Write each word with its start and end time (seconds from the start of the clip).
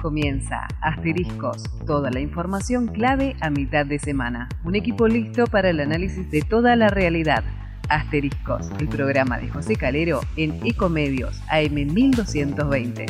Comienza 0.00 0.68
Asteriscos, 0.80 1.64
toda 1.84 2.10
la 2.10 2.20
información 2.20 2.86
clave 2.86 3.36
a 3.40 3.50
mitad 3.50 3.84
de 3.84 3.98
semana. 3.98 4.48
Un 4.64 4.76
equipo 4.76 5.08
listo 5.08 5.46
para 5.46 5.70
el 5.70 5.80
análisis 5.80 6.30
de 6.30 6.42
toda 6.42 6.76
la 6.76 6.88
realidad. 6.88 7.42
Asteriscos, 7.88 8.70
el 8.78 8.88
programa 8.88 9.38
de 9.38 9.48
José 9.48 9.74
Calero 9.74 10.20
en 10.36 10.60
Ecomedios 10.64 11.40
AM 11.48 11.74
1220. 11.74 13.06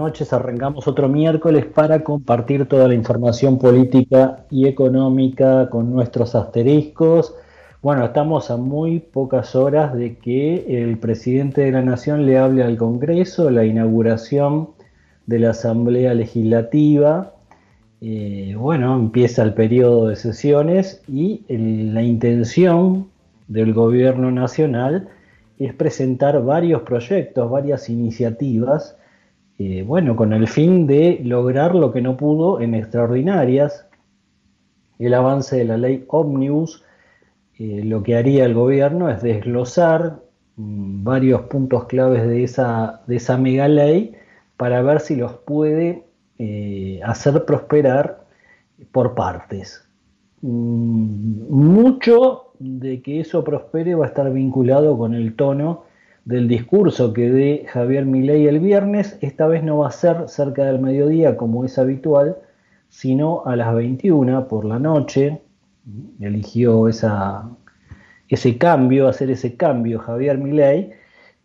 Noches. 0.00 0.32
Arrancamos 0.32 0.88
otro 0.88 1.08
miércoles 1.10 1.66
para 1.66 2.02
compartir 2.02 2.66
toda 2.66 2.88
la 2.88 2.94
información 2.94 3.58
política 3.58 4.46
y 4.50 4.66
económica 4.66 5.68
con 5.68 5.92
nuestros 5.92 6.34
asteriscos. 6.34 7.34
Bueno, 7.82 8.06
estamos 8.06 8.50
a 8.50 8.56
muy 8.56 9.00
pocas 9.00 9.54
horas 9.54 9.94
de 9.94 10.16
que 10.16 10.82
el 10.82 10.98
presidente 10.98 11.60
de 11.60 11.72
la 11.72 11.82
Nación 11.82 12.24
le 12.24 12.38
hable 12.38 12.62
al 12.62 12.78
Congreso, 12.78 13.50
la 13.50 13.66
inauguración 13.66 14.70
de 15.26 15.38
la 15.38 15.50
Asamblea 15.50 16.14
Legislativa. 16.14 17.34
Eh, 18.00 18.54
bueno, 18.56 18.96
empieza 18.96 19.42
el 19.42 19.52
periodo 19.52 20.08
de 20.08 20.16
sesiones 20.16 21.02
y 21.08 21.44
la 21.48 22.02
intención 22.02 23.08
del 23.48 23.74
gobierno 23.74 24.30
nacional 24.30 25.10
es 25.58 25.74
presentar 25.74 26.42
varios 26.42 26.82
proyectos, 26.82 27.50
varias 27.50 27.90
iniciativas, 27.90 28.96
eh, 29.62 29.82
bueno, 29.86 30.16
con 30.16 30.32
el 30.32 30.48
fin 30.48 30.86
de 30.86 31.20
lograr 31.22 31.74
lo 31.74 31.92
que 31.92 32.00
no 32.00 32.16
pudo 32.16 32.62
en 32.62 32.74
extraordinarias, 32.74 33.86
el 34.98 35.12
avance 35.12 35.54
de 35.54 35.66
la 35.66 35.76
ley 35.76 36.06
Omnibus, 36.08 36.82
eh, 37.58 37.82
lo 37.84 38.02
que 38.02 38.16
haría 38.16 38.46
el 38.46 38.54
gobierno 38.54 39.10
es 39.10 39.20
desglosar 39.20 40.22
mm, 40.56 41.04
varios 41.04 41.42
puntos 41.42 41.84
claves 41.84 42.26
de 42.26 42.42
esa, 42.42 43.02
de 43.06 43.16
esa 43.16 43.36
mega 43.36 43.68
ley 43.68 44.16
para 44.56 44.80
ver 44.80 45.00
si 45.00 45.14
los 45.14 45.34
puede 45.34 46.04
eh, 46.38 47.02
hacer 47.04 47.44
prosperar 47.44 48.24
por 48.92 49.14
partes. 49.14 49.86
Mm, 50.40 51.50
mucho 51.50 52.54
de 52.58 53.02
que 53.02 53.20
eso 53.20 53.44
prospere 53.44 53.94
va 53.94 54.06
a 54.06 54.08
estar 54.08 54.32
vinculado 54.32 54.96
con 54.96 55.12
el 55.12 55.36
tono 55.36 55.89
del 56.24 56.48
discurso 56.48 57.12
que 57.12 57.30
dé 57.30 57.66
Javier 57.68 58.04
Milei 58.06 58.46
el 58.46 58.60
viernes. 58.60 59.18
Esta 59.20 59.46
vez 59.46 59.62
no 59.62 59.78
va 59.78 59.88
a 59.88 59.92
ser 59.92 60.28
cerca 60.28 60.64
del 60.64 60.80
mediodía 60.80 61.36
como 61.36 61.64
es 61.64 61.78
habitual, 61.78 62.36
sino 62.88 63.42
a 63.46 63.56
las 63.56 63.74
21 63.74 64.48
por 64.48 64.64
la 64.64 64.78
noche. 64.78 65.40
Eligió 66.20 66.88
esa, 66.88 67.48
ese 68.28 68.58
cambio, 68.58 69.08
hacer 69.08 69.30
ese 69.30 69.56
cambio 69.56 69.98
Javier 69.98 70.38
Milei. 70.38 70.92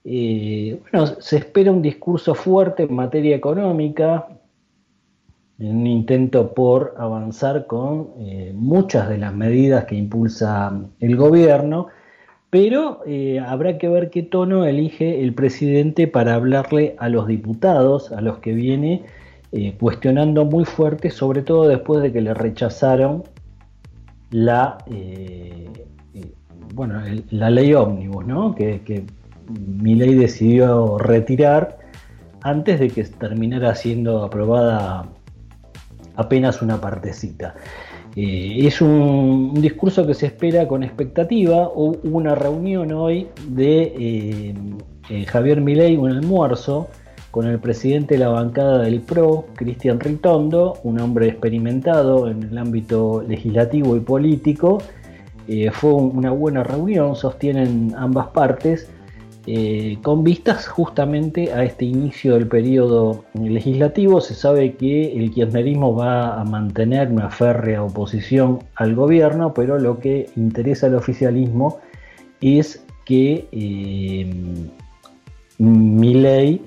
Eh, 0.04 0.80
bueno, 0.92 1.08
se 1.08 1.38
espera 1.38 1.72
un 1.72 1.82
discurso 1.82 2.36
fuerte 2.36 2.84
en 2.84 2.94
materia 2.94 3.36
económica, 3.36 4.28
en 5.58 5.78
un 5.78 5.88
intento 5.88 6.54
por 6.54 6.94
avanzar 6.98 7.66
con 7.66 8.10
eh, 8.20 8.52
muchas 8.54 9.10
de 9.10 9.18
las 9.18 9.34
medidas 9.34 9.86
que 9.86 9.96
impulsa 9.96 10.80
el 11.00 11.16
gobierno, 11.16 11.88
pero 12.50 13.02
eh, 13.06 13.40
habrá 13.40 13.78
que 13.78 13.90
ver 13.90 14.10
qué 14.10 14.24
tono 14.24 14.66
elige 14.66 15.22
el 15.22 15.34
presidente 15.34 16.08
para 16.08 16.36
hablarle 16.36 16.96
a 17.00 17.10
los 17.10 17.28
diputados, 17.28 18.12
a 18.12 18.22
los 18.22 18.40
que 18.40 18.54
viene 18.54 19.04
eh, 19.52 19.76
cuestionando 19.80 20.46
muy 20.46 20.66
fuerte, 20.66 21.12
sobre 21.12 21.42
todo 21.42 21.68
después 21.68 22.02
de 22.02 22.12
que 22.12 22.22
le 22.22 22.34
rechazaron 22.34 23.24
la, 24.32 24.78
bueno, 26.74 27.02
la 27.30 27.50
ley 27.50 27.74
ómnibus, 27.74 28.26
¿no? 28.26 28.56
que, 28.56 28.82
que 28.82 29.06
ley 29.84 30.14
decidió 30.16 30.98
retirar 30.98 31.78
antes 32.42 32.80
de 32.80 32.90
que 32.90 33.04
terminara 33.04 33.74
siendo 33.76 34.24
aprobada 34.24 35.10
apenas 36.16 36.62
una 36.62 36.80
partecita. 36.80 37.56
Eh, 38.16 38.66
es 38.66 38.82
un, 38.82 39.54
discurso 39.56 40.08
que 40.08 40.14
se 40.14 40.28
espera 40.28 40.68
con 40.68 40.84
expectativa. 40.84 41.70
Hubo 41.74 42.18
una 42.18 42.34
reunión 42.34 42.92
hoy 42.94 43.28
de 43.48 43.82
eh, 43.84 44.56
eh, 45.10 45.26
Javier 45.26 45.60
Milei, 45.62 45.98
un 45.98 46.12
almuerzo 46.12 46.88
con 47.32 47.48
el 47.48 47.60
presidente 47.60 48.16
de 48.16 48.22
la 48.22 48.30
bancada 48.30 48.80
del 48.80 49.02
PRO, 49.02 49.48
Cristian 49.56 50.00
Ritondo, 50.00 50.80
un 50.84 51.02
hombre 51.02 51.28
experimentado 51.28 52.30
en 52.30 52.44
el 52.44 52.58
ámbito 52.58 53.22
legislativo 53.28 53.98
y 53.98 54.00
político. 54.00 54.78
fue 55.74 55.94
una 55.94 56.32
buena 56.32 56.64
reunión, 56.64 57.16
sostienen 57.18 57.94
ambas 57.98 58.28
partes. 58.28 58.90
Eh, 59.48 60.00
con 60.02 60.24
vistas 60.24 60.68
justamente 60.68 61.54
a 61.54 61.64
este 61.64 61.86
inicio 61.86 62.34
del 62.34 62.48
periodo 62.48 63.26
legislativo, 63.36 64.20
se 64.20 64.34
sabe 64.34 64.74
que 64.74 65.16
el 65.16 65.30
kirchnerismo 65.32 65.96
va 65.96 66.42
a 66.42 66.44
mantener 66.44 67.12
una 67.12 67.30
férrea 67.30 67.84
oposición 67.84 68.60
al 68.74 68.96
gobierno, 68.96 69.54
pero 69.54 69.78
lo 69.78 70.00
que 70.00 70.32
interesa 70.36 70.88
al 70.88 70.96
oficialismo 70.96 71.80
es 72.42 72.84
que 73.06 73.48
eh, 73.52 74.34
mi 75.60 76.14
ley 76.16 76.66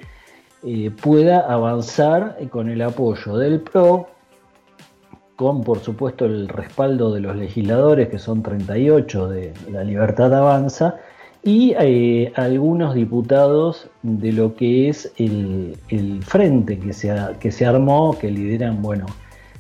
eh, 0.63 0.93
pueda 1.03 1.41
avanzar 1.41 2.39
con 2.49 2.69
el 2.69 2.83
apoyo 2.83 3.37
del 3.37 3.61
PRO, 3.61 4.07
con 5.35 5.65
por 5.65 5.81
supuesto 5.81 6.27
el 6.27 6.49
respaldo 6.49 7.13
de 7.13 7.21
los 7.21 7.35
legisladores, 7.35 8.09
que 8.09 8.21
son 8.21 8.41
38 8.41 9.29
de 9.29 9.53
la 9.73 9.83
Libertad 9.83 10.33
Avanza, 10.33 11.01
y 11.43 11.75
eh, 11.79 12.33
algunos 12.37 12.95
diputados 12.95 13.89
de 14.03 14.33
lo 14.33 14.55
que 14.55 14.89
es 14.89 15.13
el, 15.17 15.77
frente 16.23 16.79
que 16.79 16.93
se, 16.93 17.15
que 17.41 17.51
se 17.51 17.65
armó, 17.65 18.17
que 18.19 18.31
lideran, 18.31 18.83
bueno, 18.83 19.07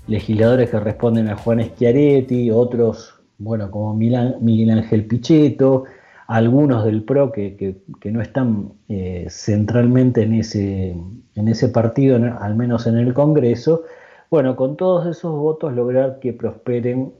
legisladores 0.06 0.70
que 0.70 0.80
responden 0.80 1.28
a 1.28 1.36
Juan 1.36 1.62
Schiaretti, 1.62 2.50
otros, 2.50 3.14
bueno, 3.38 3.70
como 3.70 3.94
Miguel 3.94 4.70
Ángel 4.70 5.06
Pichetto, 5.06 5.84
algunos 6.26 6.84
del 6.84 7.04
PRO 7.04 7.32
que, 7.32 7.76
no 8.04 8.20
están 8.20 8.72
eh, 8.88 9.26
centralmente 9.30 10.22
en 10.22 10.34
ese, 10.34 10.96
en 11.34 11.48
ese 11.48 11.68
partido, 11.68 12.18
al 12.40 12.54
menos 12.54 12.86
en 12.86 12.98
el 12.98 13.14
Congreso, 13.14 13.84
bueno, 14.30 14.56
con 14.56 14.76
todos 14.76 15.06
esos 15.06 15.32
votos 15.32 15.72
lograr 15.72 16.18
que 16.20 16.34
prosperen 16.34 17.12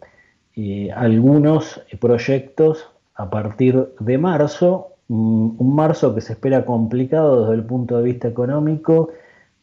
eh, 0.57 0.91
algunos 0.95 1.81
proyectos 2.01 2.87
a 3.19 3.29
partir 3.29 3.89
de 3.99 4.17
marzo, 4.17 4.93
un 5.09 5.75
marzo 5.75 6.15
que 6.15 6.21
se 6.21 6.35
espera 6.35 6.65
complicado 6.65 7.43
desde 7.43 7.57
el 7.57 7.65
punto 7.65 7.99
de 7.99 8.05
vista 8.05 8.29
económico, 8.29 9.11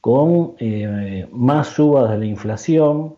con 0.02 0.56
eh, 0.60 1.28
más 1.32 1.68
subas 1.68 2.12
de 2.12 2.18
la 2.18 2.26
inflación, 2.26 3.16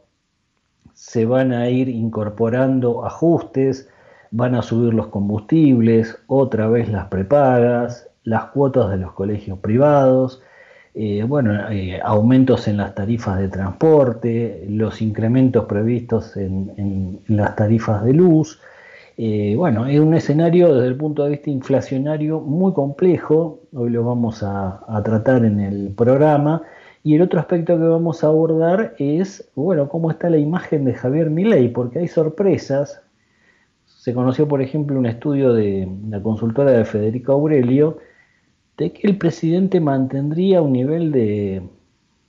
se 0.94 1.26
van 1.26 1.52
a 1.54 1.70
ir 1.70 1.90
incorporando 1.90 3.04
ajustes, 3.04 3.90
van 4.30 4.54
a 4.54 4.62
subir 4.62 4.94
los 4.94 5.08
combustibles, 5.08 6.20
otra 6.28 6.68
vez 6.68 6.88
las 6.90 7.08
prepagas, 7.08 8.08
las 8.24 8.46
cuotas 8.46 8.92
de 8.92 8.98
los 8.98 9.14
colegios 9.14 9.58
privados, 9.60 10.44
eh, 10.94 11.24
bueno, 11.24 11.70
eh, 11.72 12.00
aumentos 12.04 12.68
en 12.68 12.78
las 12.78 12.94
tarifas 12.94 13.40
de 13.40 13.50
transporte, 13.50 14.66
los 14.70 15.02
incrementos 15.02 15.66
previstos 15.66 16.38
en 16.38 17.22
las 17.28 17.56
tarifas 17.56 18.04
de 18.04 18.14
luz, 18.14 18.62
eh, 19.20 19.56
bueno, 19.58 19.88
es 19.88 20.00
un 20.00 20.14
escenario 20.14 20.76
desde 20.76 20.90
el 20.90 20.96
punto 20.96 21.24
de 21.24 21.32
vista 21.32 21.50
inflacionario 21.50 22.40
muy 22.40 22.74
complejo, 22.74 23.62
hoy 23.74 23.90
lo 23.90 24.04
vamos 24.04 24.44
a, 24.44 24.80
tratar 25.04 25.44
en 25.44 25.60
el 25.60 25.92
programa, 25.96 26.62
y 27.04 27.16
el 27.16 27.24
otro 27.24 27.40
aspecto 27.40 27.78
que 27.80 27.84
vamos 27.84 28.24
a 28.24 28.28
abordar 28.28 28.94
es, 29.00 29.50
bueno, 29.56 29.90
cómo 29.90 30.12
está 30.12 30.30
la 30.30 30.38
imagen 30.38 30.86
de 30.86 30.94
Javier 30.94 31.32
Milei, 31.32 31.70
porque 31.70 32.00
hay 32.00 32.08
sorpresas. 32.08 33.02
Se 33.86 34.14
conoció, 34.14 34.48
por 34.48 34.62
ejemplo, 34.62 35.00
un 35.00 35.08
estudio 35.08 35.54
de 35.54 35.90
la 36.10 36.22
consultora 36.22 36.72
de 36.72 36.86
Federico 36.86 37.32
Aurelio, 37.32 37.98
de 38.78 38.94
que 38.94 39.08
el 39.08 39.18
presidente 39.18 39.80
mantendría 39.80 40.62
un 40.62 40.74
nivel 40.74 41.12
de, 41.12 41.64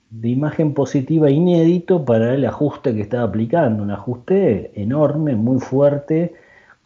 de 0.09 0.29
imagen 0.29 0.73
positiva 0.73 1.29
inédito 1.29 2.03
para 2.03 2.33
el 2.33 2.45
ajuste 2.45 2.95
que 2.95 3.01
estaba 3.01 3.25
aplicando, 3.25 3.83
un 3.83 3.91
ajuste 3.91 4.71
enorme, 4.81 5.35
muy 5.35 5.59
fuerte, 5.59 6.33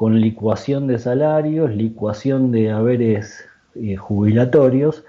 con 0.04 0.20
licuación 0.20 0.86
de 0.86 1.00
salarios, 1.00 1.74
licuación 1.74 2.52
de 2.52 2.72
haberes 2.72 3.50
eh, 3.74 3.96
jubilatorios, 3.96 5.06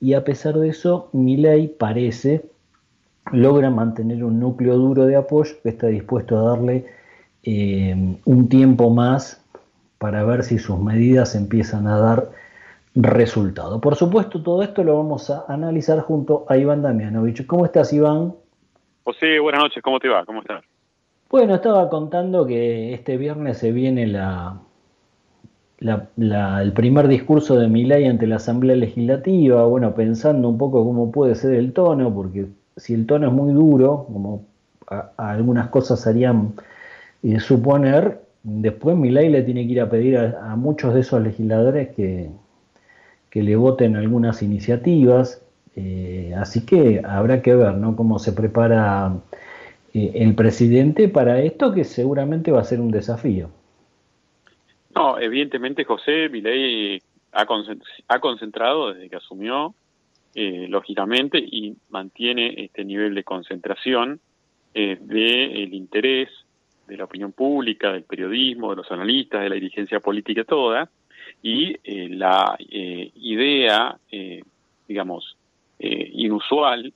y 0.00 0.14
a 0.14 0.24
pesar 0.24 0.54
de 0.54 0.70
eso, 0.70 1.10
mi 1.12 1.36
ley 1.36 1.68
parece 1.68 2.46
logra 3.30 3.68
mantener 3.68 4.24
un 4.24 4.40
núcleo 4.40 4.78
duro 4.78 5.04
de 5.04 5.16
apoyo 5.16 5.54
que 5.62 5.68
está 5.68 5.88
dispuesto 5.88 6.38
a 6.38 6.48
darle 6.48 6.86
eh, 7.42 7.94
un 8.24 8.48
tiempo 8.48 8.88
más 8.88 9.44
para 9.98 10.24
ver 10.24 10.42
si 10.42 10.58
sus 10.58 10.80
medidas 10.80 11.34
empiezan 11.34 11.86
a 11.86 11.98
dar 11.98 12.30
resultado. 12.94 13.82
Por 13.82 13.96
supuesto, 13.96 14.42
todo 14.42 14.62
esto 14.62 14.82
lo 14.82 14.96
vamos 14.96 15.28
a 15.28 15.44
analizar 15.46 16.00
junto 16.00 16.46
a 16.48 16.56
Iván 16.56 16.80
Damianovich. 16.80 17.44
¿Cómo 17.44 17.66
estás, 17.66 17.92
Iván? 17.92 18.32
José, 19.04 19.40
buenas 19.40 19.62
noches, 19.62 19.82
¿cómo 19.82 20.00
te 20.00 20.08
va? 20.08 20.24
¿Cómo 20.24 20.40
estás? 20.40 20.64
Bueno, 21.30 21.56
estaba 21.56 21.90
contando 21.90 22.46
que 22.46 22.94
este 22.94 23.18
viernes 23.18 23.58
se 23.58 23.70
viene 23.70 24.06
la, 24.06 24.62
el 25.78 26.72
primer 26.72 27.06
discurso 27.06 27.58
de 27.58 27.68
Milei 27.68 28.06
ante 28.06 28.26
la 28.26 28.36
Asamblea 28.36 28.76
Legislativa, 28.76 29.66
bueno, 29.66 29.94
pensando 29.94 30.48
un 30.48 30.56
poco 30.56 30.82
cómo 30.84 31.12
puede 31.12 31.34
ser 31.34 31.52
el 31.52 31.74
tono, 31.74 32.14
porque 32.14 32.46
si 32.78 32.94
el 32.94 33.04
tono 33.04 33.26
es 33.26 33.32
muy 33.34 33.52
duro, 33.52 34.06
como 34.10 34.46
algunas 35.18 35.68
cosas 35.68 36.06
harían 36.06 36.54
eh, 37.22 37.40
suponer, 37.40 38.22
después 38.42 38.96
Milei 38.96 39.28
le 39.28 39.42
tiene 39.42 39.66
que 39.66 39.72
ir 39.72 39.80
a 39.82 39.90
pedir 39.90 40.16
a, 40.16 40.56
muchos 40.56 40.94
de 40.94 41.00
esos 41.00 41.22
legisladores 41.22 41.88
que, 41.94 42.30
que 43.28 43.42
le 43.42 43.54
voten 43.54 43.96
algunas 43.96 44.42
iniciativas, 44.42 45.42
eh, 45.76 46.32
así 46.38 46.64
que 46.64 47.02
habrá 47.04 47.42
que 47.42 47.54
ver 47.54 47.74
¿no? 47.74 47.96
cómo 47.96 48.18
se 48.18 48.32
prepara 48.32 49.12
el 49.94 50.34
presidente 50.34 51.08
para 51.08 51.40
esto, 51.40 51.72
que 51.72 51.84
seguramente 51.84 52.50
va 52.50 52.60
a 52.60 52.64
ser 52.64 52.80
un 52.80 52.90
desafío. 52.90 53.50
No, 54.94 55.18
evidentemente 55.18 55.84
José 55.84 56.28
Milei 56.28 57.00
ha, 57.32 57.46
concentrado 58.20 58.92
desde 58.92 59.08
que 59.08 59.16
asumió, 59.16 59.74
eh, 60.34 60.66
lógicamente, 60.68 61.38
y 61.38 61.76
mantiene 61.90 62.54
este 62.56 62.84
nivel 62.84 63.14
de 63.14 63.24
concentración 63.24 64.20
eh, 64.74 64.98
del 65.00 65.72
interés 65.74 66.28
de 66.86 66.96
la 66.96 67.04
opinión 67.04 67.32
pública, 67.32 67.92
del 67.92 68.04
periodismo, 68.04 68.70
de 68.70 68.76
los 68.76 68.90
analistas, 68.90 69.42
de 69.42 69.48
la 69.48 69.54
dirigencia 69.54 70.00
política 70.00 70.44
toda, 70.44 70.90
y 71.42 71.76
eh, 71.84 72.08
la 72.10 72.56
eh, 72.58 73.10
idea, 73.16 73.98
digamos, 74.86 75.36
inusual 75.78 76.92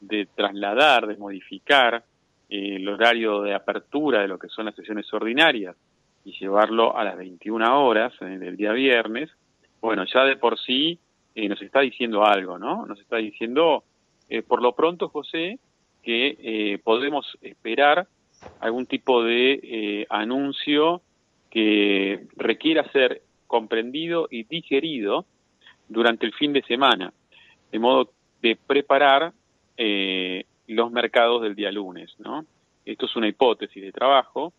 de 0.00 0.26
trasladar, 0.34 1.06
de 1.06 1.16
modificar 1.16 2.04
el 2.48 2.88
horario 2.88 3.42
de 3.42 3.54
apertura 3.54 4.20
de 4.20 4.28
lo 4.28 4.38
que 4.38 4.48
son 4.48 4.66
las 4.66 4.74
sesiones 4.74 5.12
ordinarias 5.12 5.76
y 6.24 6.32
llevarlo 6.38 6.96
a 6.96 7.04
las 7.04 7.16
21 7.16 7.86
horas 7.86 8.12
del 8.20 8.56
día 8.56 8.72
viernes, 8.72 9.30
bueno, 9.80 10.04
ya 10.12 10.24
de 10.24 10.36
por 10.36 10.58
sí 10.58 10.98
eh, 11.34 11.48
nos 11.48 11.60
está 11.62 11.80
diciendo 11.80 12.24
algo, 12.24 12.58
¿no? 12.58 12.86
Nos 12.86 12.98
está 12.98 13.18
diciendo, 13.18 13.84
eh, 14.28 14.42
por 14.42 14.62
lo 14.62 14.74
pronto, 14.74 15.08
José, 15.08 15.58
que 16.02 16.36
eh, 16.40 16.78
podemos 16.82 17.38
esperar 17.42 18.06
algún 18.60 18.86
tipo 18.86 19.22
de 19.22 20.06
anuncio 20.10 21.02
que 21.50 22.26
requiera 22.36 22.90
ser 22.90 23.22
comprendido 23.46 24.28
y 24.30 24.44
digerido 24.44 25.26
durante 25.88 26.26
el 26.26 26.32
fin 26.32 26.52
de 26.52 26.62
semana, 26.62 27.12
de 27.70 27.78
modo 27.78 28.10
de 28.42 28.56
preparar 28.56 29.32
los 30.68 30.90
mercados 30.90 31.42
del 31.42 31.54
día 31.54 31.70
lunes, 31.70 32.14
¿no? 32.18 32.44
Esto 32.84 33.06
es 33.06 33.16
una 33.16 33.28
hipótesis 33.28 33.82
de 33.82 33.92
trabajo, 33.92 34.52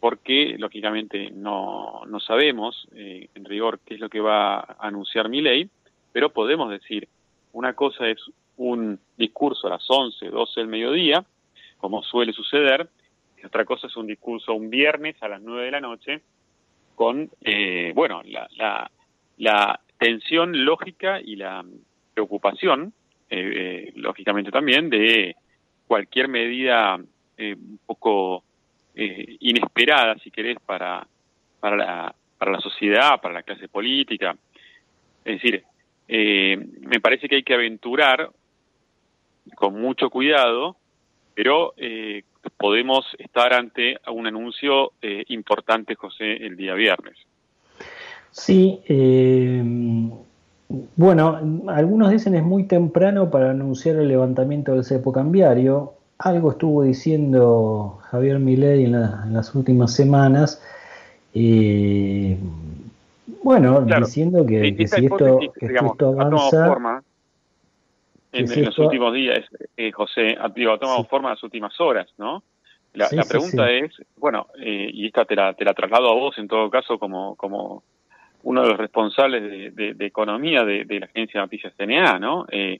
porque 0.00 0.56
lógicamente 0.58 1.30
no, 1.30 2.02
no 2.06 2.20
sabemos 2.20 2.88
eh, 2.94 3.28
en 3.34 3.44
rigor 3.44 3.80
qué 3.84 3.94
es 3.94 4.00
lo 4.00 4.08
que 4.08 4.20
va 4.20 4.58
a 4.58 4.76
anunciar 4.80 5.28
mi 5.28 5.40
ley, 5.40 5.70
pero 6.12 6.30
podemos 6.30 6.70
decir, 6.70 7.08
una 7.52 7.74
cosa 7.74 8.08
es 8.08 8.18
un 8.56 8.98
discurso 9.16 9.66
a 9.66 9.70
las 9.70 9.84
11, 9.88 10.28
12 10.28 10.60
del 10.60 10.68
mediodía, 10.68 11.24
como 11.78 12.02
suele 12.02 12.32
suceder, 12.32 12.88
y 13.40 13.46
otra 13.46 13.64
cosa 13.64 13.86
es 13.86 13.96
un 13.96 14.06
discurso 14.06 14.54
un 14.54 14.70
viernes 14.70 15.22
a 15.22 15.28
las 15.28 15.40
9 15.40 15.64
de 15.64 15.70
la 15.70 15.80
noche, 15.80 16.22
con, 16.94 17.30
eh, 17.42 17.92
bueno, 17.94 18.22
la, 18.24 18.48
la, 18.56 18.90
la, 19.38 19.80
tensión 19.98 20.66
lógica 20.66 21.20
y 21.22 21.36
la 21.36 21.64
preocupación, 22.12 22.92
eh, 23.30 23.92
lógicamente 23.96 24.50
también, 24.50 24.88
de 24.90 25.36
cualquier 25.86 26.28
medida 26.28 26.98
un 27.38 27.78
poco 27.84 28.42
eh, 28.98 29.36
inesperada, 29.40 30.16
si 30.20 30.30
querés, 30.30 30.56
para, 30.64 31.06
para, 31.60 31.76
la, 31.76 32.14
para 32.38 32.52
la 32.52 32.60
sociedad, 32.60 33.20
para 33.20 33.34
la 33.34 33.42
clase 33.42 33.68
política. 33.68 34.34
Es 35.22 35.34
decir, 35.34 35.62
eh, 36.08 36.56
me 36.80 36.98
parece 36.98 37.28
que 37.28 37.36
hay 37.36 37.42
que 37.42 37.52
aventurar 37.52 38.30
con 39.54 39.78
mucho 39.78 40.08
cuidado, 40.08 40.76
pero 41.34 41.74
eh, 41.76 42.22
podemos 42.56 43.04
estar 43.18 43.52
ante 43.52 43.98
un 44.06 44.26
anuncio 44.26 44.92
importante, 45.28 45.94
José, 45.94 46.36
el 46.46 46.56
día 46.56 46.72
viernes. 46.72 47.18
Sí, 48.30 48.80
bueno, 50.96 51.64
algunos 51.68 52.10
dicen 52.10 52.34
es 52.34 52.42
muy 52.42 52.64
temprano 52.64 53.30
para 53.30 53.50
anunciar 53.50 53.96
el 53.96 54.08
levantamiento 54.08 54.72
del 54.72 54.84
cepo 54.84 55.12
cambiario 55.12 55.96
algo 56.18 56.52
estuvo 56.52 56.82
diciendo 56.82 57.98
Javier 58.10 58.38
Milei 58.38 58.84
en, 58.84 58.92
las 59.32 59.54
últimas 59.54 59.94
semanas. 59.94 60.62
Eh, 61.34 62.38
bueno, 63.42 63.82
diciendo 63.82 64.46
que, 64.46 64.74
si, 64.86 65.06
esto, 65.06 65.38
avanza. 66.08 66.66
Forma 66.68 67.02
en, 68.32 68.64
los 68.64 68.78
últimos 68.78 69.14
días, 69.14 69.44
eh, 69.76 69.92
José, 69.92 70.36
ha, 70.40 70.48
tomado 70.52 71.04
forma 71.04 71.28
en 71.28 71.34
las 71.34 71.42
últimas 71.42 71.78
horas, 71.80 72.08
¿no? 72.18 72.42
La, 72.94 73.08
pregunta 73.28 73.70
es, 73.70 73.92
bueno, 74.16 74.46
eh, 74.58 74.88
y 74.90 75.06
esta 75.06 75.26
te 75.26 75.36
la, 75.36 75.52
te 75.52 75.66
la 75.66 75.74
traslado 75.74 76.10
a 76.10 76.14
vos 76.14 76.38
en 76.38 76.48
todo 76.48 76.70
caso 76.70 76.98
como, 76.98 77.36
como 77.36 77.82
uno 78.46 78.62
de 78.62 78.68
los 78.68 78.78
responsables 78.78 79.74
de, 79.74 80.06
economía 80.06 80.64
de, 80.64 80.86
la 81.00 81.06
agencia 81.06 81.40
de 81.40 81.46
noticias 81.46 81.74
CNA, 81.76 82.20
¿no? 82.20 82.46
Eh, 82.48 82.78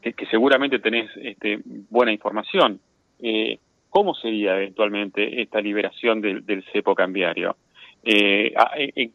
que, 0.00 0.26
seguramente 0.26 0.78
tenés 0.78 1.10
este, 1.16 1.58
buena 1.64 2.12
información. 2.12 2.78
Eh, 3.20 3.58
¿Cómo 3.88 4.14
sería 4.14 4.56
eventualmente 4.56 5.42
esta 5.42 5.60
liberación 5.60 6.20
del, 6.20 6.64
cepo 6.72 6.94
cambiario? 6.94 7.56
Eh, 8.04 8.54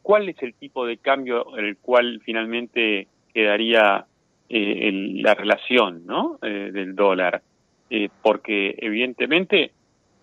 ¿Cuál 0.01 0.27
es 0.27 0.43
el 0.43 0.53
tipo 0.53 0.85
de 0.85 0.97
cambio 0.97 1.55
el 1.55 1.77
cual 1.77 2.21
finalmente 2.25 3.07
quedaría 3.33 4.05
eh, 4.49 4.91
la 4.91 5.33
relación 5.33 6.05
¿no? 6.05 6.39
Eh, 6.41 6.71
del 6.73 6.95
dólar? 6.95 7.41
porque 8.21 8.75
evidentemente, 8.79 9.71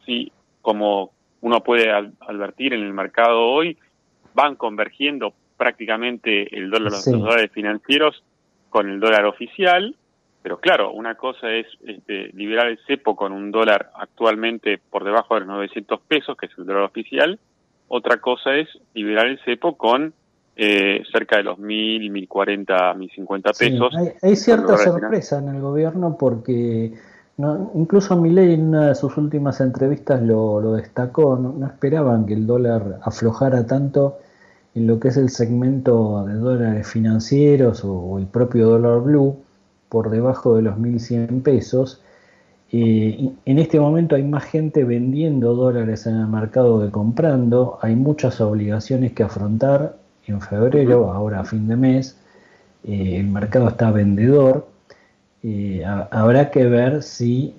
si 0.04 0.30
como 0.60 1.12
uno 1.40 1.62
puede 1.62 1.90
advertir 1.90 2.74
en 2.74 2.82
el 2.82 2.92
mercado 2.92 3.40
hoy, 3.40 3.78
van 4.34 4.56
convergiendo 4.56 5.32
prácticamente 5.56 6.54
el 6.56 6.70
dólar, 6.70 6.92
los 6.92 7.04
dólares 7.04 7.50
financieros 7.52 8.22
con 8.70 8.88
el 8.88 9.00
dólar 9.00 9.26
oficial, 9.26 9.94
pero 10.42 10.58
claro, 10.58 10.92
una 10.92 11.14
cosa 11.14 11.52
es 11.52 11.66
este, 11.86 12.30
liberar 12.34 12.66
el 12.66 12.78
cepo 12.86 13.14
con 13.14 13.32
un 13.32 13.52
dólar 13.52 13.90
actualmente 13.94 14.80
por 14.90 15.04
debajo 15.04 15.34
de 15.34 15.40
los 15.40 15.50
900 15.50 16.00
pesos, 16.00 16.36
que 16.36 16.46
es 16.46 16.52
el 16.58 16.66
dólar 16.66 16.82
oficial. 16.82 17.38
Otra 17.88 18.16
cosa 18.16 18.56
es 18.56 18.68
liberar 18.94 19.26
el 19.26 19.38
cepo 19.44 19.76
con 19.76 20.12
eh, 20.56 21.02
cerca 21.12 21.36
de 21.36 21.44
los 21.44 21.58
1.000, 21.58 22.28
1.040, 22.28 22.66
1.050 22.66 23.58
pesos. 23.58 23.94
hay, 24.22 24.36
cierta 24.36 24.76
sorpresa 24.76 25.38
en 25.38 25.48
el 25.48 25.60
gobierno 25.60 26.16
porque 26.18 26.92
no, 27.36 27.70
incluso 27.74 28.16
Milei 28.16 28.54
en 28.54 28.68
una 28.68 28.88
de 28.88 28.94
sus 28.94 29.16
últimas 29.16 29.60
entrevistas 29.60 30.20
lo, 30.22 30.60
lo 30.60 30.74
destacó, 30.74 31.36
no, 31.36 31.64
esperaban 31.66 32.26
que 32.26 32.34
el 32.34 32.46
dólar 32.46 32.98
aflojara 33.02 33.66
tanto 33.66 34.18
en 34.74 34.86
lo 34.86 34.98
que 34.98 35.08
es 35.08 35.16
el 35.16 35.28
segmento 35.30 36.24
de 36.26 36.34
dólares 36.34 36.86
financieros 36.86 37.82
o 37.84 38.18
el 38.18 38.26
propio 38.26 38.68
dólar 38.68 39.00
blue 39.00 39.36
por 39.88 40.10
debajo 40.10 40.56
de 40.56 40.62
los 40.62 40.78
1.100 40.78 41.42
pesos. 41.42 42.00
Eh, 42.72 43.30
en 43.44 43.58
este 43.58 43.78
momento 43.78 44.16
hay 44.16 44.22
más 44.22 44.44
gente 44.44 44.84
vendiendo 44.84 45.54
dólares 45.54 46.06
en 46.06 46.16
el 46.16 46.26
mercado 46.26 46.80
que 46.80 46.90
comprando. 46.90 47.78
Hay 47.82 47.94
muchas 47.94 48.40
obligaciones 48.40 49.12
que 49.12 49.22
afrontar 49.22 49.96
en 50.26 50.40
febrero, 50.40 51.12
ahora 51.12 51.40
a 51.40 51.44
fin 51.44 51.68
de 51.68 51.76
mes. 51.76 52.16
Eh, 52.84 53.16
el 53.18 53.26
mercado 53.26 53.68
está 53.68 53.90
vendedor. 53.90 54.66
Eh, 55.42 55.84
habrá 55.84 56.50
que 56.50 56.64
ver 56.64 57.02
si, 57.02 57.54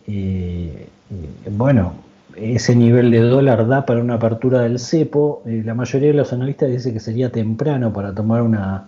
bueno, 1.52 1.94
ese 2.36 2.76
nivel 2.76 3.12
de 3.12 3.20
dólar 3.20 3.68
da 3.68 3.86
para 3.86 4.02
una 4.02 4.16
apertura 4.16 4.62
del 4.62 4.80
cepo. 4.80 5.42
la 5.46 5.74
mayoría 5.74 6.10
de 6.10 6.16
los 6.16 6.34
analistas 6.34 6.70
dice 6.70 6.94
que 6.94 7.00
sería 7.00 7.32
temprano 7.32 7.92
para 7.94 8.14
tomar 8.14 8.42
una, 8.42 8.86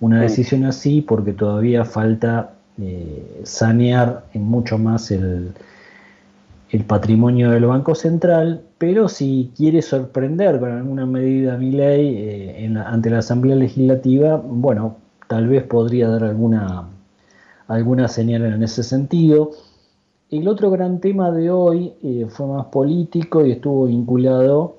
una 0.00 0.20
decisión 0.22 0.64
así 0.64 1.00
porque 1.00 1.32
todavía 1.32 1.84
falta 1.84 2.52
eh, 2.80 3.42
sanear 3.44 4.24
en 4.32 4.42
mucho 4.42 4.78
más 4.78 5.10
el, 5.10 5.52
el 6.70 6.84
patrimonio 6.84 7.50
del 7.50 7.66
Banco 7.66 7.94
Central, 7.94 8.62
pero 8.78 9.08
si 9.08 9.52
quiere 9.56 9.82
sorprender 9.82 10.60
con 10.60 10.70
alguna 10.70 11.04
medida 11.04 11.56
mi 11.58 11.72
ley 11.72 12.14
eh, 12.16 12.74
ante 12.86 13.10
la 13.10 13.18
Asamblea 13.18 13.56
Legislativa, 13.56 14.36
bueno, 14.36 14.96
tal 15.28 15.48
vez 15.48 15.64
podría 15.64 16.08
dar 16.08 16.24
alguna, 16.24 16.84
alguna 17.68 18.08
señal 18.08 18.44
en 18.46 18.62
ese 18.62 18.82
sentido. 18.82 19.50
El 20.30 20.46
otro 20.48 20.70
gran 20.70 21.00
tema 21.00 21.30
de 21.30 21.50
hoy 21.50 21.92
eh, 22.02 22.26
fue 22.28 22.46
más 22.46 22.66
político 22.66 23.44
y 23.44 23.52
estuvo 23.52 23.86
vinculado 23.86 24.76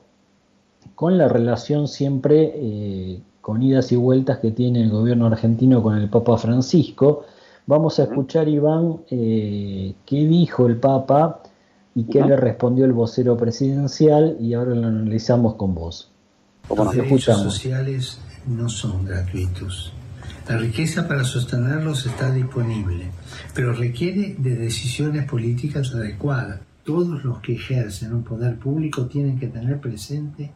con 0.95 1.17
la 1.17 1.27
relación 1.27 1.87
siempre 1.87 3.21
con 3.41 3.61
idas 3.61 3.91
y 3.91 3.95
vueltas 3.95 4.39
que 4.39 4.51
tiene 4.51 4.83
el 4.83 4.91
gobierno 4.91 5.25
argentino 5.25 5.81
con 5.81 5.97
el 5.97 6.09
Papa 6.09 6.37
Francisco. 6.37 7.25
Vamos 7.65 7.99
a 7.99 8.03
escuchar, 8.03 8.47
Iván, 8.47 9.01
eh, 9.09 9.95
qué 10.05 10.25
dijo 10.27 10.67
el 10.67 10.77
Papa 10.77 11.41
y 11.95 12.03
qué 12.03 12.21
le 12.21 12.37
respondió 12.37 12.85
el 12.85 12.93
vocero 12.93 13.35
presidencial 13.35 14.37
y 14.39 14.53
ahora 14.53 14.75
lo 14.75 14.87
analizamos 14.87 15.55
con 15.55 15.73
vos. 15.73 16.09
Los 16.75 16.91
derechos 16.93 17.37
sociales 17.37 18.19
no 18.47 18.69
son 18.69 19.05
gratuitos. 19.05 19.91
La 20.47 20.57
riqueza 20.57 21.07
para 21.07 21.23
sostenerlos 21.23 22.05
está 22.05 22.31
disponible, 22.31 23.05
pero 23.53 23.73
requiere 23.73 24.35
de 24.37 24.55
decisiones 24.55 25.25
políticas 25.25 25.93
adecuadas. 25.93 26.59
Todos 26.83 27.23
los 27.23 27.39
que 27.41 27.53
ejercen 27.53 28.13
un 28.13 28.23
poder 28.23 28.57
público 28.57 29.05
tienen 29.05 29.39
que 29.39 29.47
tener 29.47 29.79
presente 29.79 30.51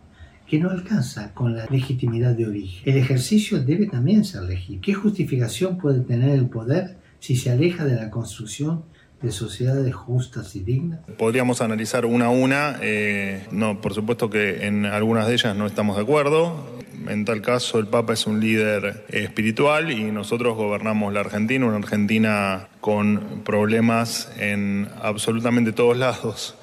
que 0.47 0.59
no 0.59 0.69
alcanza 0.69 1.33
con 1.33 1.55
la 1.55 1.65
legitimidad 1.67 2.35
de 2.35 2.47
origen. 2.47 2.81
El 2.85 2.97
ejercicio 2.97 3.63
debe 3.63 3.87
también 3.87 4.25
ser 4.25 4.43
legítimo. 4.43 4.81
¿Qué 4.81 4.93
justificación 4.93 5.77
puede 5.77 6.01
tener 6.01 6.31
el 6.31 6.47
poder 6.47 6.97
si 7.19 7.35
se 7.35 7.51
aleja 7.51 7.85
de 7.85 7.95
la 7.95 8.09
construcción 8.09 8.83
de 9.21 9.31
sociedades 9.31 9.95
justas 9.95 10.55
y 10.55 10.59
dignas? 10.59 10.99
Podríamos 11.17 11.61
analizar 11.61 12.05
una 12.05 12.25
a 12.25 12.29
una. 12.29 12.77
Eh, 12.81 13.45
no, 13.51 13.81
por 13.81 13.93
supuesto 13.93 14.29
que 14.29 14.67
en 14.67 14.85
algunas 14.85 15.27
de 15.27 15.33
ellas 15.33 15.55
no 15.55 15.65
estamos 15.65 15.95
de 15.95 16.03
acuerdo. 16.03 16.75
En 17.09 17.25
tal 17.25 17.41
caso, 17.41 17.79
el 17.79 17.88
Papa 17.88 18.13
es 18.13 18.27
un 18.27 18.39
líder 18.39 19.05
espiritual 19.09 19.91
y 19.91 20.12
nosotros 20.12 20.55
gobernamos 20.55 21.13
la 21.13 21.21
Argentina, 21.21 21.65
una 21.65 21.77
Argentina 21.77 22.67
con 22.81 23.41
problemas 23.43 24.31
en 24.39 24.88
absolutamente 25.01 25.71
todos 25.71 25.97
lados. 26.05 26.57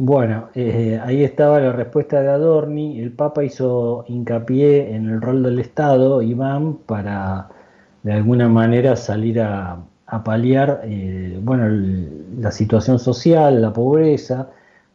Bueno, 0.00 0.50
eh, 0.54 1.00
ahí 1.02 1.24
estaba 1.24 1.58
la 1.58 1.72
respuesta 1.72 2.22
de 2.22 2.28
Adorni. 2.28 3.00
El 3.00 3.10
Papa 3.10 3.42
hizo 3.44 4.04
hincapié 4.06 4.94
en 4.94 5.08
el 5.08 5.20
rol 5.20 5.42
del 5.42 5.58
Estado, 5.58 6.22
Iván, 6.22 6.76
para 6.86 7.48
de 8.04 8.12
alguna 8.12 8.48
manera 8.48 8.94
salir 8.94 9.40
a, 9.40 9.80
paliar 10.24 10.82
eh, 10.84 11.38
bueno, 11.42 11.68
la 12.38 12.52
situación 12.52 12.98
social, 13.00 13.60
la 13.60 13.72
pobreza. 13.72 14.50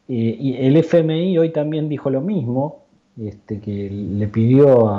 Eh, 0.07 0.38
y 0.39 0.55
el 0.57 0.77
FMI 0.77 1.38
hoy 1.38 1.50
también 1.51 1.89
dijo 1.89 2.10
lo 2.10 2.22
mismo, 2.22 2.83
este, 3.17 3.60
que 3.60 3.89
le 3.89 4.27
pidió 4.27 4.89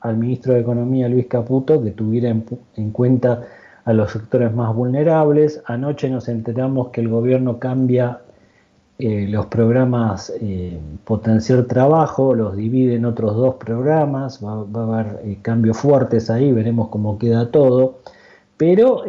al 0.00 0.16
ministro 0.16 0.54
de 0.54 0.60
Economía, 0.60 1.08
Luis 1.08 1.26
Caputo, 1.26 1.82
que 1.82 1.90
tuviera 1.90 2.34
en 2.76 2.90
cuenta 2.90 3.46
a 3.84 3.92
los 3.92 4.12
sectores 4.12 4.54
más 4.54 4.74
vulnerables. 4.74 5.62
Anoche 5.66 6.10
nos 6.10 6.28
enteramos 6.28 6.88
que 6.88 7.00
el 7.00 7.08
gobierno 7.08 7.58
cambia 7.58 8.20
eh, 8.98 9.28
los 9.28 9.46
programas 9.46 10.32
eh, 10.40 10.76
Potenciar 11.04 11.64
Trabajo, 11.64 12.34
los 12.34 12.56
divide 12.56 12.96
en 12.96 13.04
otros 13.04 13.36
dos 13.36 13.54
programas, 13.54 14.44
va, 14.44 14.66
a 14.74 15.00
haber 15.00 15.38
cambios 15.40 15.78
fuertes 15.78 16.30
ahí, 16.30 16.50
veremos 16.52 16.88
cómo 16.88 17.16
queda 17.16 17.50
todo. 17.50 18.00
Pero 18.56 19.04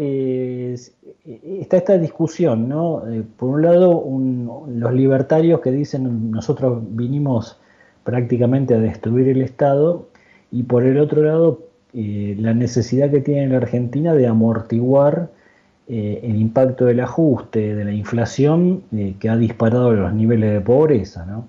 está 1.44 1.78
esta 1.78 1.98
discusión, 1.98 2.68
¿no? 2.68 3.04
por 3.38 3.50
un 3.50 3.62
lado, 3.62 4.04
los 4.68 4.94
libertarios 4.94 5.62
que 5.62 5.72
dicen 5.72 6.32
nosotros 6.32 6.80
vinimos 6.82 7.60
prácticamente 8.04 8.74
a 8.74 8.80
destruir 8.80 9.30
el 9.30 9.42
Estado, 9.42 10.08
y 10.52 10.64
por 10.64 10.84
el 10.84 10.98
otro 11.00 11.22
lado, 11.22 11.60
la 11.94 12.54
necesidad 12.54 13.12
que 13.12 13.22
tiene 13.22 13.48
la 13.48 13.58
Argentina 13.58 14.14
de 14.14 14.26
amortiguar 14.26 15.30
eh, 15.92 16.20
el 16.22 16.36
impacto 16.36 16.86
del 16.86 17.00
ajuste, 17.00 17.74
de 17.74 17.84
la 17.84 17.92
inflación, 17.92 18.84
eh, 18.96 19.16
que 19.20 19.28
ha 19.28 19.36
disparado 19.36 19.92
los 19.92 20.14
niveles 20.14 20.54
de 20.54 20.62
pobreza, 20.62 21.26
¿no? 21.26 21.48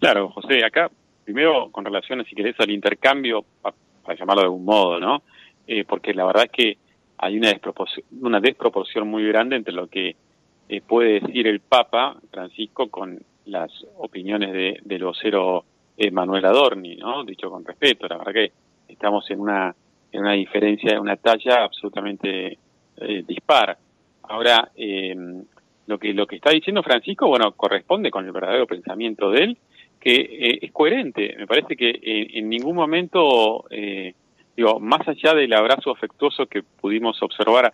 Claro, 0.00 0.30
José, 0.30 0.64
acá, 0.64 0.90
primero 1.22 1.70
con 1.70 1.84
relación, 1.84 2.24
si 2.24 2.34
querés, 2.34 2.58
al 2.58 2.70
intercambio, 2.70 3.44
para, 3.60 3.76
llamarlo 4.18 4.40
de 4.40 4.46
algún 4.46 4.64
modo, 4.64 4.98
¿no? 4.98 5.22
Eh, 5.66 5.84
porque 5.84 6.14
la 6.14 6.24
verdad 6.24 6.44
es 6.44 6.50
que 6.50 6.78
hay 7.18 7.36
una 7.36 7.48
desproporción, 7.48 8.06
una 8.20 8.40
desproporción 8.40 9.08
muy 9.08 9.26
grande 9.26 9.56
entre 9.56 9.74
lo 9.74 9.86
que 9.88 10.16
puede 10.86 11.20
decir 11.20 11.46
el 11.46 11.60
Papa 11.60 12.16
Francisco 12.30 12.88
con 12.88 13.18
las 13.46 13.70
opiniones 13.96 14.52
de, 14.52 14.78
del 14.84 15.04
vocero 15.04 15.64
Manuel 16.12 16.44
Adorni, 16.44 16.96
¿no? 16.96 17.24
Dicho 17.24 17.50
con 17.50 17.64
respeto, 17.64 18.06
la 18.06 18.18
verdad 18.18 18.32
que 18.32 18.52
estamos 18.88 19.28
en 19.30 19.40
una 19.40 19.74
en 20.12 20.20
una 20.20 20.32
diferencia, 20.32 21.00
una 21.00 21.16
talla 21.16 21.64
absolutamente 21.64 22.58
eh, 22.96 23.24
dispara. 23.26 23.76
Ahora, 24.22 24.70
eh, 24.76 25.14
lo 25.86 25.98
que 25.98 26.12
lo 26.12 26.26
que 26.26 26.36
está 26.36 26.50
diciendo 26.50 26.82
Francisco, 26.82 27.28
bueno, 27.28 27.52
corresponde 27.52 28.10
con 28.10 28.24
el 28.26 28.32
verdadero 28.32 28.66
pensamiento 28.66 29.30
de 29.30 29.44
él, 29.44 29.58
que 30.00 30.14
eh, 30.14 30.58
es 30.62 30.72
coherente. 30.72 31.34
Me 31.38 31.46
parece 31.46 31.76
que 31.76 31.98
en 32.02 32.48
ningún 32.48 32.76
momento, 32.76 33.64
digo, 34.58 34.80
más 34.80 35.06
allá 35.06 35.34
del 35.34 35.52
abrazo 35.52 35.92
afectuoso 35.92 36.46
que 36.46 36.64
pudimos 36.64 37.22
observar 37.22 37.72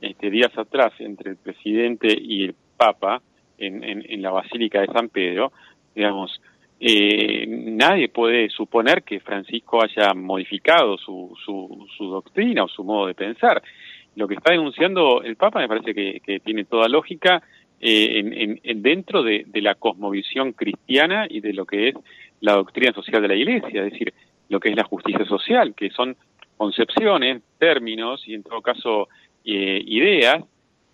este, 0.00 0.30
días 0.30 0.56
atrás 0.56 0.94
entre 0.98 1.32
el 1.32 1.36
presidente 1.36 2.08
y 2.18 2.44
el 2.44 2.54
Papa 2.74 3.20
en, 3.58 3.84
en, 3.84 4.22
la 4.22 4.30
Basílica 4.30 4.80
de 4.80 4.86
San 4.86 5.10
Pedro, 5.10 5.52
digamos, 5.94 6.40
nadie 6.80 8.08
puede 8.08 8.48
suponer 8.48 9.02
que 9.02 9.20
Francisco 9.20 9.82
haya 9.84 10.14
modificado 10.14 10.96
su, 10.96 11.36
su, 11.44 11.86
su 11.98 12.08
doctrina 12.08 12.64
o 12.64 12.68
su 12.68 12.82
modo 12.82 13.08
de 13.08 13.14
pensar. 13.14 13.62
Lo 14.16 14.26
que 14.26 14.34
está 14.34 14.52
denunciando 14.52 15.22
el 15.22 15.36
Papa 15.36 15.60
me 15.60 15.68
parece 15.68 15.94
que, 15.94 16.40
tiene 16.40 16.64
toda 16.64 16.88
lógica 16.88 17.42
eh, 17.78 18.58
en, 18.64 18.82
dentro 18.82 19.22
de, 19.22 19.44
la 19.56 19.74
cosmovisión 19.74 20.54
cristiana 20.54 21.26
y 21.28 21.40
de 21.40 21.52
lo 21.52 21.66
que 21.66 21.88
es 21.88 21.94
la 22.40 22.54
doctrina 22.54 22.94
social 22.94 23.20
de 23.20 23.28
la 23.28 23.36
Iglesia, 23.36 23.84
es 23.84 23.92
decir, 23.92 24.14
lo 24.52 24.60
que 24.60 24.68
es 24.68 24.76
la 24.76 24.84
justicia 24.84 25.24
social, 25.24 25.74
que 25.74 25.90
son 25.90 26.14
concepciones, 26.58 27.42
términos 27.58 28.22
y 28.28 28.34
en 28.34 28.42
todo 28.42 28.60
caso 28.60 29.08
eh, 29.44 29.82
ideas 29.86 30.44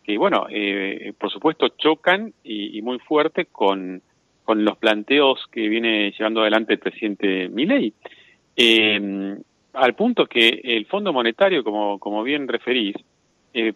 que, 0.05 0.17
bueno, 0.17 0.47
eh, 0.49 1.13
por 1.19 1.31
supuesto 1.31 1.69
chocan 1.77 2.33
y, 2.45 2.81
muy 2.83 2.99
fuerte 3.01 3.47
con, 3.47 4.01
con 4.45 4.65
los 4.65 4.79
planteos 4.79 5.45
que 5.53 5.69
viene 5.69 6.13
llevando 6.13 6.41
adelante 6.41 6.75
el 6.75 6.79
presidente 6.79 7.49
Milei. 7.49 7.93
al 9.75 9.95
punto 9.95 10.27
que 10.27 10.61
el 10.63 10.87
Fondo 10.87 11.13
Monetario, 11.13 11.65
como, 11.65 11.99
como 11.99 12.23
bien 12.23 12.47
referís, 12.49 12.95
eh, 13.53 13.75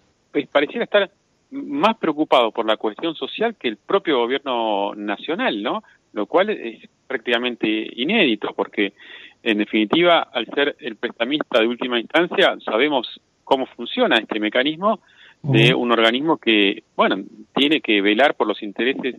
pareciera 0.51 0.85
estar 0.85 1.11
más 1.51 1.99
preocupado 1.99 2.53
por 2.53 2.67
la 2.67 2.77
cuestión 2.77 3.15
social 3.17 3.57
que 3.57 3.69
el 3.69 3.77
propio 3.77 4.21
gobierno 4.21 4.95
nacional, 4.95 5.61
¿no? 5.63 5.83
Lo 6.13 6.27
cual 6.27 6.51
es 6.51 6.89
prácticamente 7.07 7.67
inédito, 7.97 8.55
porque 8.57 8.95
en 9.43 9.59
definitiva, 9.59 10.21
al 10.21 10.47
ser 10.47 10.77
el 10.81 10.97
prestamista 10.97 11.61
de 11.61 11.67
última 11.67 11.99
instancia, 11.99 12.57
sabemos 12.65 13.21
cómo 13.45 13.67
funciona 13.67 14.17
este 14.17 14.39
mecanismo 14.39 15.01
de 15.43 15.75
un 15.75 15.91
organismo 15.91 16.39
que, 16.39 16.85
bueno, 16.95 17.17
tiene 17.55 17.81
que 17.81 18.01
velar 18.01 18.37
por 18.37 18.47
los 18.47 18.63
intereses 18.63 19.17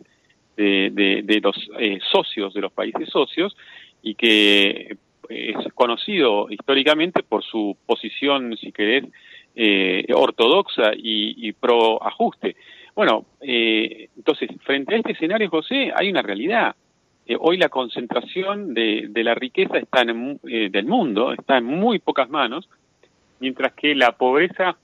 de, 0.55 1.39
los 1.43 1.55
eh, 1.79 1.99
socios, 2.11 2.53
de 2.53 2.61
los 2.61 2.71
países 2.71 3.09
socios, 3.09 3.55
y 4.01 4.15
que 4.15 4.97
es 5.29 5.73
conocido 5.73 6.47
históricamente 6.49 7.23
por 7.23 7.43
su 7.43 7.77
posición, 7.85 8.55
si 8.57 8.71
querés, 8.71 9.05
eh, 9.55 10.05
ortodoxa 10.13 10.91
y, 10.95 11.51
pro 11.53 12.03
ajuste. 12.03 12.55
Bueno, 12.95 13.25
eh, 13.41 14.09
entonces, 14.15 14.49
frente 14.63 14.95
a 14.95 14.97
este 14.97 15.13
escenario, 15.13 15.49
José, 15.49 15.91
hay 15.95 16.09
una 16.09 16.21
realidad. 16.21 16.75
Eh, 17.25 17.37
hoy 17.39 17.57
la 17.57 17.69
concentración 17.69 18.73
de, 18.73 19.09
la 19.15 19.35
riqueza 19.35 19.77
está 19.77 20.01
en, 20.01 20.39
del 20.43 20.85
mundo 20.85 21.33
está 21.33 21.57
en 21.57 21.65
muy 21.65 21.99
pocas 21.99 22.29
manos, 22.29 22.69
mientras 23.39 23.73
que 23.73 23.95
la 23.95 24.11
pobreza 24.13 24.77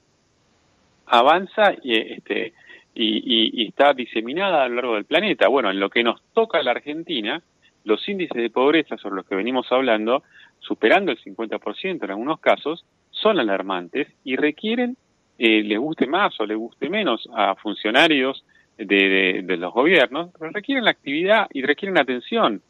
avanza 1.06 1.74
y, 1.84 1.96
este, 1.98 2.54
y, 2.94 3.66
está 3.66 3.94
diseminada 3.94 4.64
a 4.64 4.70
lo 4.70 4.76
largo 4.76 4.96
del 4.96 5.06
planeta. 5.06 5.48
Bueno, 5.48 5.70
en 5.70 5.80
lo 5.80 5.90
que 5.90 6.04
nos 6.04 6.22
toca 6.34 6.60
a 6.60 6.64
la 6.64 6.72
Argentina, 6.72 7.42
los 7.84 8.08
índices 8.08 8.42
de 8.42 8.50
pobreza 8.50 8.98
sobre 8.98 9.16
los 9.16 9.26
que 9.26 9.36
venimos 9.36 9.72
hablando, 9.72 10.24
superando 10.60 11.12
el 11.12 11.20
50% 11.20 12.04
en 12.04 12.12
algunos 12.12 12.40
casos, 12.40 12.86
son 13.12 13.40
alarmantes 13.40 14.08
y 14.24 14.36
requieren, 14.36 14.98
eh, 15.38 15.64
le 15.64 15.78
guste 15.78 16.08
más 16.08 16.40
o 16.40 16.46
le 16.46 16.56
guste 16.56 16.90
menos 16.90 17.28
a 17.34 17.56
funcionarios 17.56 18.44
de, 18.86 19.58
los 19.58 19.74
gobiernos, 19.74 20.32
requieren 20.40 20.86
la 20.86 20.92
actividad 20.92 21.48
y 21.54 21.62
requieren 21.62 21.98
atención. 21.98 22.62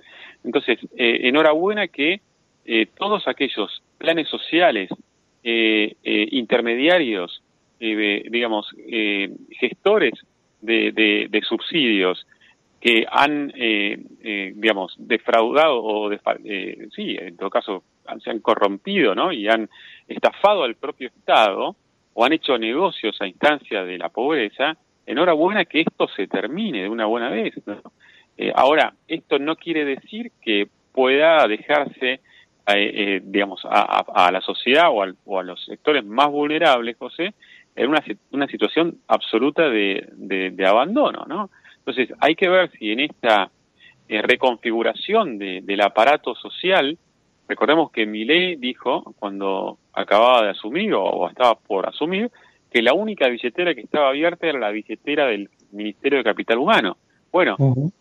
Entonces, 0.44 0.80
eh, 0.96 1.22
enhorabuena 1.24 1.88
que 1.88 2.22
eh, 2.66 2.88
todos 2.98 3.28
aquellos 3.28 3.84
planes 3.98 4.28
sociales 4.28 4.89
eh, 5.44 5.96
intermediarios, 6.04 7.42
digamos, 7.80 8.68
gestores 9.60 10.13
de, 10.62 11.42
subsidios 11.48 12.28
que 12.82 13.06
han, 13.10 13.54
digamos, 13.54 14.96
defraudado 14.98 15.82
o, 15.82 16.12
sí, 16.94 17.16
en 17.18 17.38
todo 17.38 17.50
caso, 17.50 17.84
se 18.22 18.30
han 18.30 18.39
corrompido, 18.39 19.16
¿no? 19.16 19.32
Y 19.32 19.48
han 19.48 19.70
estafado 20.10 20.63
al 20.63 20.75
propio 20.75 21.08
Estado 21.08 21.75
o 22.13 22.25
han 22.25 22.34
hecho 22.34 22.58
negocios 22.58 23.16
a 23.22 23.28
instancia 23.28 23.86
de 23.86 23.98
la 23.98 24.10
pobreza, 24.10 24.75
enhorabuena 25.10 25.66
que 25.66 25.82
esto 25.82 26.08
se 26.08 26.28
termine 26.28 26.84
de 26.84 26.89
una 26.89 27.06
buena 27.06 27.30
vez. 27.30 27.56
Eh, 28.38 28.51
ahora, 28.56 28.94
esto 29.08 29.39
no 29.39 29.56
quiere 29.56 29.84
decir 29.84 30.32
que 30.42 30.68
pueda 30.94 31.48
dejarse, 31.48 32.12
eh, 32.12 32.22
eh, 32.68 33.22
digamos, 33.24 33.62
a, 33.66 34.30
la 34.32 34.39
sociedad 34.42 34.89
o, 34.89 35.04
o, 35.25 35.39
a 35.39 35.44
los 35.44 35.66
sectores 35.66 36.06
más 36.06 36.30
vulnerables, 36.30 36.96
José, 36.98 37.34
en 37.75 37.89
una, 37.89 38.04
una 38.32 38.48
situación 38.48 39.00
absoluta 39.08 39.68
de, 39.68 40.08
de, 40.13 40.66
abandono, 40.68 41.25
¿no? 41.28 41.50
Entonces, 41.80 42.16
hay 42.20 42.36
que 42.36 42.50
ver 42.50 42.70
si 42.72 42.92
en 42.92 43.00
esta 43.00 43.50
reconfiguración 44.08 45.38
del 45.38 45.82
aparato 45.82 46.36
social. 46.36 46.98
Recordemos 47.48 47.92
que 47.92 48.06
Milei 48.06 48.58
dijo, 48.58 49.16
cuando 49.18 49.80
acababa 49.94 50.44
de 50.44 50.50
asumir 50.51 50.94
o, 50.94 51.28
estaba 51.28 51.56
por 51.56 51.88
asumir, 51.88 52.32
que 52.71 52.81
la 52.81 52.93
única 52.93 53.27
billetera 53.27 53.73
que 53.73 53.81
estaba 53.81 54.09
abierta 54.09 54.47
era 54.47 54.59
la 54.59 54.71
billetera 54.71 55.27
del 55.27 55.49
Ministerio 55.71 56.19
de 56.19 56.23
Capital 56.23 56.57
Humano. 56.57 56.97
Bueno, 57.31 57.55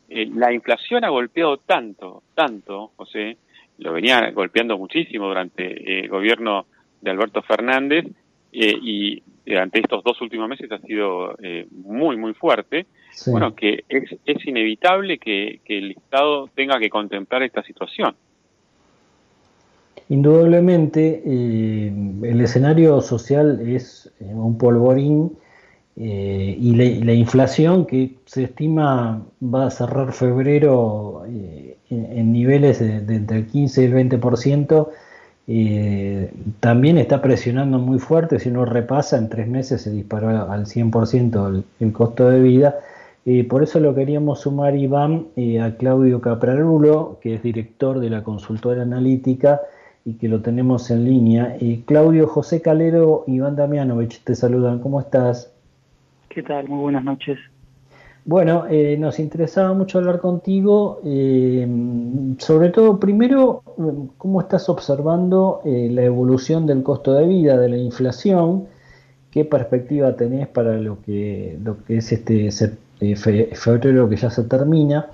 eh, 0.09 0.29
la 0.35 0.53
inflación 0.53 1.05
ha 1.05 1.11
golpeado 1.11 1.59
tanto, 1.59 2.23
tanto, 2.35 2.93
José, 2.97 3.37
lo 3.79 3.93
venía 3.93 4.31
golpeando 4.31 4.79
muchísimo 4.79 5.29
durante 5.29 6.01
el 6.01 6.09
gobierno 6.09 6.67
de 7.01 7.11
Alberto 7.11 7.43
Fernández 7.43 8.07
eh, 8.53 8.75
y 8.83 9.23
durante 9.47 9.81
estos 9.81 10.03
dos 10.05 10.21
últimos 10.21 10.49
meses 10.49 10.71
ha 10.73 10.79
sido 10.79 11.37
eh, 11.43 11.67
muy, 11.71 12.17
muy 12.17 12.35
fuerte. 12.35 12.87
Bueno, 13.27 13.55
que 13.55 13.85
es, 13.89 14.17
es 14.25 14.47
inevitable 14.47 15.19
que, 15.19 15.61
el 15.67 15.93
Estado 15.93 16.49
tenga 16.55 16.79
que 16.79 16.91
contemplar 16.91 17.43
esta 17.43 17.63
situación. 17.63 18.15
Indudablemente, 20.11 21.23
el 21.25 22.41
escenario 22.41 23.01
social 23.03 23.61
es 23.69 24.11
un 24.21 24.57
polvorín 24.57 25.33
eh, 26.01 26.57
y 26.57 26.77
la, 27.03 27.13
inflación 27.13 27.85
que 27.85 28.15
se 28.25 28.45
estima 28.45 29.21
va 29.43 29.67
a 29.67 29.71
cerrar 29.71 30.13
febrero 30.13 31.25
eh, 31.29 31.77
en, 31.91 32.33
niveles 32.33 32.79
de, 32.79 32.99
entre 33.17 33.39
el 33.39 33.47
15 33.49 33.83
y 33.83 33.85
el 33.87 33.95
20%, 33.95 34.89
eh, 35.49 36.31
también 36.61 36.99
está 36.99 37.21
presionando 37.21 37.81
muy 37.81 37.99
fuerte, 37.99 38.39
si 38.39 38.49
uno 38.49 38.65
repasa, 38.65 39.19
en 39.19 39.29
tres 39.29 39.49
meses 39.49 39.83
se 39.83 39.91
disparó 39.91 40.29
al 40.29 40.67
100% 40.67 41.65
el, 41.81 41.93
costo 41.93 42.29
de 42.29 42.43
vida. 42.43 42.77
por 43.49 43.65
eso 43.65 43.81
lo 43.81 43.93
queríamos 43.93 44.43
sumar, 44.43 44.77
Iván, 44.77 45.27
a 45.61 45.71
Claudio 45.79 46.21
Caprarulo, 46.21 47.19
que 47.21 47.35
es 47.35 47.43
director 47.43 47.99
de 47.99 48.11
la 48.11 48.23
consultora 48.23 48.83
analítica 48.83 49.63
y 50.05 50.15
que 50.15 50.29
lo 50.29 50.41
tenemos 50.41 50.91
en 50.91 51.05
línea. 51.05 51.57
Claudio, 51.87 52.27
José 52.27 52.63
Calero, 52.63 53.25
Iván 53.27 53.57
Damianovich, 53.57 54.23
te 54.25 54.35
saludan, 54.35 54.81
¿cómo 54.81 55.01
estás? 55.01 55.53
¿Qué 56.29 56.43
tal? 56.43 56.69
Muy 56.69 56.81
buenas 56.81 57.05
noches. 57.05 57.39
Bueno, 58.29 58.67
eh, 58.69 58.99
nos 58.99 59.19
interesaba 59.21 59.73
mucho 59.73 59.97
hablar 59.97 60.21
contigo, 60.21 61.01
eh, 61.03 61.67
sobre 62.37 62.69
todo 62.69 63.01
primero, 63.01 63.63
cómo 64.19 64.43
estás 64.43 64.69
observando 64.69 65.63
eh, 65.65 65.89
la 65.91 66.03
evolución 66.03 66.67
del 66.67 66.83
costo 66.83 67.15
de 67.15 67.27
vida, 67.27 67.57
de 67.57 67.71
la 67.71 67.79
inflación, 67.79 68.67
qué 69.31 69.47
perspectiva 69.47 70.15
tenés 70.15 70.47
para 70.47 70.77
lo 70.77 71.01
que, 71.01 71.59
lo 71.65 71.83
que 71.85 71.97
es 71.97 72.13
este 72.13 72.51
febrero 73.17 74.11
que 74.11 74.17
ya 74.17 74.29
se 74.29 74.45
termina 74.45 75.07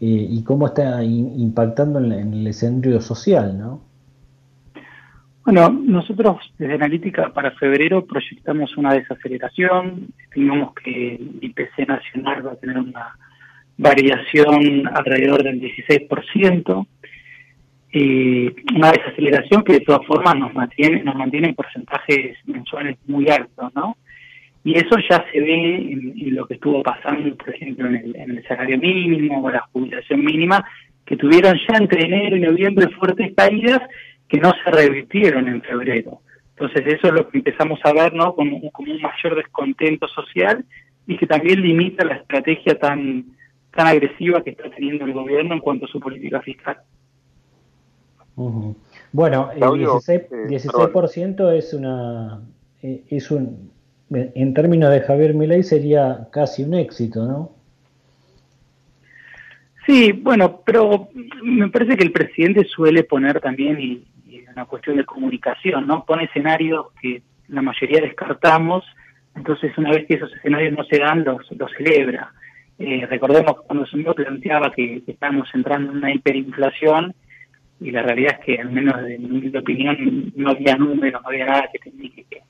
y 0.00 0.42
cómo 0.42 0.66
está 0.66 1.02
impactando 1.04 2.00
en, 2.00 2.10
en 2.10 2.34
el 2.34 2.46
escenario 2.48 3.00
social, 3.00 3.56
¿no? 3.56 3.87
Bueno, 5.44 5.70
nosotros 5.70 6.52
desde 6.58 6.74
Analítica 6.74 7.32
para 7.32 7.52
febrero 7.52 8.04
proyectamos 8.04 8.76
una 8.76 8.92
desaceleración, 8.92 10.08
estimamos 10.24 10.74
que 10.74 11.14
el 11.14 11.38
IPC 11.40 11.88
nacional 11.88 12.46
va 12.46 12.52
a 12.52 12.56
tener 12.56 12.78
una 12.78 13.16
variación 13.78 14.86
alrededor 14.88 15.42
del 15.42 15.60
16%, 15.60 16.86
y 17.90 18.48
una 18.76 18.92
desaceleración 18.92 19.62
que 19.62 19.74
de 19.74 19.80
todas 19.80 20.06
formas 20.06 20.36
nos 20.36 20.52
mantiene, 20.54 21.02
nos 21.02 21.14
mantiene 21.14 21.48
en 21.48 21.54
porcentajes 21.54 22.36
mensuales 22.44 22.98
muy 23.06 23.28
altos, 23.28 23.74
¿no? 23.74 23.96
Y 24.64 24.76
eso 24.76 24.96
ya 25.08 25.24
se 25.32 25.40
ve 25.40 25.92
en, 25.92 26.34
lo 26.34 26.46
que 26.46 26.54
estuvo 26.54 26.82
pasando, 26.82 27.34
por 27.36 27.54
ejemplo, 27.54 27.86
en 27.88 27.96
el, 27.96 28.16
en 28.16 28.30
el 28.36 28.46
salario 28.46 28.76
mínimo 28.76 29.42
o 29.42 29.50
la 29.50 29.60
jubilación 29.72 30.22
mínima, 30.22 30.62
que 31.06 31.16
tuvieron 31.16 31.58
ya 31.66 31.78
entre 31.78 32.04
enero 32.04 32.36
y 32.36 32.40
noviembre 32.40 32.88
fuertes 32.90 33.32
caídas 33.34 33.80
que 34.28 34.38
no 34.38 34.52
se 34.64 34.70
revirtieron 34.70 35.48
en 35.48 35.62
febrero. 35.62 36.20
Entonces 36.50 36.82
eso 36.86 37.08
es 37.08 37.12
lo 37.12 37.28
que 37.28 37.38
empezamos 37.38 37.78
a 37.84 37.92
ver 37.92 38.12
¿no? 38.14 38.34
como, 38.34 38.56
un 38.56 39.00
mayor 39.00 39.36
descontento 39.36 40.08
social 40.08 40.64
y 41.06 41.16
que 41.16 41.26
también 41.26 41.62
limita 41.62 42.04
la 42.04 42.16
estrategia 42.16 42.78
tan, 42.78 43.26
tan 43.74 43.86
agresiva 43.86 44.42
que 44.42 44.50
está 44.50 44.68
teniendo 44.70 45.04
el 45.04 45.12
gobierno 45.12 45.54
en 45.54 45.60
cuanto 45.60 45.86
a 45.86 45.88
su 45.88 46.00
política 46.00 46.42
fiscal. 46.42 46.78
Bueno, 49.12 49.50
el 49.52 49.62
16%, 49.62 51.52
es 51.56 51.74
una 51.74 52.40
eh, 52.82 53.02
es 53.08 53.30
un 53.32 53.72
en 54.10 54.54
términos 54.54 54.90
de 54.90 55.00
Javier 55.00 55.34
Milei 55.34 55.62
sería 55.62 56.28
casi 56.32 56.62
un 56.62 56.74
éxito, 56.74 57.26
¿no? 57.26 57.52
Sí, 59.86 60.12
bueno, 60.12 60.60
pero 60.64 61.08
me 61.42 61.68
parece 61.68 61.96
que 61.96 62.04
el 62.04 62.12
presidente 62.12 62.64
suele 62.64 63.04
poner 63.04 63.40
también, 63.40 63.80
y, 63.80 64.04
una 64.58 64.66
cuestión 64.66 64.96
de 64.96 65.04
comunicación, 65.04 65.86
¿no? 65.86 66.04
Pone 66.04 66.24
escenarios 66.24 66.86
que 67.00 67.22
la 67.48 67.62
mayoría 67.62 68.00
descartamos, 68.00 68.84
entonces 69.36 69.76
una 69.78 69.90
vez 69.90 70.06
que 70.06 70.14
esos 70.14 70.34
escenarios 70.34 70.76
no 70.76 70.82
se 70.84 70.98
dan, 70.98 71.24
los, 71.24 71.48
los 71.52 71.70
celebra. 71.72 72.32
Eh, 72.78 73.06
recordemos 73.08 73.60
que 73.60 73.66
cuando 73.66 73.86
se 73.86 73.98
planteaba 73.98 74.72
que, 74.72 75.02
estamos 75.06 75.48
entrando 75.54 75.92
en 75.92 75.98
una 75.98 76.12
hiperinflación, 76.12 77.14
y 77.80 77.92
la 77.92 78.02
realidad 78.02 78.38
es 78.40 78.44
que, 78.44 78.60
al 78.60 78.72
menos 78.72 79.00
de 79.00 79.18
mi 79.18 79.56
opinión, 79.56 80.32
no 80.34 80.50
había 80.50 80.74
números, 80.74 81.22
no 81.22 81.28
había 81.28 81.46
nada 81.46 81.68
que 81.72 81.78
te 81.78 81.90
indique 81.90 82.26
que, 82.28 82.42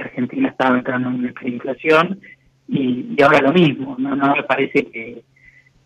Argentina 0.00 0.50
estaba 0.50 0.78
entrando 0.78 1.08
en 1.08 1.16
una 1.16 1.30
hiperinflación, 1.30 2.20
y, 2.68 3.14
y 3.16 3.22
ahora 3.22 3.40
lo 3.40 3.52
mismo, 3.52 3.96
no, 3.98 4.14
no 4.14 4.36
me 4.36 4.44
parece 4.44 4.84
que, 4.84 5.22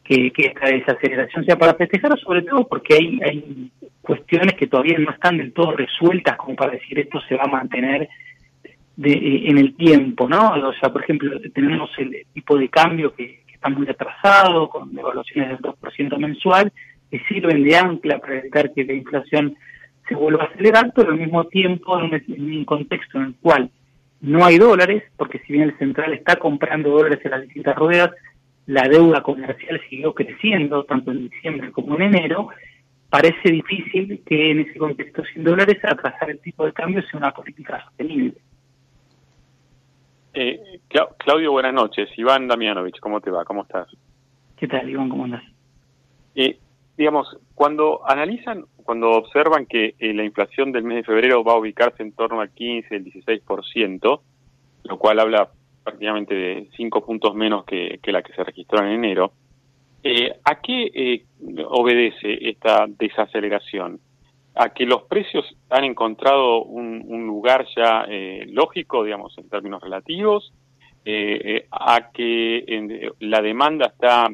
que, 0.04 0.30
que 0.32 0.46
esta 0.46 0.68
desaceleración 0.68 1.44
sea 1.44 1.56
para 1.56 1.74
festejar, 1.74 2.18
sobre 2.18 2.42
todo 2.42 2.66
porque 2.66 2.94
hay, 2.94 3.20
hay 3.22 3.70
cuestiones 4.00 4.54
que 4.54 4.66
todavía 4.66 4.98
no 4.98 5.10
están 5.10 5.38
del 5.38 5.52
todo 5.52 5.72
resueltas 5.72 6.36
como 6.36 6.56
para 6.56 6.72
decir 6.72 6.98
esto 6.98 7.20
se 7.28 7.36
va 7.36 7.44
a 7.44 7.48
mantener 7.48 8.08
de, 8.96 9.12
eh, 9.12 9.50
en 9.50 9.58
el 9.58 9.74
tiempo, 9.76 10.28
¿no? 10.28 10.52
O 10.52 10.72
sea, 10.74 10.92
por 10.92 11.02
ejemplo, 11.02 11.40
tenemos 11.54 11.90
el 11.98 12.26
tipo 12.32 12.58
de 12.58 12.68
cambio 12.68 13.14
que, 13.14 13.42
está 13.52 13.68
muy 13.68 13.88
atrasado, 13.88 14.68
con 14.68 14.92
devaluaciones 14.92 15.50
del 15.50 15.58
2% 15.58 16.18
mensual, 16.18 16.72
que 17.08 17.20
sirven 17.28 17.62
de 17.62 17.76
ancla 17.76 18.18
para 18.18 18.38
evitar 18.38 18.72
que 18.72 18.82
la 18.84 18.92
inflación 18.92 19.56
se 20.08 20.16
vuelva 20.16 20.42
a 20.42 20.46
acelerar, 20.48 20.92
pero 20.92 21.12
al 21.12 21.18
mismo 21.18 21.44
tiempo 21.44 21.96
en 22.00 22.24
un, 22.40 22.64
contexto 22.64 23.18
en 23.18 23.26
el 23.26 23.34
cual 23.40 23.70
no 24.20 24.44
hay 24.44 24.58
dólares, 24.58 25.04
porque 25.16 25.38
si 25.46 25.52
bien 25.52 25.68
el 25.68 25.78
central 25.78 26.12
está 26.12 26.34
comprando 26.34 26.90
dólares 26.90 27.20
en 27.22 27.30
las 27.30 27.42
distintas 27.42 27.76
ruedas, 27.76 28.10
la 28.66 28.88
deuda 28.88 29.22
comercial 29.22 29.80
siguió 29.88 30.14
creciendo, 30.14 30.84
tanto 30.84 31.10
en 31.10 31.28
diciembre 31.28 31.72
como 31.72 31.96
en 31.96 32.02
enero, 32.02 32.48
parece 33.10 33.50
difícil 33.50 34.22
que 34.24 34.50
en 34.50 34.60
ese 34.60 34.78
contexto 34.78 35.22
sin 35.32 35.44
dólares 35.44 35.78
atrasar 35.84 36.30
el 36.30 36.40
tipo 36.40 36.64
de 36.64 36.72
cambio 36.72 37.02
sea 37.02 37.18
una 37.18 37.32
política 37.32 37.82
sostenible. 37.84 38.34
Eh, 40.34 40.80
Claudio, 41.18 41.52
buenas 41.52 41.74
noches. 41.74 42.08
Iván 42.16 42.48
Damianovich, 42.48 42.98
¿cómo 43.00 43.20
te 43.20 43.30
va? 43.30 43.44
¿Cómo 43.44 43.62
estás? 43.62 43.88
¿Qué 44.56 44.66
tal, 44.66 44.88
Iván? 44.88 45.10
¿Cómo 45.10 45.24
andas? 45.24 45.42
Eh, 46.34 46.58
digamos, 46.96 47.36
cuando 47.54 48.00
analizan, 48.08 48.64
cuando 48.76 49.10
observan 49.10 49.66
que 49.66 49.94
eh, 49.98 50.14
la 50.14 50.24
inflación 50.24 50.72
del 50.72 50.84
mes 50.84 50.98
de 50.98 51.04
febrero 51.04 51.44
va 51.44 51.52
a 51.52 51.58
ubicarse 51.58 52.02
en 52.02 52.12
torno 52.12 52.40
al 52.40 52.50
15, 52.50 52.96
el 52.96 53.04
16%, 53.04 54.20
lo 54.84 54.98
cual 54.98 55.20
habla 55.20 55.50
prácticamente 55.82 56.34
de 56.34 56.68
5 56.76 57.04
puntos 57.04 57.34
menos 57.34 57.64
que, 57.64 57.98
que 58.02 58.12
la 58.12 58.22
que 58.22 58.32
se 58.32 58.44
registró 58.44 58.84
en 58.84 58.92
enero, 58.92 59.32
eh, 60.04 60.34
¿A 60.44 60.60
qué 60.60 60.90
eh, 60.92 61.24
obedece 61.68 62.48
esta 62.48 62.86
desaceleración? 62.88 64.00
¿A 64.54 64.70
que 64.70 64.84
los 64.84 65.02
precios 65.04 65.46
han 65.70 65.84
encontrado 65.84 66.64
un, 66.64 67.26
lugar 67.26 67.66
ya 67.74 68.04
eh, 68.08 68.44
lógico, 68.48 69.04
digamos, 69.04 69.36
en 69.38 69.48
términos 69.48 69.80
relativos? 69.82 70.52
¿A 71.70 72.10
que 72.12 73.12
la 73.20 73.40
demanda 73.40 73.86
está, 73.86 74.28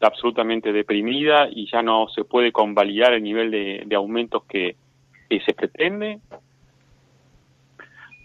absolutamente 0.00 0.72
deprimida 0.72 1.48
y 1.50 1.70
ya 1.70 1.82
no 1.82 2.08
se 2.08 2.24
puede 2.24 2.52
convalidar 2.52 3.12
el 3.12 3.22
nivel 3.22 3.50
de, 3.50 3.94
aumentos 3.94 4.44
que 4.46 4.76
se 5.28 5.54
pretende? 5.54 6.18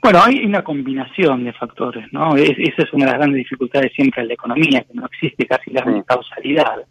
Bueno, 0.05 0.19
hay 0.23 0.45
una 0.45 0.63
combinación 0.63 1.45
de 1.45 1.53
factores, 1.53 2.05
¿no? 2.13 2.35
esa 2.35 2.83
es 2.83 2.93
una 2.93 3.05
de 3.05 3.11
las 3.13 3.17
grandes 3.17 3.39
dificultades 3.39 3.91
siempre 3.91 4.21
en 4.21 4.27
la 4.27 4.35
economía, 4.35 4.81
que 4.83 4.93
no 4.93 5.07
existe 5.07 5.47
casi 5.47 5.71
la 5.71 5.83
causalidad. 6.05 6.85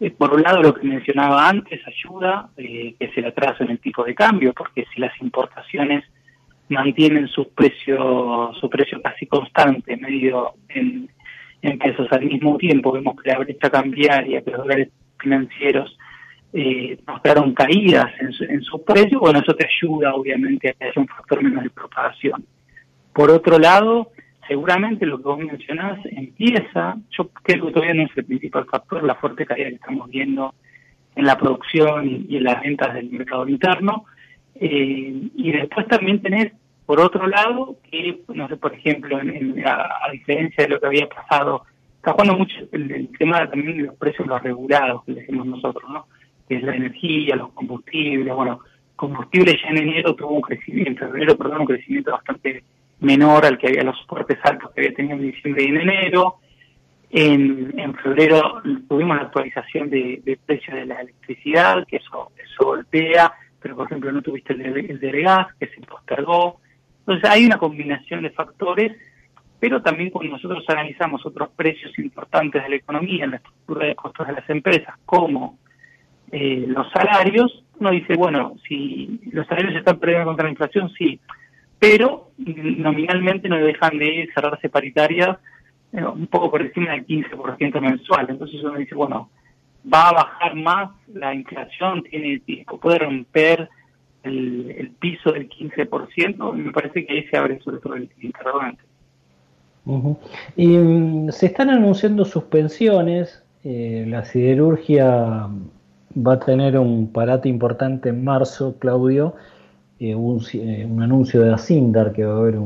Eh, 0.00 0.10
por 0.10 0.34
un 0.34 0.42
lado, 0.42 0.60
lo 0.60 0.74
que 0.74 0.84
mencionaba 0.84 1.48
antes 1.48 1.80
ayuda, 1.86 2.48
eh, 2.56 2.96
que 2.98 3.04
es 3.04 3.16
el 3.16 3.26
atraso 3.26 3.62
en 3.62 3.70
el 3.70 3.78
tipo 3.78 4.02
de 4.02 4.12
cambio, 4.12 4.52
porque 4.54 4.86
si 4.92 5.00
las 5.00 5.12
importaciones 5.22 6.02
mantienen 6.68 7.28
sus 7.28 7.46
precios, 7.46 8.58
su 8.58 8.68
precio 8.68 9.00
casi 9.02 9.26
constante, 9.26 9.96
medio 9.96 10.54
en, 10.68 11.08
en 11.62 11.78
pesos 11.78 12.08
al 12.10 12.24
mismo 12.24 12.56
tiempo, 12.56 12.90
vemos 12.90 13.22
que 13.22 13.30
la 13.30 13.38
brecha 13.38 13.70
cambiaria, 13.70 14.42
que 14.42 14.50
los 14.50 14.62
dólares 14.62 14.88
financieros 15.20 15.96
eh, 16.52 16.98
mostraron 17.06 17.54
caídas 17.54 18.10
en 18.20 18.32
su, 18.32 18.44
en 18.44 18.62
su 18.62 18.82
precio, 18.84 19.20
bueno, 19.20 19.40
eso 19.40 19.54
te 19.54 19.66
ayuda 19.66 20.14
obviamente 20.14 20.70
a 20.70 20.72
que 20.72 20.84
haya 20.84 21.00
un 21.00 21.08
factor 21.08 21.42
menos 21.42 21.64
de 21.64 21.70
propagación. 21.70 22.44
Por 23.12 23.30
otro 23.30 23.58
lado, 23.58 24.12
seguramente 24.46 25.06
lo 25.06 25.18
que 25.18 25.24
vos 25.24 25.38
mencionás 25.38 25.98
empieza, 26.06 26.96
yo 27.10 27.28
creo 27.42 27.66
que 27.66 27.72
todavía 27.72 27.94
no 27.94 28.02
es 28.04 28.16
el 28.16 28.24
principal 28.24 28.64
factor, 28.66 29.04
la 29.04 29.14
fuerte 29.16 29.44
caída 29.44 29.68
que 29.68 29.74
estamos 29.74 30.08
viendo 30.08 30.54
en 31.14 31.26
la 31.26 31.36
producción 31.36 32.26
y 32.28 32.36
en 32.36 32.44
las 32.44 32.62
ventas 32.62 32.94
del 32.94 33.10
mercado 33.10 33.46
interno, 33.48 34.04
eh, 34.54 35.30
y 35.36 35.52
después 35.52 35.86
también 35.86 36.20
tenés, 36.20 36.52
por 36.86 37.00
otro 37.00 37.26
lado, 37.26 37.76
que, 37.90 38.22
no 38.28 38.48
sé, 38.48 38.56
por 38.56 38.74
ejemplo, 38.74 39.18
a, 39.18 40.10
diferencia 40.10 40.64
de 40.64 40.70
lo 40.70 40.80
que 40.80 40.86
había 40.86 41.08
pasado, 41.08 41.64
está 41.96 42.12
jugando 42.12 42.38
mucho 42.38 42.56
el, 42.72 43.10
tema 43.18 43.48
también 43.48 43.76
de 43.76 43.82
los 43.84 43.96
precios 43.96 44.26
los 44.26 44.42
regulados, 44.42 45.04
que 45.04 45.14
decimos 45.14 45.46
nosotros, 45.46 45.88
¿no? 45.90 46.06
Que 46.48 46.56
es 46.56 46.62
la 46.62 46.74
energía, 46.74 47.36
los 47.36 47.52
combustibles, 47.52 48.34
bueno, 48.34 48.60
combustible 48.96 49.56
ya 49.62 49.68
en 49.68 49.78
enero 49.78 50.14
tuvo 50.14 50.30
un 50.30 50.40
crecimiento, 50.40 51.04
en 51.04 51.10
febrero, 51.10 51.36
perdón, 51.36 51.60
un 51.60 51.66
crecimiento 51.66 52.12
bastante 52.12 52.64
menor 53.00 53.46
al 53.46 53.56
que 53.56 53.68
había 53.68 53.84
los 53.84 53.98
soportes 54.00 54.38
altos 54.42 54.72
que 54.72 54.80
había 54.80 54.94
tenido 54.94 55.16
en 55.16 55.22
diciembre 55.30 55.64
y 55.64 55.66
en 55.68 55.76
enero. 55.76 56.36
En, 57.10 57.78
en 57.78 57.94
febrero 57.94 58.60
tuvimos 58.88 59.16
la 59.16 59.22
actualización 59.22 59.88
de, 59.88 60.20
de 60.24 60.36
precios 60.44 60.76
de 60.76 60.84
la 60.84 61.00
electricidad, 61.00 61.86
que 61.86 61.96
eso, 61.96 62.32
eso 62.36 62.64
golpea, 62.64 63.32
pero 63.60 63.76
por 63.76 63.86
ejemplo 63.86 64.12
no 64.12 64.20
tuviste 64.20 64.52
el 64.52 64.74
de, 64.74 64.80
el 64.80 65.00
de 65.00 65.22
gas, 65.22 65.46
que 65.58 65.68
se 65.68 65.80
postergó. 65.80 66.60
Entonces 67.00 67.30
hay 67.30 67.46
una 67.46 67.56
combinación 67.56 68.22
de 68.22 68.30
factores, 68.30 68.96
pero 69.60 69.80
también 69.80 70.10
cuando 70.10 70.32
nosotros 70.32 70.64
analizamos 70.68 71.24
otros 71.24 71.48
precios 71.56 71.98
importantes 71.98 72.62
de 72.62 72.68
la 72.68 72.76
economía, 72.76 73.24
en 73.24 73.30
la 73.30 73.36
estructura 73.38 73.86
de 73.86 73.94
costos 73.94 74.26
de 74.26 74.32
las 74.34 74.50
empresas, 74.50 74.94
como 75.06 75.58
eh, 76.32 76.64
los 76.68 76.90
salarios, 76.92 77.64
uno 77.78 77.90
dice, 77.90 78.14
bueno, 78.16 78.56
si 78.66 79.20
los 79.32 79.46
salarios 79.46 79.74
están 79.76 79.98
perdiendo 79.98 80.26
contra 80.26 80.44
la 80.44 80.50
inflación, 80.50 80.90
sí, 80.96 81.20
pero 81.78 82.30
nominalmente 82.36 83.48
no 83.48 83.56
dejan 83.56 83.98
de 83.98 84.28
cerrarse 84.34 84.68
paritarias 84.68 85.38
eh, 85.92 86.04
un 86.04 86.26
poco 86.26 86.50
por 86.50 86.62
encima 86.62 86.92
del 86.92 87.06
15% 87.06 87.80
mensual. 87.80 88.26
Entonces 88.28 88.62
uno 88.62 88.78
dice, 88.78 88.94
bueno, 88.94 89.30
va 89.92 90.08
a 90.08 90.12
bajar 90.12 90.54
más 90.54 90.90
la 91.12 91.34
inflación, 91.34 92.02
tiene 92.02 92.42
puede 92.80 92.98
romper 92.98 93.68
el, 94.22 94.92
piso 94.98 95.32
del 95.32 95.48
15%, 95.48 96.52
me 96.54 96.72
parece 96.72 97.06
que 97.06 97.12
ahí 97.12 97.24
se 97.28 97.36
abre 97.36 97.60
sobre 97.60 97.78
todo 97.78 97.94
el 97.94 98.10
interrogante. 98.20 98.82
Y 100.56 100.66
mm, 100.76 101.30
se 101.30 101.46
están 101.46 101.70
anunciando 101.70 102.24
suspensiones, 102.24 103.42
eh, 103.64 104.04
la 104.06 104.24
siderurgia 104.24 105.48
va 106.16 106.34
a 106.34 106.38
tener 106.40 106.78
un 106.78 107.12
parate 107.12 107.48
importante 107.48 108.10
en 108.10 108.24
marzo, 108.24 108.76
Claudio, 108.78 109.34
eh, 110.00 110.10
eh, 110.10 110.14
un, 110.86 111.02
anuncio 111.02 111.42
de 111.42 111.52
Asindar 111.52 112.12
que 112.12 112.24
va 112.24 112.34
a 112.34 112.38
haber 112.38 112.58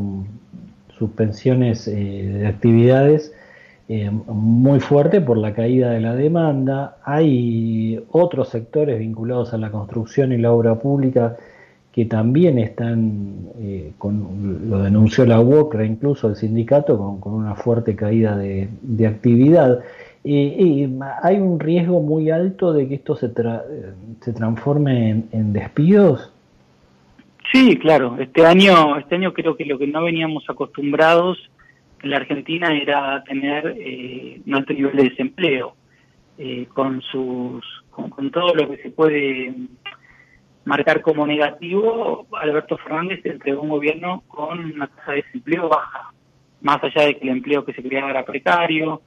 suspensiones 0.98 1.88
eh, 1.88 1.94
de 1.94 2.46
actividades 2.46 3.32
muy 4.26 4.80
fuerte 4.80 5.20
por 5.20 5.36
la 5.36 5.52
caída 5.52 5.90
de 5.90 6.00
la 6.00 6.14
demanda. 6.14 6.96
Hay 7.04 8.02
otros 8.10 8.48
sectores 8.48 8.98
vinculados 8.98 9.52
a 9.52 9.58
la 9.58 9.70
construcción 9.70 10.32
y 10.32 10.38
la 10.38 10.50
obra 10.50 10.76
pública 10.76 11.36
que 11.90 12.06
también 12.06 12.58
están, 12.58 13.48
con, 13.98 14.70
lo 14.70 14.82
denunció 14.82 15.26
la 15.26 15.40
UOCRA, 15.40 15.84
incluso 15.84 16.28
el 16.28 16.36
sindicato, 16.36 17.18
con, 17.20 17.34
una 17.34 17.54
fuerte 17.54 17.94
caída 17.94 18.34
de, 18.34 19.06
actividad. 19.06 19.80
Y, 20.24 20.88
hay 21.22 21.36
un 21.36 21.58
riesgo 21.58 22.00
muy 22.00 22.30
alto 22.30 22.72
de 22.72 22.88
que 22.88 22.94
esto 22.94 23.16
se, 23.16 23.28
se 24.20 24.32
transforme 24.32 25.24
en 25.32 25.52
despidos. 25.52 26.32
Sí, 27.52 27.78
claro. 27.78 28.16
Este 28.18 28.46
año, 28.46 28.96
este 28.98 29.16
año 29.16 29.34
creo 29.34 29.56
que 29.56 29.66
lo 29.66 29.78
que 29.78 29.86
no 29.86 30.02
veníamos 30.02 30.48
acostumbrados 30.48 31.38
en 32.02 32.10
la 32.10 32.16
Argentina 32.16 32.74
era 32.74 33.22
tener 33.24 33.74
eh, 33.78 34.40
alto 34.52 34.72
nivel 34.72 34.96
de 34.96 35.10
desempleo, 35.10 35.76
eh, 36.38 36.66
con 36.72 37.02
sus, 37.02 37.64
con, 37.90 38.30
todo 38.30 38.54
lo 38.54 38.70
que 38.70 38.78
se 38.78 38.90
puede 38.90 39.54
marcar 40.64 41.02
como 41.02 41.26
negativo. 41.26 42.26
Alberto 42.32 42.78
Fernández 42.78 43.20
entregó 43.24 43.60
un 43.62 43.68
gobierno 43.68 44.22
con 44.28 44.58
una 44.58 44.86
tasa 44.86 45.12
de 45.12 45.22
desempleo 45.22 45.68
baja, 45.68 46.10
más 46.62 46.82
allá 46.82 47.06
de 47.06 47.18
que 47.18 47.24
el 47.24 47.36
empleo 47.36 47.66
que 47.66 47.74
se 47.74 47.82
creaba 47.82 48.10
era 48.10 48.24
precario, 48.24 49.02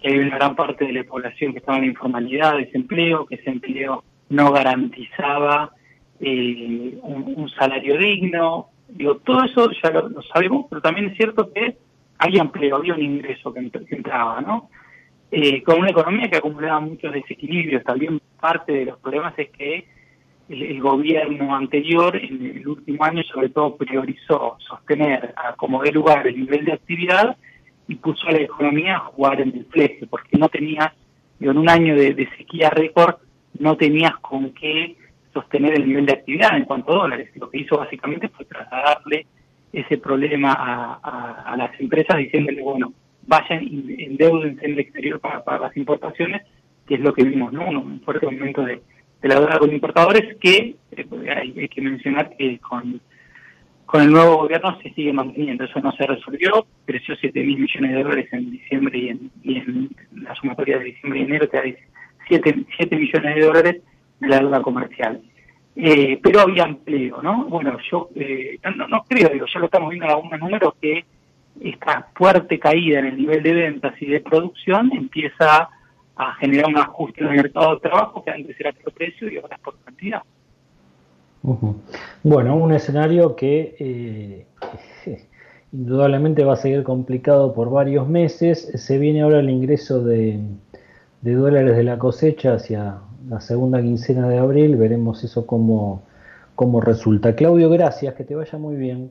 que 0.00 0.08
hay 0.08 0.18
una 0.18 0.36
gran 0.36 0.56
parte 0.56 0.84
de 0.84 0.92
la 0.92 1.04
población 1.04 1.52
que 1.52 1.58
estaba 1.58 1.78
en 1.78 1.84
informalidad, 1.84 2.56
desempleo, 2.56 3.26
que 3.26 3.36
ese 3.36 3.50
empleo 3.50 4.04
no 4.28 4.52
garantizaba 4.52 5.72
eh, 6.20 6.98
un, 7.02 7.48
salario 7.50 7.98
digno, 7.98 8.68
digo, 8.88 9.16
todo 9.16 9.44
eso 9.44 9.70
ya 9.82 9.90
lo, 9.90 10.22
sabemos, 10.22 10.66
pero 10.68 10.82
también 10.82 11.08
es 11.08 11.16
cierto 11.16 11.52
que 11.52 11.76
había 12.18 12.42
empleo, 12.42 12.76
había 12.76 12.94
un 12.94 13.02
ingreso 13.02 13.52
que, 13.52 13.70
entraba, 13.90 14.40
¿no? 14.40 14.70
Eh, 15.30 15.62
con 15.62 15.78
una 15.78 15.90
economía 15.90 16.28
que 16.28 16.38
acumulaba 16.38 16.80
muchos 16.80 17.12
desequilibrios, 17.12 17.84
también 17.84 18.20
parte 18.40 18.72
de 18.72 18.84
los 18.86 18.98
problemas 18.98 19.34
es 19.38 19.50
que 19.50 19.86
el, 20.48 20.80
gobierno 20.80 21.54
anterior 21.54 22.16
en 22.16 22.44
el 22.44 22.66
último 22.66 23.04
año 23.04 23.22
sobre 23.22 23.50
todo 23.50 23.76
priorizó 23.76 24.56
sostener 24.58 25.32
a 25.36 25.54
como 25.54 25.82
de 25.82 25.92
lugar 25.92 26.26
el 26.26 26.40
nivel 26.40 26.64
de 26.64 26.72
actividad 26.72 27.36
y 27.90 27.96
puso 27.96 28.28
a 28.28 28.32
la 28.32 28.38
economía 28.38 28.96
a 28.96 29.00
jugar 29.00 29.40
en 29.40 29.48
el 29.48 29.64
fleje, 29.64 30.06
porque 30.06 30.38
no 30.38 30.48
tenías, 30.48 30.92
en 31.40 31.58
un 31.58 31.68
año 31.68 31.96
de, 31.96 32.28
sequía 32.38 32.70
récord, 32.70 33.16
no 33.58 33.76
tenías 33.76 34.16
con 34.20 34.50
qué 34.50 34.96
sostener 35.34 35.74
el 35.74 35.88
nivel 35.88 36.06
de 36.06 36.12
actividad 36.12 36.56
en 36.56 36.66
cuanto 36.66 36.92
a 36.92 37.02
dólares. 37.02 37.30
Lo 37.34 37.50
que 37.50 37.58
hizo 37.58 37.78
básicamente 37.78 38.28
fue 38.28 38.44
trasladarle 38.44 39.26
ese 39.72 39.98
problema 39.98 40.52
a, 40.52 41.56
las 41.56 41.78
empresas 41.80 42.16
diciéndole, 42.18 42.62
bueno, 42.62 42.92
vayan 43.26 43.58
endeudense 43.58 44.64
en 44.64 44.72
el 44.72 44.78
exterior 44.78 45.18
para, 45.18 45.58
las 45.58 45.76
importaciones, 45.76 46.42
que 46.86 46.94
es 46.94 47.00
lo 47.00 47.12
que 47.12 47.24
vimos, 47.24 47.52
¿no? 47.52 47.68
Un 47.70 48.00
fuerte 48.02 48.26
aumento 48.26 48.62
de, 48.62 48.82
la 49.22 49.34
deuda 49.34 49.58
con 49.58 49.72
importadores 49.72 50.36
que 50.36 50.76
eh, 50.92 51.06
hay, 51.28 51.68
que 51.68 51.80
mencionar 51.80 52.36
que 52.36 52.58
con, 52.60 53.00
con 53.90 54.02
el 54.02 54.12
nuevo 54.12 54.36
gobierno 54.42 54.78
se 54.80 54.90
sigue 54.90 55.12
manteniendo. 55.12 55.64
Eso 55.64 55.80
no 55.80 55.90
se 55.92 56.06
resolvió, 56.06 56.64
creció 56.84 57.16
7 57.16 57.42
mil 57.42 57.58
millones 57.58 57.90
de 57.90 58.02
dólares 58.02 58.28
en 58.30 58.50
diciembre 58.52 58.96
y 58.96 59.08
en, 59.08 59.30
y 59.42 59.56
en 59.56 59.90
la 60.12 60.32
sumatoria 60.36 60.78
de 60.78 60.84
diciembre 60.84 61.18
y 61.18 61.22
enero 61.24 61.48
te 61.48 61.56
da 61.56 61.64
7, 62.28 62.66
7 62.76 62.96
millones 62.96 63.34
de 63.34 63.40
dólares 63.40 63.82
de 64.20 64.28
la 64.28 64.38
deuda 64.38 64.62
comercial. 64.62 65.20
Eh, 65.74 66.20
pero 66.22 66.40
había 66.40 66.64
empleo, 66.64 67.20
¿no? 67.20 67.46
Bueno, 67.46 67.78
yo 67.90 68.10
eh, 68.14 68.60
no, 68.76 68.86
no, 68.86 69.02
creo, 69.08 69.28
digo, 69.28 69.46
ya 69.52 69.58
lo 69.58 69.66
estamos 69.66 69.90
viendo 69.90 70.06
en 70.06 70.12
algunos 70.12 70.38
números 70.38 70.74
que 70.80 71.04
esta 71.60 72.10
fuerte 72.14 72.60
caída 72.60 73.00
en 73.00 73.06
el 73.06 73.16
nivel 73.16 73.42
de 73.42 73.54
ventas 73.54 74.00
y 74.00 74.06
de 74.06 74.20
producción 74.20 74.92
empieza 74.92 75.68
a 76.14 76.34
generar 76.34 76.66
un 76.66 76.78
ajuste 76.78 77.22
en 77.22 77.30
el 77.30 77.36
mercado 77.36 77.74
de 77.74 77.80
trabajo 77.80 78.22
que 78.22 78.30
antes 78.30 78.60
era 78.60 78.72
por 78.72 78.92
precio 78.92 79.28
y 79.28 79.38
ahora 79.38 79.56
es 79.56 79.62
por 79.62 79.76
cantidad. 79.80 80.22
Bueno, 82.22 82.56
un 82.56 82.72
escenario 82.72 83.34
que 83.34 83.76
eh, 83.78 84.46
indudablemente 85.72 86.44
va 86.44 86.54
a 86.54 86.56
seguir 86.56 86.82
complicado 86.82 87.54
por 87.54 87.70
varios 87.70 88.08
meses. 88.08 88.70
Se 88.74 88.98
viene 88.98 89.22
ahora 89.22 89.40
el 89.40 89.50
ingreso 89.50 90.04
de, 90.04 90.40
de 91.22 91.34
dólares 91.34 91.76
de 91.76 91.84
la 91.84 91.98
cosecha 91.98 92.54
hacia 92.54 92.98
la 93.28 93.40
segunda 93.40 93.80
quincena 93.80 94.28
de 94.28 94.38
abril, 94.38 94.76
veremos 94.76 95.22
eso 95.24 95.46
cómo, 95.46 96.02
cómo 96.54 96.80
resulta. 96.80 97.34
Claudio, 97.36 97.70
gracias, 97.70 98.14
que 98.14 98.24
te 98.24 98.34
vaya 98.34 98.58
muy 98.58 98.76
bien. 98.76 99.10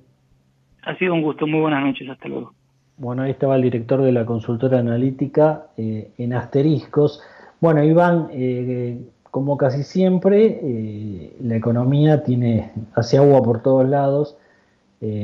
Ha 0.84 0.98
sido 0.98 1.14
un 1.14 1.22
gusto, 1.22 1.46
muy 1.46 1.62
buenas 1.62 1.84
noches, 1.84 2.10
hasta 2.10 2.28
luego. 2.28 2.54
Bueno, 2.98 3.24
ahí 3.24 3.32
estaba 3.32 3.56
el 3.56 3.62
director 3.62 4.02
de 4.02 4.12
la 4.12 4.26
consultora 4.26 4.80
analítica 4.80 5.68
eh, 5.78 6.12
en 6.18 6.34
asteriscos. 6.34 7.22
Bueno, 7.62 7.84
Iván, 7.84 8.28
eh, 8.32 9.00
como 9.32 9.58
casi 9.58 9.84
siempre, 9.84 10.60
eh, 10.62 11.38
la 11.42 11.56
economía 11.56 12.24
tiene 12.24 12.72
hacia 12.96 13.22
agua 13.22 13.44
por 13.44 13.62
todos 13.62 13.88
lados, 13.88 14.38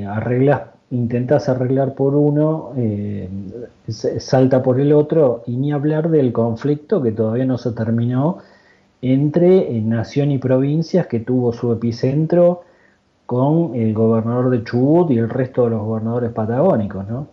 arreglas 0.07 0.61
intentas 0.91 1.49
arreglar 1.49 1.95
por 1.95 2.15
uno, 2.15 2.71
eh, 2.77 3.29
salta 3.87 4.61
por 4.61 4.79
el 4.79 4.93
otro, 4.93 5.43
y 5.45 5.55
ni 5.57 5.71
hablar 5.71 6.09
del 6.09 6.31
conflicto 6.31 7.01
que 7.01 7.11
todavía 7.11 7.45
no 7.45 7.57
se 7.57 7.71
terminó 7.71 8.39
entre 9.01 9.77
eh, 9.77 9.81
nación 9.81 10.31
y 10.31 10.37
provincias 10.37 11.07
que 11.07 11.19
tuvo 11.19 11.53
su 11.53 11.71
epicentro 11.71 12.63
con 13.25 13.75
el 13.75 13.93
gobernador 13.93 14.49
de 14.51 14.63
Chubut 14.63 15.11
y 15.11 15.17
el 15.17 15.29
resto 15.29 15.65
de 15.65 15.71
los 15.71 15.81
gobernadores 15.81 16.31
patagónicos, 16.31 17.07
¿no? 17.07 17.27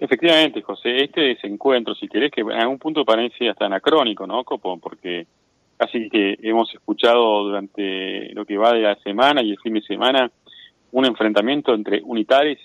Efectivamente, 0.00 0.62
José, 0.62 1.04
este 1.04 1.20
desencuentro, 1.22 1.94
si 1.94 2.06
querés, 2.06 2.30
que 2.30 2.42
en 2.42 2.52
algún 2.52 2.78
punto 2.78 3.04
parece 3.04 3.48
hasta 3.48 3.66
anacrónico, 3.66 4.26
¿no, 4.26 4.44
Copo? 4.44 4.78
Porque 4.78 5.26
casi 5.76 6.08
que 6.08 6.38
hemos 6.42 6.72
escuchado 6.72 7.44
durante 7.44 8.32
lo 8.32 8.44
que 8.44 8.56
va 8.56 8.72
de 8.72 8.82
la 8.82 8.94
semana 8.96 9.42
y 9.42 9.50
el 9.50 9.58
fin 9.58 9.74
de 9.74 9.82
semana 9.82 10.30
un 10.92 11.04
enfrentamiento 11.04 11.74
entre 11.74 12.00
unitarios, 12.02 12.58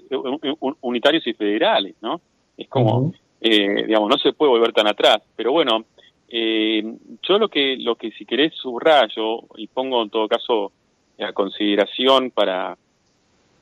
unitarios 0.81 1.25
y 1.25 1.33
federales, 1.33 1.95
¿no? 2.01 2.21
Es 2.55 2.67
como, 2.69 3.11
eh, 3.41 3.83
digamos, 3.87 4.09
no 4.09 4.17
se 4.17 4.33
puede 4.33 4.51
volver 4.51 4.71
tan 4.71 4.87
atrás. 4.87 5.17
Pero 5.35 5.51
bueno, 5.51 5.85
eh, 6.29 6.83
yo 7.21 7.37
lo 7.39 7.49
que, 7.49 7.77
lo 7.77 7.95
que 7.95 8.11
si 8.11 8.25
querés 8.25 8.53
subrayo 8.55 9.41
y 9.57 9.67
pongo 9.67 10.03
en 10.03 10.09
todo 10.09 10.27
caso 10.27 10.71
a 11.19 11.33
consideración 11.33 12.31
para, 12.31 12.77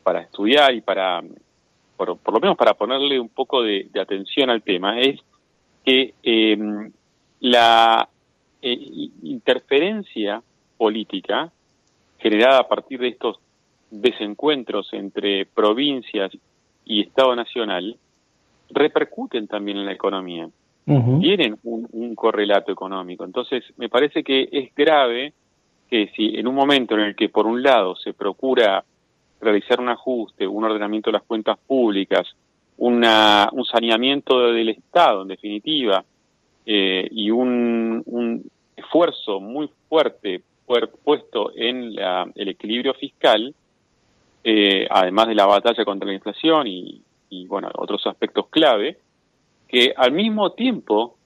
para 0.03 0.21
estudiar 0.21 0.73
y 0.73 0.81
para, 0.81 1.21
por, 2.01 2.17
por, 2.17 2.33
lo 2.33 2.39
menos 2.39 2.57
para 2.57 2.73
ponerle 2.73 3.19
un 3.19 3.29
poco 3.29 3.61
de, 3.61 3.87
atención 3.99 4.49
al 4.49 4.63
tema, 4.63 4.99
es 4.99 5.19
que 5.85 6.15
em, 6.23 6.91
la 7.41 8.09
eh, 8.59 9.09
interferencia 9.21 10.41
política 10.77 11.51
generada 12.17 12.61
a 12.61 12.67
partir 12.67 12.99
de 12.99 13.09
estos 13.09 13.39
desencuentros 13.91 14.91
entre 14.93 15.45
provincias 15.45 16.31
y 16.85 17.01
Estado 17.01 17.35
Nacional 17.35 17.95
repercuten 18.71 19.47
también 19.47 19.77
en 19.77 19.85
la 19.85 19.93
economía. 19.93 20.49
Tienen 21.21 21.57
un, 21.63 21.87
un, 21.91 22.15
correlato 22.15 22.71
económico. 22.71 23.23
Entonces, 23.23 23.63
me 23.77 23.87
parece 23.87 24.23
que 24.23 24.49
es 24.51 24.73
grave 24.75 25.33
que 25.89 26.11
si 26.15 26.35
en 26.35 26.47
un 26.47 26.55
momento 26.55 26.95
en 26.95 27.01
el 27.01 27.15
que, 27.15 27.29
por 27.29 27.45
un 27.45 27.61
lado, 27.61 27.95
se 27.95 28.13
procura 28.13 28.83
realizar 29.41 29.79
un 29.79 29.89
ajuste, 29.89 30.47
un 30.47 30.63
ordenamiento 30.63 31.09
de 31.09 31.13
las 31.13 31.23
cuentas 31.23 31.57
públicas, 31.57 32.27
una, 32.77 33.49
un 33.51 33.65
saneamiento 33.65 34.51
del 34.51 34.69
Estado, 34.69 35.23
en 35.23 35.27
definitiva, 35.27 36.03
eh, 36.65 37.07
y 37.11 37.31
un, 37.31 38.49
esfuerzo 38.75 39.39
muy 39.39 39.69
fuerte 39.87 40.41
puesto 41.03 41.51
en 41.55 41.93
el 42.35 42.47
equilibrio 42.47 42.93
fiscal, 42.93 43.53
eh, 44.43 44.87
además 44.89 45.27
de 45.27 45.35
la 45.35 45.45
batalla 45.45 45.83
contra 45.83 46.07
la 46.07 46.13
inflación 46.13 46.65
y, 46.67 47.01
bueno, 47.47 47.69
otros 47.75 48.07
aspectos 48.07 48.47
clave, 48.49 48.97
que 49.67 49.93
al 49.95 50.13
mismo 50.13 50.53
tiempo 50.53 51.17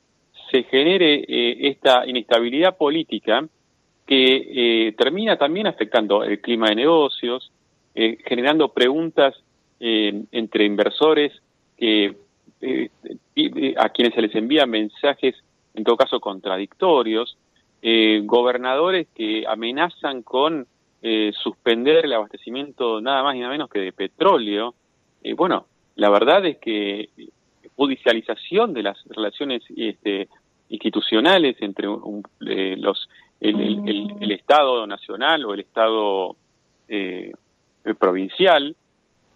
se 0.51 0.63
genere 0.63 1.23
eh, 1.27 1.69
esta 1.69 2.05
inestabilidad 2.07 2.75
política 2.75 3.47
que 4.07 4.93
termina 4.97 5.37
también 5.37 5.67
afectando 5.67 6.23
el 6.23 6.39
clima 6.41 6.69
de 6.69 6.75
negocios, 6.75 7.51
eh, 7.95 8.17
generando 8.25 8.69
preguntas 8.69 9.35
eh, 9.79 10.23
entre 10.31 10.65
inversores 10.65 11.31
que 11.77 12.15
eh, 12.61 12.89
a 13.77 13.89
quienes 13.89 14.13
se 14.13 14.21
les 14.21 14.35
envían 14.35 14.69
mensajes, 14.69 15.35
en 15.73 15.83
todo 15.83 15.97
caso 15.97 16.19
contradictorios, 16.19 17.37
gobernadores 18.23 19.07
que 19.13 19.45
amenazan 19.47 20.23
con 20.23 20.65
suspender 21.33 22.03
el 22.05 22.13
abastecimiento 22.13 22.99
nada 22.99 23.21
más 23.21 23.35
y 23.35 23.39
nada 23.39 23.51
menos 23.51 23.69
que 23.69 23.77
de 23.77 23.91
petróleo. 23.91 24.73
bueno, 25.35 25.67
la 25.95 26.09
verdad 26.09 26.43
es 26.47 26.57
que 26.57 27.09
judicialización 27.75 28.73
de 28.73 28.81
las 28.81 28.97
relaciones 29.09 29.61
este, 29.75 30.29
institucionales 30.69 31.57
entre 31.59 31.87
los 31.89 33.07
el, 33.39 34.31
Estado 34.31 34.87
nacional 34.87 35.45
o 35.45 35.53
el 35.53 35.61
Estado 35.61 36.35
eh, 36.87 37.31
provincial. 37.93 38.75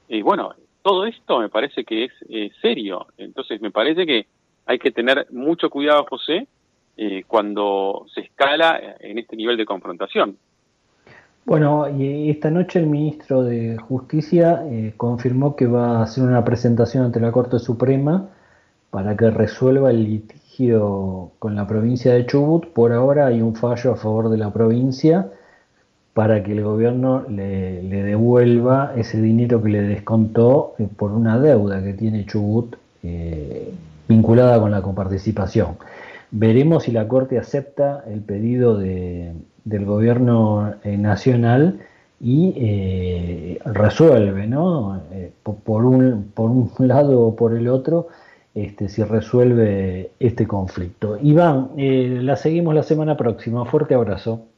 Y 0.08 0.22
bueno, 0.22 0.54
todo 0.82 1.06
esto 1.06 1.40
me 1.40 1.50
parece 1.50 1.84
que 1.84 2.06
es 2.06 2.52
serio. 2.62 3.08
Entonces 3.18 3.62
me 3.62 3.72
parece 3.72 4.06
que 4.06 4.26
hay 4.66 4.80
que 4.80 4.92
tener 4.92 5.28
mucho 5.32 5.70
cuidado, 5.70 6.06
José, 6.10 6.48
eh, 6.98 7.24
cuando 7.28 8.06
se 8.14 8.22
escala 8.22 8.80
en 9.00 9.18
este 9.20 9.36
nivel 9.36 9.58
de 9.58 9.66
confrontación. 9.66 10.38
Bueno, 11.46 11.88
y 11.90 12.30
esta 12.30 12.52
noche 12.52 12.78
el 12.78 12.86
ministro 12.86 13.42
de 13.42 13.78
Justicia 13.78 14.64
eh, 14.70 14.94
confirmó 14.96 15.56
que 15.56 15.66
va 15.66 15.98
a 15.98 16.04
hacer 16.04 16.24
una 16.24 16.46
presentación 16.46 17.06
ante 17.06 17.20
la 17.20 17.32
Corte 17.32 17.58
Suprema 17.58 18.30
para 18.92 19.18
que 19.18 19.32
resuelva 19.32 19.90
el 19.90 20.04
litigio 20.04 21.32
con 21.40 21.56
la 21.56 21.66
provincia 21.66 22.14
de 22.14 22.26
Chubut. 22.26 22.68
Por 22.68 22.92
ahora 22.92 23.28
hay 23.28 23.42
un 23.42 23.56
fallo 23.56 23.94
a 23.94 23.96
favor 23.96 24.30
de 24.30 24.38
la 24.38 24.54
provincia 24.54 25.32
para 26.20 26.44
que 26.44 26.52
el 26.52 26.62
gobierno 26.66 27.24
le, 27.30 27.82
devuelva 27.82 28.92
ese 28.98 29.22
dinero 29.22 29.64
que 29.64 29.70
le 29.70 29.82
descontó 29.84 30.76
eh, 30.78 30.86
por 30.94 31.14
una 31.14 31.40
deuda 31.40 31.82
que 31.82 31.94
tiene 31.94 32.26
Chubut 32.26 32.76
eh, 33.04 33.72
vinculada 34.06 34.60
con 34.60 34.70
la 34.70 34.82
coparticipación. 34.82 35.78
Veremos 36.32 36.84
si 36.84 36.92
la 36.92 37.08
Corte 37.08 37.40
acepta 37.40 38.04
el 38.06 38.20
pedido 38.20 38.78
del 38.78 39.86
gobierno 39.86 40.74
eh, 40.84 40.98
nacional 40.98 41.80
y 42.20 43.58
resuelve, 43.64 44.46
¿no? 44.46 45.02
por, 45.42 45.86
un, 45.86 46.32
por 46.34 46.52
un 46.52 46.70
lado 46.80 47.28
o 47.28 47.36
por 47.38 47.56
el 47.56 47.70
otro, 47.70 48.10
este, 48.54 48.90
si 48.90 49.04
resuelve 49.04 50.12
este 50.20 50.46
conflicto. 50.46 51.18
Iván, 51.22 51.70
la 51.78 52.36
seguimos 52.36 52.76
la 52.76 52.84
semana 52.84 53.16
próxima. 53.16 53.64
Fuerte 53.64 53.94
abrazo. 53.94 54.49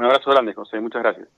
Un 0.00 0.06
abrazo 0.06 0.30
grande, 0.30 0.54
José. 0.54 0.80
Muchas 0.80 1.02
gracias. 1.02 1.28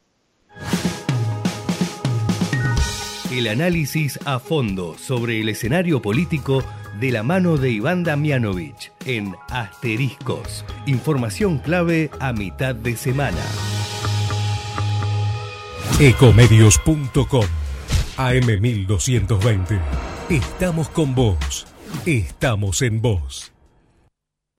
El 3.32 3.48
análisis 3.48 4.20
a 4.24 4.38
fondo 4.38 4.96
sobre 4.98 5.40
el 5.40 5.48
escenario 5.48 6.00
político 6.00 6.62
de 7.00 7.10
la 7.10 7.24
mano 7.24 7.56
de 7.56 7.70
Iván 7.70 8.04
Damianovich 8.04 8.92
en 9.04 9.34
Asteriscos. 9.50 10.64
Información 10.86 11.58
clave 11.58 12.08
a 12.20 12.32
mitad 12.32 12.76
de 12.76 12.94
semana. 12.94 13.42
Ecomedios.com 15.98 17.46
AM1220. 18.16 19.80
Estamos 20.30 20.88
con 20.88 21.16
vos. 21.16 21.66
Estamos 22.06 22.80
en 22.82 23.02
vos. 23.02 23.52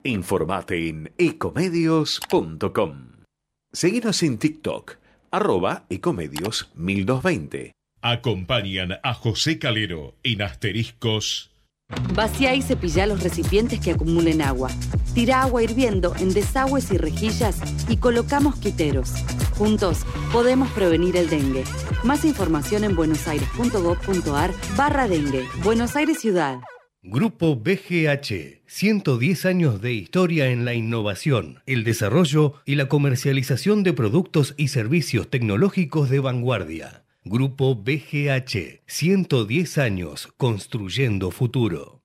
Informate 0.03 0.89
en 0.89 1.13
ecomedios.com. 1.17 3.12
Seguinos 3.75 4.21
en 4.21 4.37
TikTok, 4.37 4.97
arroba 5.31 5.85
ecomedios 5.89 6.69
1220. 6.75 7.71
Acompañan 8.03 8.99
a 9.01 9.15
José 9.15 9.57
Calero 9.57 10.13
en 10.21 10.43
asteriscos. 10.43 11.49
Vacía 12.13 12.53
y 12.53 12.61
cepilla 12.61 13.07
los 13.07 13.23
recipientes 13.23 13.79
que 13.79 13.89
acumulen 13.89 14.43
agua. 14.43 14.69
Tira 15.15 15.41
agua 15.41 15.63
hirviendo 15.63 16.15
en 16.19 16.35
desagües 16.35 16.91
y 16.91 16.97
rejillas 16.97 17.59
y 17.89 17.97
colocamos 17.97 18.57
quiteros. 18.57 19.11
Juntos 19.57 20.05
podemos 20.31 20.69
prevenir 20.73 21.17
el 21.17 21.27
dengue. 21.27 21.63
Más 22.03 22.25
información 22.25 22.83
en 22.83 22.95
buenosaires.gov.ar 22.95 24.51
barra 24.77 25.07
dengue. 25.07 25.47
Buenos 25.63 25.95
Aires 25.95 26.19
Ciudad. 26.19 26.59
Grupo 27.05 27.57
BGH, 27.57 28.61
110 28.65 29.45
años 29.45 29.81
de 29.81 29.91
historia 29.91 30.47
en 30.51 30.63
la 30.63 30.73
innovación, 30.73 31.59
el 31.65 31.83
desarrollo 31.83 32.53
y 32.65 32.75
la 32.75 32.87
comercialización 32.87 33.83
de 33.83 33.91
productos 33.91 34.53
y 34.55 34.69
servicios 34.69 35.29
tecnológicos 35.29 36.09
de 36.09 36.21
vanguardia. 36.21 37.03
Grupo 37.25 37.75
BGH, 37.75 38.83
110 38.87 39.77
años 39.79 40.29
construyendo 40.37 41.29
futuro. 41.31 42.01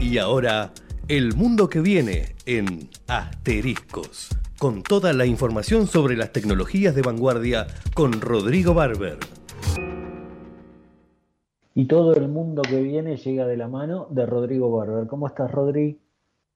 Y 0.00 0.18
ahora, 0.18 0.74
el 1.06 1.32
mundo 1.36 1.68
que 1.68 1.80
viene 1.80 2.34
en 2.46 2.90
Asteriscos, 3.06 4.30
con 4.58 4.82
toda 4.82 5.12
la 5.12 5.26
información 5.26 5.86
sobre 5.86 6.16
las 6.16 6.32
tecnologías 6.32 6.96
de 6.96 7.02
vanguardia 7.02 7.68
con 7.94 8.20
Rodrigo 8.20 8.74
Barber 8.74 9.18
y 11.76 11.84
todo 11.84 12.14
el 12.14 12.28
mundo 12.28 12.62
que 12.62 12.80
viene 12.80 13.18
llega 13.18 13.46
de 13.46 13.58
la 13.58 13.68
mano 13.68 14.06
de 14.08 14.24
Rodrigo 14.24 14.74
Barber. 14.74 15.06
¿Cómo 15.06 15.26
estás, 15.26 15.52
Rodrigo? 15.52 15.98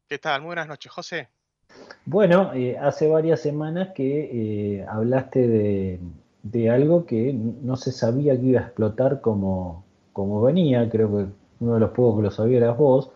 ¿Qué 0.09 0.18
tal? 0.18 0.40
Muy 0.40 0.46
buenas 0.46 0.66
noches, 0.66 0.90
José. 0.90 1.28
Bueno, 2.06 2.54
eh, 2.54 2.78
hace 2.78 3.06
varias 3.06 3.40
semanas 3.40 3.90
que 3.94 4.78
eh, 4.78 4.87
hablaste 4.88 6.00
de, 6.42 6.70
algo 6.70 7.04
que 7.04 7.35
no 7.35 7.76
se 7.76 7.92
sabía 7.92 8.35
que 8.40 8.46
iba 8.46 8.61
a 8.61 8.64
explotar 8.64 9.20
como, 9.20 9.85
como 10.14 10.40
venía, 10.40 10.88
creo 10.88 11.11
que 11.11 11.26
uno 11.61 11.74
de 11.74 11.80
los 11.80 11.90
pocos 11.90 12.16
que 12.16 12.22
lo 12.22 12.30
sabía 12.30 12.56
eras 12.56 12.78
vos, 12.78 13.11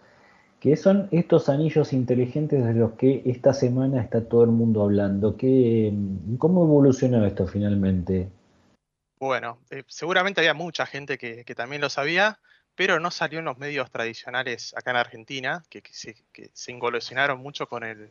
que 0.60 0.76
son 0.76 1.08
estos 1.10 1.48
anillos 1.48 1.94
inteligentes 1.94 2.66
de 2.66 2.74
los 2.74 2.92
que 2.92 3.22
esta 3.24 3.54
semana 3.54 4.02
está 4.02 4.28
todo 4.28 4.44
el 4.44 4.50
mundo 4.50 4.82
hablando. 4.82 5.38
¿Qué, 5.38 5.90
¿Cómo 6.36 6.64
evolucionó 6.64 7.24
esto 7.24 7.46
finalmente? 7.46 8.28
Bueno, 9.24 9.58
eh, 9.70 9.84
seguramente 9.88 10.42
había 10.42 10.52
mucha 10.52 10.84
gente 10.84 11.16
que, 11.16 11.44
también 11.54 11.80
lo 11.80 11.88
sabía, 11.88 12.40
pero 12.74 13.00
no 13.00 13.10
salió 13.10 13.38
en 13.38 13.46
los 13.46 13.56
medios 13.56 13.90
tradicionales 13.90 14.74
acá 14.76 14.90
en 14.90 14.98
Argentina, 14.98 15.64
que, 15.70 15.82
se, 15.92 16.14
que 16.30 16.50
mucho 17.38 17.66
con 17.66 17.84
el, 17.84 18.10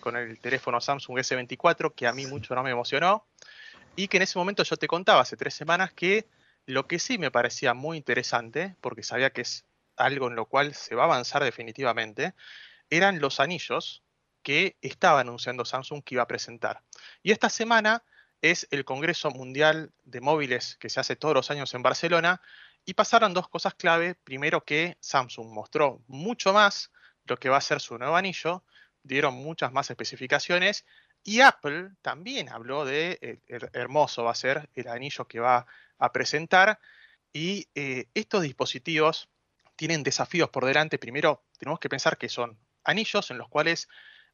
con 0.00 0.18
el 0.18 0.38
teléfono 0.38 0.78
Samsung 0.78 1.16
S24, 1.16 1.94
que 1.94 2.06
a 2.06 2.12
mí 2.12 2.26
mucho 2.26 2.54
no 2.54 2.62
me 2.62 2.72
emocionó, 2.72 3.24
y 3.96 4.08
que 4.08 4.18
en 4.18 4.24
ese 4.24 4.38
momento 4.38 4.62
yo 4.62 4.76
te 4.76 4.86
contaba 4.86 5.22
hace 5.22 5.34
tres 5.34 5.54
semanas 5.54 5.94
que 5.94 6.26
lo 6.66 6.86
que 6.86 6.98
sí 6.98 7.16
me 7.16 7.30
parecía 7.30 7.72
muy 7.72 7.96
interesante, 7.96 8.76
porque 8.82 9.02
sabía 9.02 9.30
que 9.30 9.40
es 9.40 9.64
algo 9.96 10.28
en 10.28 10.36
lo 10.36 10.44
cual 10.44 10.74
se 10.74 10.94
va 10.94 11.04
a 11.04 11.06
avanzar 11.06 11.42
definitivamente, 11.42 12.34
eran 12.90 13.18
los 13.18 13.40
anillos 13.40 14.02
que 14.42 14.76
estaba 14.82 15.20
anunciando 15.20 15.64
Samsung 15.64 16.04
que 16.04 16.16
iba 16.16 16.24
a 16.24 16.28
presentar. 16.28 16.82
Y 17.22 17.32
esta 17.32 17.48
semana 17.48 18.04
es 18.42 18.66
el 18.70 18.84
Congreso 18.84 19.30
Mundial 19.30 19.92
de 20.04 20.20
Móviles 20.20 20.76
que 20.76 20.88
se 20.88 21.00
hace 21.00 21.16
todos 21.16 21.34
los 21.34 21.50
años 21.50 21.74
en 21.74 21.82
Barcelona 21.82 22.40
y 22.84 22.94
pasaron 22.94 23.34
dos 23.34 23.48
cosas 23.48 23.74
clave. 23.74 24.14
Primero 24.14 24.64
que 24.64 24.96
Samsung 25.00 25.52
mostró 25.52 26.02
mucho 26.06 26.52
más 26.52 26.90
lo 27.24 27.36
que 27.36 27.48
va 27.48 27.58
a 27.58 27.62
ser 27.62 27.80
su 27.80 27.98
nuevo 27.98 28.16
anillo, 28.16 28.64
dieron 29.02 29.34
muchas 29.34 29.72
más 29.72 29.90
especificaciones 29.90 30.84
y 31.22 31.40
Apple 31.40 31.90
también 32.02 32.48
habló 32.48 32.84
de 32.84 33.40
el, 33.46 33.68
hermoso 33.74 34.24
va 34.24 34.32
a 34.32 34.34
ser 34.34 34.70
el 34.74 34.88
anillo 34.88 35.26
que 35.26 35.40
va 35.40 35.66
a 35.98 36.12
presentar 36.12 36.80
Y 37.32 37.68
eh, 37.74 38.06
estos 38.14 38.42
dispositivos 38.42 39.28
tienen 39.76 40.02
desafíos 40.02 40.50
por 40.50 40.64
delante. 40.64 40.98
Primero, 40.98 41.44
tenemos 41.58 41.78
que 41.78 41.88
pensar 41.88 42.18
que 42.18 42.28
son 42.28 42.58
anillos 42.84 43.30
en 43.30 43.38
los 43.38 43.48
cuales 43.48 43.88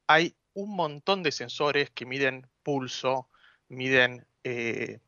hay 0.07 0.35
un 0.53 0.75
montón 0.75 1.21
de 1.21 1.31
sensores 1.31 1.91
que 1.91 2.05
miden 2.05 2.49
pulso, 2.63 3.29
miden 3.69 4.25
eh, 4.43 4.99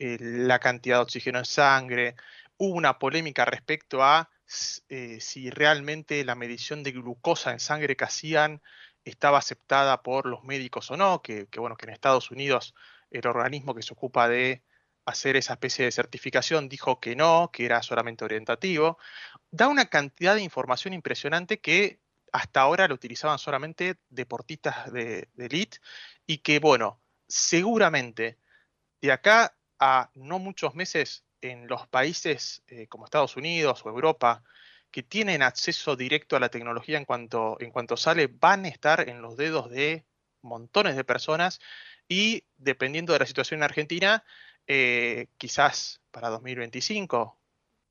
eh, 0.00 0.16
la 0.20 0.58
cantidad 0.58 0.96
de 0.98 1.02
oxígeno 1.02 1.38
en 1.38 1.44
sangre. 1.44 2.16
Hubo 2.56 2.74
una 2.74 2.98
polémica 2.98 3.44
respecto 3.44 4.02
a 4.02 4.30
si 4.46 5.48
realmente 5.50 6.24
la 6.24 6.34
medición 6.34 6.82
de 6.82 6.90
glucosa 6.90 7.52
en 7.52 7.60
sangre 7.60 7.96
que 7.96 8.02
hacían 8.02 8.60
estaba 9.04 9.38
aceptada 9.38 10.02
por 10.02 10.26
los 10.26 10.44
médicos 10.44 10.90
o 10.90 10.96
no, 10.96 11.22
que, 11.22 11.46
bueno, 11.56 11.76
que 11.76 11.86
en 11.86 11.92
Estados 11.92 12.30
Unidos 12.30 12.74
el 13.10 13.26
organismo 13.26 13.74
que 13.74 13.82
se 13.82 13.92
ocupa 13.92 14.28
de 14.28 14.62
hacer 15.04 15.36
esa 15.36 15.54
especie 15.54 15.84
de 15.84 15.92
certificación 15.92 16.68
dijo 16.68 17.00
que 17.00 17.16
no, 17.16 17.50
que 17.52 17.64
era 17.64 17.82
solamente 17.82 18.24
orientativo. 18.24 18.98
Da 19.50 19.68
una 19.68 19.86
cantidad 19.86 20.34
de 20.34 20.42
información 20.42 20.94
impresionante 20.94 21.60
que 21.60 22.00
hasta 22.32 22.60
ahora 22.60 22.86
lo 22.86 22.94
utilizaban 22.94 23.38
solamente 23.38 23.96
deportistas 24.08 24.92
de, 24.92 25.28
elite 25.36 25.78
y 26.26 26.38
que, 26.38 26.60
bueno, 26.60 27.00
seguramente 27.30 28.38
de 29.00 29.12
acá 29.12 29.56
a 29.78 30.10
no 30.14 30.38
muchos 30.38 30.74
meses 30.74 31.24
en 31.40 31.68
los 31.68 31.86
países 31.86 32.62
eh, 32.66 32.86
como 32.88 33.04
Estados 33.04 33.36
Unidos 33.36 33.80
o 33.84 33.88
Europa, 33.88 34.42
que 34.90 35.02
tienen 35.02 35.42
acceso 35.42 35.96
directo 35.96 36.36
a 36.36 36.40
la 36.40 36.50
tecnología 36.50 36.98
en 36.98 37.04
cuanto, 37.04 37.56
en 37.60 37.70
cuanto 37.70 37.96
sale, 37.96 38.26
van 38.26 38.64
a 38.64 38.68
estar 38.68 39.08
en 39.08 39.22
los 39.22 39.36
dedos 39.36 39.70
de 39.70 40.04
montones 40.42 40.96
de 40.96 41.04
personas 41.04 41.60
y 42.08 42.44
dependiendo 42.58 43.12
de 43.12 43.20
la 43.20 43.26
situación 43.26 43.60
en 43.60 43.64
Argentina, 43.64 44.24
eh, 44.66 45.28
quizás 45.38 46.02
para 46.10 46.28
2025, 46.28 47.38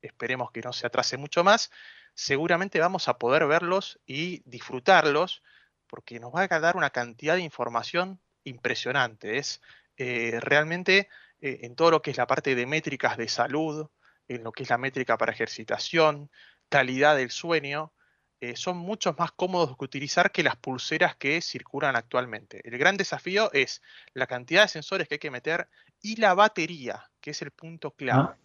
esperemos 0.02 0.52
que 0.52 0.62
no 0.62 0.74
se 0.74 0.86
atrase 0.86 1.18
mucho 1.18 1.44
más, 1.44 1.72
seguramente 2.14 2.80
vamos 2.80 3.08
a 3.08 3.18
poder 3.18 3.48
verlos 3.48 4.00
y 4.06 4.42
disfrutarlos 4.46 5.42
porque 5.88 6.20
nos 6.20 6.36
va 6.36 6.48
a 6.50 6.60
dar 6.60 6.76
una 6.76 6.90
cantidad 6.90 7.36
de 7.36 7.42
información 7.42 8.20
impresionante. 8.50 9.38
Es 9.38 9.62
eh, 9.98 10.40
realmente 10.42 11.10
eh, 11.42 11.60
en 11.64 11.76
todo 11.76 11.92
lo 11.92 12.02
que 12.02 12.12
es 12.12 12.18
la 12.18 12.28
parte 12.28 12.56
de 12.56 12.66
métricas 12.66 13.18
de 13.18 13.28
salud, 13.28 13.88
en 14.28 14.44
lo 14.44 14.52
que 14.52 14.64
es 14.64 14.70
la 14.70 14.78
métrica 14.78 15.18
para 15.18 15.32
ejercitación, 15.32 16.30
calidad 16.70 17.16
del 17.16 17.32
sueño, 17.32 17.94
eh, 18.42 18.56
son 18.56 18.78
mucho 18.78 19.14
más 19.18 19.34
cómodos 19.34 19.76
que 19.78 19.84
utilizar 19.84 20.32
que 20.32 20.44
las 20.44 20.56
pulseras 20.56 21.16
que 21.16 21.42
circulan 21.42 21.98
actualmente. 21.98 22.62
El 22.64 22.78
gran 22.78 22.96
desafío 22.96 23.52
es 23.52 23.82
la 24.14 24.28
cantidad 24.28 24.62
de 24.62 24.70
sensores 24.70 25.08
que 25.08 25.16
hay 25.16 25.20
que 25.20 25.32
meter 25.32 25.68
y 26.02 26.16
la 26.16 26.34
batería, 26.34 27.04
que 27.20 27.32
es 27.32 27.42
el 27.42 27.52
punto 27.52 27.92
clave. 27.92 28.30
Ah, 28.30 28.36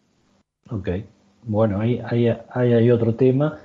ok, 0.70 0.88
bueno, 1.44 1.80
ahí 1.80 2.00
hay, 2.00 2.90
otro 2.90 3.14
tema. 3.14 3.60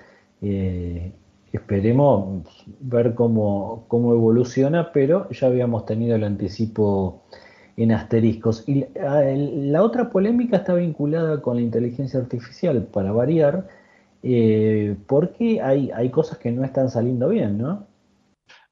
Esperemos 1.52 2.44
ver 2.80 3.16
cómo, 3.16 3.86
cómo 3.88 4.14
evoluciona, 4.14 4.92
pero 4.92 5.30
ya 5.30 5.48
habíamos 5.48 5.86
tenido 5.86 6.16
el 6.16 6.24
anticipo 6.24 7.24
en 7.78 7.92
asteriscos. 7.92 8.68
Y 8.68 8.86
ah, 9.00 9.22
la 9.24 9.84
otra 9.84 10.10
polémica 10.10 10.58
está 10.58 10.74
vinculada 10.74 11.42
con 11.42 11.56
la 11.56 11.62
inteligencia 11.62 12.20
artificial, 12.20 12.88
para 12.88 13.12
variar 13.12 13.68
eh, 14.22 14.98
porque 15.08 15.62
hay, 15.62 15.92
hay 15.92 16.10
cosas 16.10 16.38
que 16.38 16.52
no 16.52 16.66
están 16.66 16.90
saliendo 16.90 17.30
bien, 17.30 17.58
¿no? 17.58 17.88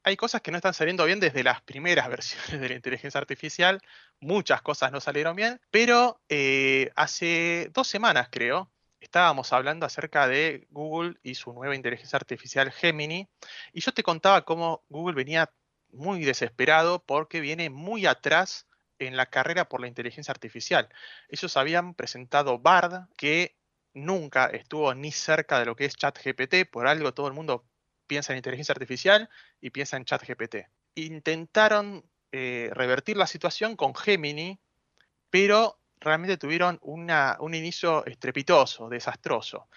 Hay 0.04 0.16
cosas 0.16 0.42
que 0.42 0.52
no 0.52 0.58
están 0.58 0.74
saliendo 0.74 1.06
bien 1.06 1.20
desde 1.20 1.44
las 1.44 1.62
primeras 1.62 2.10
versiones 2.10 2.62
de 2.62 2.70
la 2.70 2.76
inteligencia 2.76 3.20
artificial, 3.20 3.82
muchas 4.20 4.62
cosas 4.62 4.92
no 4.92 5.00
salieron 5.00 5.36
bien, 5.36 5.60
pero 5.72 6.20
eh, 6.30 6.92
hace 6.96 7.70
dos 7.74 7.88
semanas 7.88 8.28
creo, 8.32 8.70
estábamos 9.00 9.54
hablando 9.54 9.86
acerca 9.86 10.28
de 10.28 10.68
Google 10.72 11.18
y 11.24 11.36
su 11.36 11.54
nueva 11.54 11.76
inteligencia 11.76 12.18
artificial 12.18 12.72
Gemini, 12.72 13.28
y 13.74 13.82
yo 13.82 13.92
te 13.94 14.04
contaba 14.04 14.44
cómo 14.46 14.84
Google 14.90 15.16
venía 15.16 15.52
muy 15.90 16.24
desesperado 16.24 17.04
porque 17.06 17.40
viene 17.40 17.70
muy 17.70 18.06
atrás 18.06 18.68
en 19.00 19.16
la 19.16 19.28
carrera 19.28 19.70
por 19.70 19.82
la 19.82 19.88
inteligencia 19.88 20.32
artificial. 20.32 20.90
Ellos 21.30 21.56
habían 21.58 21.94
presentado 21.94 22.60
Bard, 22.60 23.08
que 23.16 23.56
nunca 23.94 24.48
estuvo 24.48 24.94
ni 24.94 25.12
cerca 25.12 25.60
de 25.60 25.66
lo 25.66 25.76
que 25.76 25.86
es 25.86 25.96
ChatGPT, 25.96 26.70
por 26.72 26.88
algo 26.88 27.14
todo 27.14 27.28
el 27.28 27.34
mundo 27.34 27.66
piensa 28.08 28.34
en 28.34 28.38
inteligencia 28.38 28.74
artificial 28.74 29.30
y 29.62 29.70
piensa 29.70 29.98
en 29.98 30.06
ChatGPT. 30.06 30.56
Intentaron 30.96 32.04
eh, 32.32 32.70
revertir 32.74 33.18
la 33.18 33.28
situación 33.28 33.76
con 33.76 33.96
Gemini, 33.96 34.60
pero 35.30 35.80
realmente 36.00 36.38
tuvieron 36.38 36.80
un 36.82 37.54
inicio 37.54 38.06
estrepitoso, 38.06 38.90
desastroso. 38.90 39.68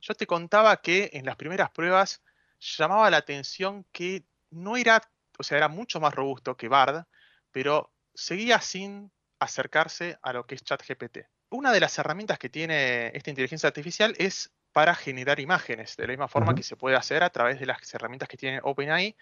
Yo 0.00 0.14
te 0.14 0.26
contaba 0.26 0.80
que 0.80 1.10
en 1.12 1.24
las 1.24 1.36
primeras 1.36 1.70
pruebas 1.70 2.22
llamaba 2.60 3.10
la 3.10 3.18
atención 3.18 3.84
que 3.92 4.24
no 4.50 4.76
era, 4.76 5.02
o 5.38 5.42
sea, 5.42 5.58
era 5.58 5.68
mucho 5.68 6.00
más 6.00 6.14
robusto 6.14 6.56
que 6.56 6.68
Bard, 6.68 7.04
pero 7.50 7.92
seguía 8.14 8.60
sin 8.60 9.10
acercarse 9.38 10.18
a 10.22 10.32
lo 10.32 10.46
que 10.46 10.54
es 10.54 10.62
ChatGPT 10.62 11.18
una 11.52 11.72
de 11.72 11.80
las 11.80 11.96
herramientas 11.98 12.38
que 12.38 12.48
tiene 12.48 13.08
esta 13.14 13.30
inteligencia 13.30 13.68
artificial 13.68 14.14
es 14.18 14.50
para 14.72 14.94
generar 14.94 15.38
imágenes, 15.38 15.96
de 15.96 16.04
la 16.04 16.12
misma 16.12 16.28
forma 16.28 16.54
que 16.54 16.62
se 16.62 16.76
puede 16.76 16.96
hacer 16.96 17.22
a 17.22 17.30
través 17.30 17.60
de 17.60 17.66
las 17.66 17.94
herramientas 17.94 18.28
que 18.28 18.38
tiene 18.38 18.60
OpenAI. 18.62 19.14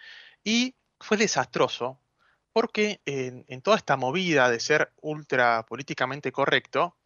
Y 0.44 0.76
fue 1.00 1.16
desastroso 1.16 1.98
porque 2.52 3.00
en, 3.06 3.62
toda 3.62 3.76
esta 3.76 3.96
movida 3.96 4.50
de 4.50 4.60
ser 4.60 4.92
ultra 5.00 5.64
políticamente 5.66 6.32
correcto, 6.32 6.96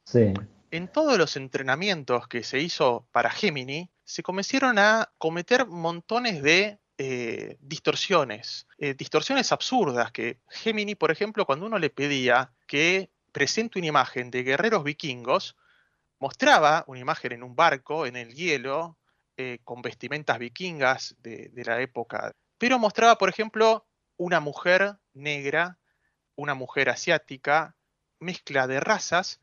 en 0.70 0.88
todos 0.88 1.18
los 1.18 1.37
entrenamientos 1.37 2.26
que 2.28 2.42
se 2.42 2.59
hizo 2.59 3.07
para 3.12 3.30
Gemini, 3.30 3.90
se 4.04 4.22
comenzaron 4.22 4.78
a 4.78 5.11
cometer 5.18 5.66
montones 5.66 6.42
de 6.42 6.78
eh, 6.98 7.57
distorsiones, 7.61 8.66
eh, 8.78 8.94
distorsiones 8.94 9.50
absurdas 9.50 10.12
que 10.12 10.38
Gemini, 10.48 10.94
por 10.94 11.11
ejemplo, 11.11 11.44
cuando 11.44 11.66
uno 11.66 11.78
le 11.78 11.90
pedía 11.90 12.52
que 12.66 13.11
presenta 13.33 13.80
una 13.80 13.88
imagen 13.88 14.30
de 14.30 14.44
guerreros 14.44 14.85
vikingos, 14.85 15.57
mostraba 16.20 16.85
una 16.87 17.00
imagen 17.00 17.33
en 17.33 17.42
un 17.42 17.57
barco, 17.57 18.07
en 18.07 18.14
el 18.14 18.33
hielo, 18.35 18.96
eh, 19.37 19.59
con 19.64 19.83
vestimentas 19.83 20.38
vikingas 20.38 21.16
de, 21.18 21.50
la 21.64 21.80
época, 21.80 22.33
pero 22.59 22.78
mostraba, 22.78 23.18
por 23.18 23.28
ejemplo, 23.28 23.85
una 24.16 24.40
mujer 24.40 24.96
negra, 25.12 25.79
una 26.37 26.55
mujer 26.55 26.90
asiática, 26.90 27.77
mezcla 28.20 28.66
de 28.66 28.81
razas 28.81 29.40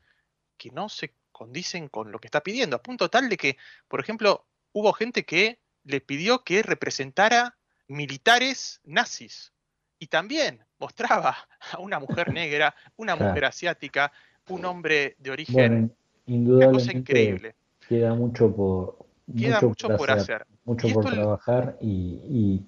que 0.58 0.72
no 0.72 0.90
se 0.90 1.14
condicen 1.32 1.88
con 1.88 2.12
lo 2.12 2.20
que 2.20 2.28
está 2.28 2.42
pidiendo, 2.42 2.76
a 2.76 2.84
punto 2.84 3.10
tal 3.10 3.30
de 3.30 3.38
que, 3.38 3.58
por 3.88 4.00
ejemplo, 4.00 4.46
hubo 4.74 4.94
gente 4.94 5.26
que 5.26 5.60
le 5.84 6.02
pidió 6.02 6.44
que 6.44 6.62
representara 6.62 7.58
militares 7.88 8.82
nazis. 8.84 9.52
Y 10.00 10.08
también 10.08 10.64
mostraba 10.80 11.36
a 11.72 11.80
una 11.80 12.00
mujer 12.00 12.34
negra, 12.34 12.76
una 12.96 13.16
mujer 13.16 13.46
asiática, 13.46 14.12
un 14.50 14.66
hombre 14.66 15.16
de 15.20 15.32
origen. 15.32 15.96
una 16.28 16.72
cosa 16.72 16.92
increíble. 16.92 17.56
Queda 17.88 18.14
mucho 18.14 18.56
por, 18.56 19.06
queda 19.36 19.62
mucho, 19.62 19.96
por, 19.98 20.12
hacer, 20.12 20.46
Mucho 20.64 20.88
por 20.90 21.12
trabajar 21.12 21.78
y, 21.82 22.64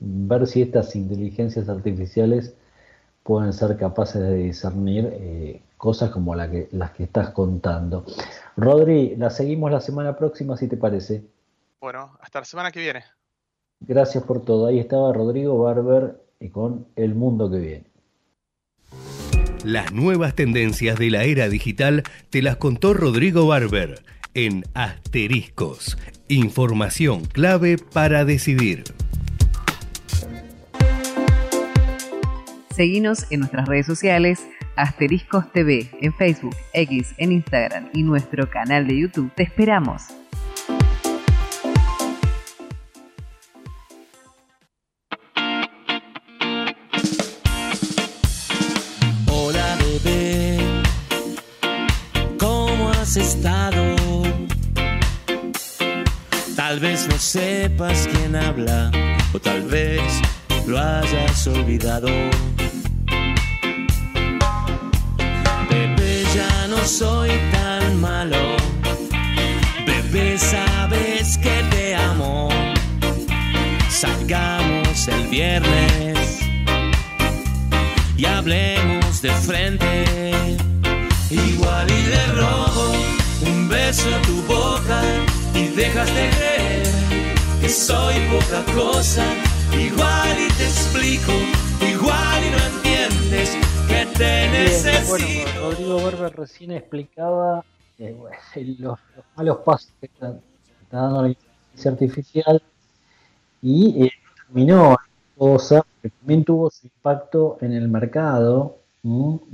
ver 0.00 0.46
si 0.46 0.62
estas 0.62 0.96
inteligencias 0.96 1.68
artificiales 1.68 2.54
pueden 3.22 3.52
ser 3.52 3.76
capaces 3.76 4.20
de 4.20 4.34
discernir 4.34 5.08
eh, 5.12 5.62
cosas 5.76 6.10
como 6.10 6.34
la 6.34 6.50
que, 6.50 6.68
las 6.72 6.90
que 6.92 7.04
estás 7.04 7.30
contando. 7.30 8.04
Rodri, 8.56 9.14
la 9.16 9.30
seguimos 9.30 9.70
la 9.70 9.80
semana 9.80 10.16
próxima, 10.16 10.56
si 10.56 10.68
te 10.68 10.76
parece. 10.76 11.22
Bueno, 11.80 12.16
hasta 12.20 12.40
la 12.40 12.44
semana 12.44 12.72
que 12.72 12.80
viene. 12.80 13.04
Gracias 13.80 14.24
por 14.24 14.44
todo. 14.44 14.66
Ahí 14.66 14.78
estaba 14.78 15.12
Rodrigo 15.12 15.58
Barber 15.58 16.20
y 16.38 16.48
con 16.48 16.86
el 16.96 17.14
mundo 17.14 17.50
que 17.50 17.58
viene. 17.58 17.84
Las 19.64 19.92
nuevas 19.92 20.34
tendencias 20.34 20.98
de 20.98 21.10
la 21.10 21.24
era 21.24 21.48
digital 21.48 22.02
te 22.30 22.42
las 22.42 22.56
contó 22.56 22.94
Rodrigo 22.94 23.46
Barber 23.46 24.02
en 24.34 24.64
Asteriscos. 24.74 25.98
Información 26.28 27.24
clave 27.24 27.76
para 27.92 28.24
decidir. 28.24 28.84
Seguinos 32.80 33.26
en 33.28 33.40
nuestras 33.40 33.68
redes 33.68 33.84
sociales 33.84 34.46
Asteriscos 34.74 35.52
TV 35.52 35.90
en 36.00 36.14
Facebook, 36.14 36.56
X, 36.72 37.12
en 37.18 37.32
Instagram 37.32 37.90
y 37.92 38.02
nuestro 38.02 38.48
canal 38.48 38.86
de 38.86 39.00
YouTube. 39.00 39.30
Te 39.34 39.42
esperamos. 39.42 40.04
estado. 53.14 53.94
Tal 56.56 56.80
vez 56.80 57.06
no 57.08 57.18
sepas 57.18 58.08
quién 58.10 58.34
habla 58.36 58.90
o 59.34 59.38
tal 59.38 59.60
vez 59.66 60.00
lo 60.66 60.78
hayas 60.78 61.46
olvidado. 61.46 62.08
soy 66.86 67.30
tan 67.52 68.00
malo. 68.00 68.56
Bebé, 69.86 70.38
sabes 70.38 71.38
que 71.38 71.62
te 71.70 71.94
amo. 71.94 72.48
Salgamos 73.88 75.08
el 75.08 75.26
viernes 75.28 76.40
y 78.16 78.24
hablemos 78.24 79.22
de 79.22 79.30
frente. 79.30 80.04
Igual 81.30 81.90
y 81.90 82.02
le 82.06 82.26
robo 82.32 82.92
un 83.42 83.68
beso 83.68 84.08
a 84.14 84.22
tu 84.22 84.42
boca 84.42 85.02
y 85.54 85.68
dejas 85.68 86.08
de 86.14 86.30
creer 86.30 86.90
que 87.60 87.68
soy 87.68 88.14
poca 88.30 88.64
cosa. 88.74 89.24
Igual 89.72 90.36
y 90.38 90.52
te 90.54 90.64
explico, 90.64 91.32
igual 91.80 92.44
y 92.44 92.50
no 92.50 92.58
entiendes 92.74 93.59
que 93.90 94.06
te 94.16 94.48
necesito. 94.50 95.08
Bueno, 95.08 95.26
Rodrigo 95.60 95.96
Berber 96.04 96.36
recién 96.36 96.70
explicaba 96.72 97.64
eh, 97.98 98.16
los, 98.78 98.98
los, 99.16 99.24
malos 99.36 99.58
pasos 99.58 99.92
que 100.00 100.06
está, 100.06 100.38
está 100.82 100.96
dando 100.96 101.22
la 101.22 101.28
inteligencia 101.28 101.90
artificial 101.90 102.62
y 103.62 104.04
eh, 104.04 104.12
terminó 104.46 104.96
cosa 105.36 105.84
que 106.00 106.10
también 106.10 106.44
tuvo 106.44 106.70
su 106.70 106.86
impacto 106.86 107.58
en 107.60 107.72
el 107.72 107.88
mercado. 107.88 108.76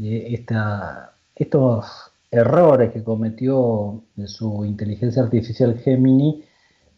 Esta, 0.01 1.13
estos 1.37 2.13
errores 2.33 2.93
que 2.93 3.05
cometió 3.05 4.03
su 4.27 4.65
inteligencia 4.65 5.23
artificial 5.23 5.79
Gemini 5.79 6.45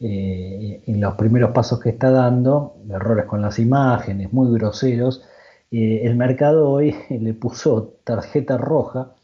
eh, 0.00 0.82
en 0.86 1.00
los 1.00 1.14
primeros 1.14 1.50
pasos 1.50 1.80
que 1.80 1.90
está 1.90 2.10
dando, 2.10 2.76
errores 2.88 3.26
con 3.26 3.42
las 3.42 3.58
imágenes, 3.58 4.32
muy 4.32 4.50
groseros, 4.56 5.22
eh, 5.70 6.02
el 6.04 6.16
mercado 6.16 6.70
hoy 6.70 6.94
le 7.10 7.34
puso 7.34 7.96
tarjeta 8.04 8.56
roja 8.58 9.14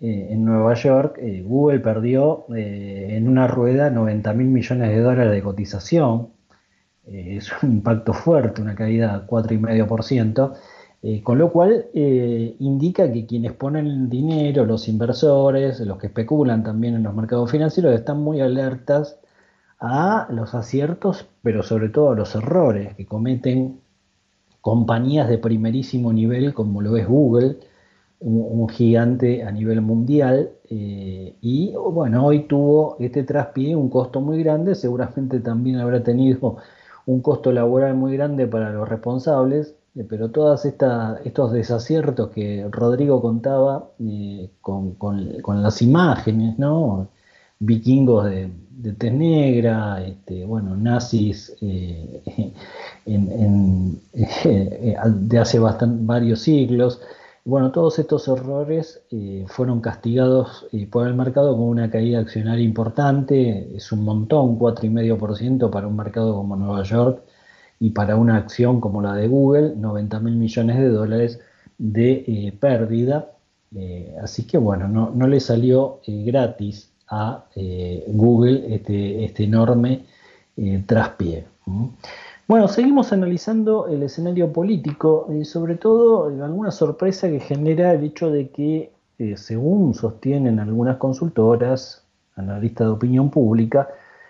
eh, 0.00 0.28
en 0.30 0.44
Nueva 0.44 0.74
York. 0.74 1.18
Google 1.44 1.80
perdió 1.80 2.46
en 2.54 3.28
una 3.28 3.46
rueda 3.48 3.90
90 3.90 4.32
mil 4.34 4.48
millones 4.48 4.88
de 4.90 5.00
dólares 5.00 5.32
de 5.32 5.42
cotización. 5.42 6.28
es 7.06 7.50
un 7.62 7.72
impacto 7.72 8.12
fuerte, 8.12 8.62
una 8.62 8.74
caída 8.74 9.18
de 9.20 9.26
4,5%. 9.26 10.56
Eh, 11.08 11.22
con 11.22 11.38
lo 11.38 11.52
cual 11.52 11.86
eh, 11.94 12.56
indica 12.58 13.12
que 13.12 13.26
quienes 13.26 13.52
ponen 13.52 14.10
dinero, 14.10 14.64
los 14.64 14.88
inversores, 14.88 15.78
los 15.80 15.98
que 15.98 16.08
especulan 16.08 16.64
también 16.64 16.94
en 16.96 17.04
los 17.04 17.14
mercados 17.14 17.50
financieros, 17.50 17.94
están 17.94 18.18
muy 18.18 18.40
alertas 18.40 19.16
a 19.78 20.26
los 20.30 20.54
aciertos, 20.54 21.28
pero 21.42 21.62
sobre 21.62 21.90
todo 21.90 22.10
a 22.10 22.16
los 22.16 22.34
errores 22.34 22.96
que 22.96 23.06
cometen 23.06 23.80
compañías 24.66 25.28
de 25.28 25.38
primerísimo 25.38 26.12
nivel 26.12 26.52
como 26.52 26.82
lo 26.82 26.96
es 26.96 27.06
Google, 27.06 27.58
un, 28.18 28.68
gigante 28.68 29.44
a 29.44 29.52
nivel 29.52 29.80
mundial. 29.80 30.50
Eh, 30.68 31.36
y 31.40 31.72
bueno, 31.76 32.26
hoy 32.26 32.48
tuvo 32.48 32.96
este 32.98 33.22
traspié 33.22 33.76
un 33.76 33.88
costo 33.88 34.20
muy 34.20 34.42
grande, 34.42 34.74
seguramente 34.74 35.38
también 35.38 35.76
habrá 35.78 36.02
tenido 36.02 36.56
un 37.06 37.20
costo 37.22 37.52
laboral 37.52 37.94
muy 37.94 38.16
grande 38.16 38.48
para 38.48 38.70
los 38.72 38.88
responsables, 38.88 39.76
eh, 39.94 40.04
pero 40.08 40.32
todos 40.32 40.64
estos 40.64 41.52
desaciertos 41.52 42.30
que 42.30 42.66
Rodrigo 42.68 43.22
contaba 43.22 43.90
eh, 44.00 44.50
con, 44.60 44.96
las 45.62 45.80
imágenes, 45.80 46.58
¿no? 46.58 47.06
Vikingos 47.58 48.26
de, 48.26 48.50
de 48.70 48.92
tez 48.92 49.12
negra, 49.12 50.04
este, 50.04 50.44
bueno, 50.44 50.76
nazis 50.76 51.56
eh, 51.60 52.22
de 53.06 55.38
hace 55.38 55.58
varios 55.58 56.40
siglos. 56.40 57.00
Bueno, 57.44 57.70
todos 57.70 58.00
estos 58.00 58.26
errores 58.26 59.00
fueron 59.46 59.80
castigados 59.80 60.66
por 60.90 61.06
el 61.06 61.14
mercado 61.14 61.56
con 61.56 61.66
una 61.66 61.88
caída 61.88 62.18
accionaria 62.18 62.64
importante, 62.64 63.76
es 63.76 63.92
un 63.92 64.04
montón, 64.04 64.58
4,5% 64.58 65.70
para 65.70 65.86
un 65.86 65.94
mercado 65.94 66.34
como 66.34 66.56
Nueva 66.56 66.82
York, 66.82 67.22
y 67.78 67.90
para 67.90 68.16
una 68.16 68.36
acción 68.36 68.80
como 68.80 69.02
la 69.02 69.14
de 69.14 69.28
Google, 69.28 69.74
90 69.76 70.20
mil 70.20 70.36
millones 70.36 70.78
de 70.78 70.88
dólares 70.88 71.40
de 71.78 72.24
eh, 72.26 72.52
pérdida. 72.58 73.32
Eh, 73.74 74.14
así 74.22 74.46
que 74.46 74.58
bueno, 74.58 74.88
no, 74.88 75.26
le 75.26 75.40
salió 75.40 76.00
eh, 76.06 76.22
gratis 76.24 76.90
a 77.08 77.44
Google 78.08 78.74
este, 78.74 79.24
este 79.24 79.44
enorme 79.44 80.04
traspié. 80.86 81.46
Bueno, 82.48 82.68
seguimos 82.68 83.12
analizando 83.12 83.88
el 83.88 84.02
escenario 84.02 84.52
político, 84.52 85.28
sobre 85.44 85.76
todo 85.76 86.26
alguna 86.44 86.70
sorpresa 86.70 87.28
que 87.28 87.40
genera 87.40 87.92
el 87.92 88.04
hecho 88.04 88.30
de 88.30 88.50
que, 88.50 88.92
según 89.36 89.94
sostienen 89.94 90.58
algunas 90.58 90.96
consultoras, 90.96 92.04
analistas 92.36 92.86
de 92.86 92.92
opinión 92.92 93.30
pública, 93.30 93.88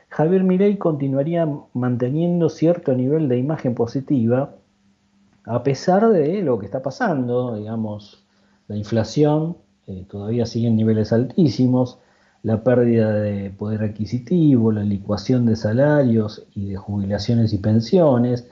Javier 0.09 0.45
Milei 0.45 0.77
continuaría 0.79 1.49
manteniendo 1.75 2.49
cierto 2.49 2.95
nivel 2.95 3.29
de 3.29 3.39
imagen 3.39 3.75
positiva 3.75 4.55
a 5.47 5.63
pesar 5.63 6.09
de 6.09 6.43
lo 6.43 6.59
que 6.59 6.67
está 6.67 6.83
pasando, 6.83 7.55
digamos, 7.55 8.25
la 8.67 8.77
inflación 8.77 9.57
eh, 9.87 10.05
todavía 10.11 10.45
sigue 10.45 10.67
en 10.67 10.77
niveles 10.77 11.13
altísimos, 11.13 11.99
la 12.43 12.63
pérdida 12.63 13.13
de 13.13 13.51
poder 13.51 13.83
adquisitivo, 13.83 14.73
la 14.73 14.85
licuación 14.85 15.47
de 15.47 15.57
salarios 15.57 16.47
y 16.55 16.71
de 16.71 16.77
jubilaciones 16.77 17.53
y 17.53 17.59
pensiones. 17.59 18.49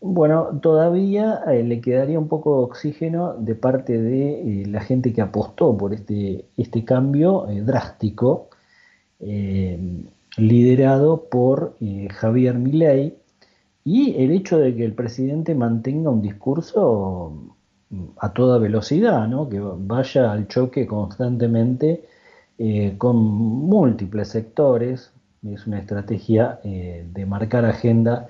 Bueno, 0.00 0.60
todavía 0.62 1.42
eh, 1.48 1.62
le 1.62 1.80
quedaría 1.80 2.18
un 2.18 2.28
poco 2.28 2.58
de 2.58 2.64
oxígeno 2.64 3.34
de 3.34 3.54
parte 3.54 4.00
de 4.00 4.62
eh, 4.62 4.66
la 4.66 4.80
gente 4.80 5.12
que 5.12 5.22
apostó 5.22 5.76
por 5.76 5.94
este, 5.94 6.46
este 6.56 6.84
cambio 6.84 7.46
drástico 7.64 8.48
liderado 10.36 11.28
por 11.28 11.76
eh, 11.80 12.08
Javier 12.10 12.58
Milei, 12.58 13.16
y 13.84 14.14
el 14.22 14.30
hecho 14.30 14.58
de 14.58 14.74
que 14.76 14.84
el 14.84 14.94
presidente 14.94 15.54
mantenga 15.54 16.10
un 16.10 16.22
discurso 16.22 17.56
mm, 17.90 18.04
a 18.18 18.32
toda 18.32 18.58
velocidad, 18.58 19.26
¿no? 19.26 19.48
que 19.48 19.58
vaya 19.60 20.32
al 20.32 20.48
choque 20.48 20.86
constantemente 20.86 22.04
eh, 22.60 22.94
con 22.98 23.16
múltiples 23.16 24.28
sectores, 24.28 25.12
es 25.42 25.66
una 25.66 25.78
estrategia 25.78 26.60
eh, 26.62 27.06
de 27.10 27.26
marcar 27.26 27.64
agenda 27.64 28.28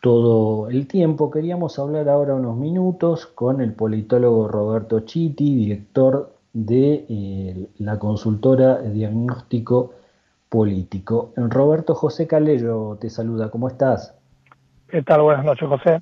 todo 0.00 0.70
el 0.70 0.86
tiempo. 0.86 1.30
Queríamos 1.30 1.78
hablar 1.78 2.08
ahora 2.08 2.34
unos 2.34 2.56
minutos 2.56 3.26
con 3.26 3.60
el 3.60 3.72
politólogo 3.72 4.46
Roberto 4.46 5.00
Chiti, 5.00 5.56
director 5.56 6.32
de 6.52 7.68
la 7.78 7.98
consultora 7.98 8.76
de 8.76 8.92
diagnóstico 8.92 9.92
político. 10.48 11.32
Roberto 11.36 11.94
José 11.94 12.26
Calello 12.26 12.96
te 13.00 13.10
saluda, 13.10 13.50
¿cómo 13.50 13.68
estás? 13.68 14.14
¿Qué 14.88 15.02
tal? 15.02 15.22
Buenas 15.22 15.44
noches, 15.44 15.68
José. 15.68 16.00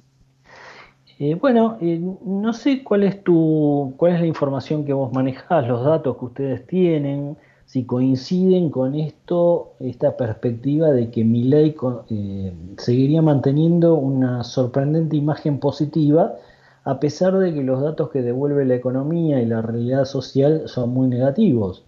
Eh, 1.19 1.37
bueno, 1.37 1.79
eh, 1.81 2.01
no 2.25 2.53
sé 2.53 2.83
cuál 2.83 3.05
es 3.05 3.23
tu, 3.23 3.95
cuál 3.97 4.15
es 4.15 4.21
la 4.21 4.27
información 4.27 4.85
que 4.85 4.93
vos 4.93 5.13
manejás, 5.13 5.67
los 5.67 5.85
datos 5.85 6.17
que 6.19 6.25
ustedes 6.25 6.67
tienen, 6.67 7.37
si 7.67 7.87
coinciden 7.87 8.71
con 8.71 8.95
esto, 8.95 9.73
esta 9.81 10.17
perspectiva 10.17 10.91
de 10.91 11.11
que 11.11 11.25
mi 11.25 11.45
ley 11.45 11.75
eh, 12.11 12.53
seguiría 12.77 13.23
manteniendo 13.23 13.95
una 13.95 14.45
sorprendente 14.45 15.17
imagen 15.17 15.59
positiva, 15.59 16.35
a 16.85 17.01
pesar 17.01 17.33
de 17.39 17.55
que 17.55 17.63
los 17.63 17.83
datos 17.83 18.11
que 18.11 18.23
devuelve 18.23 18.65
la 18.67 18.75
economía 18.75 19.41
y 19.41 19.47
la 19.47 19.63
realidad 19.63 20.05
social 20.05 20.63
son 20.67 20.91
muy 20.91 21.09
negativos. 21.09 21.85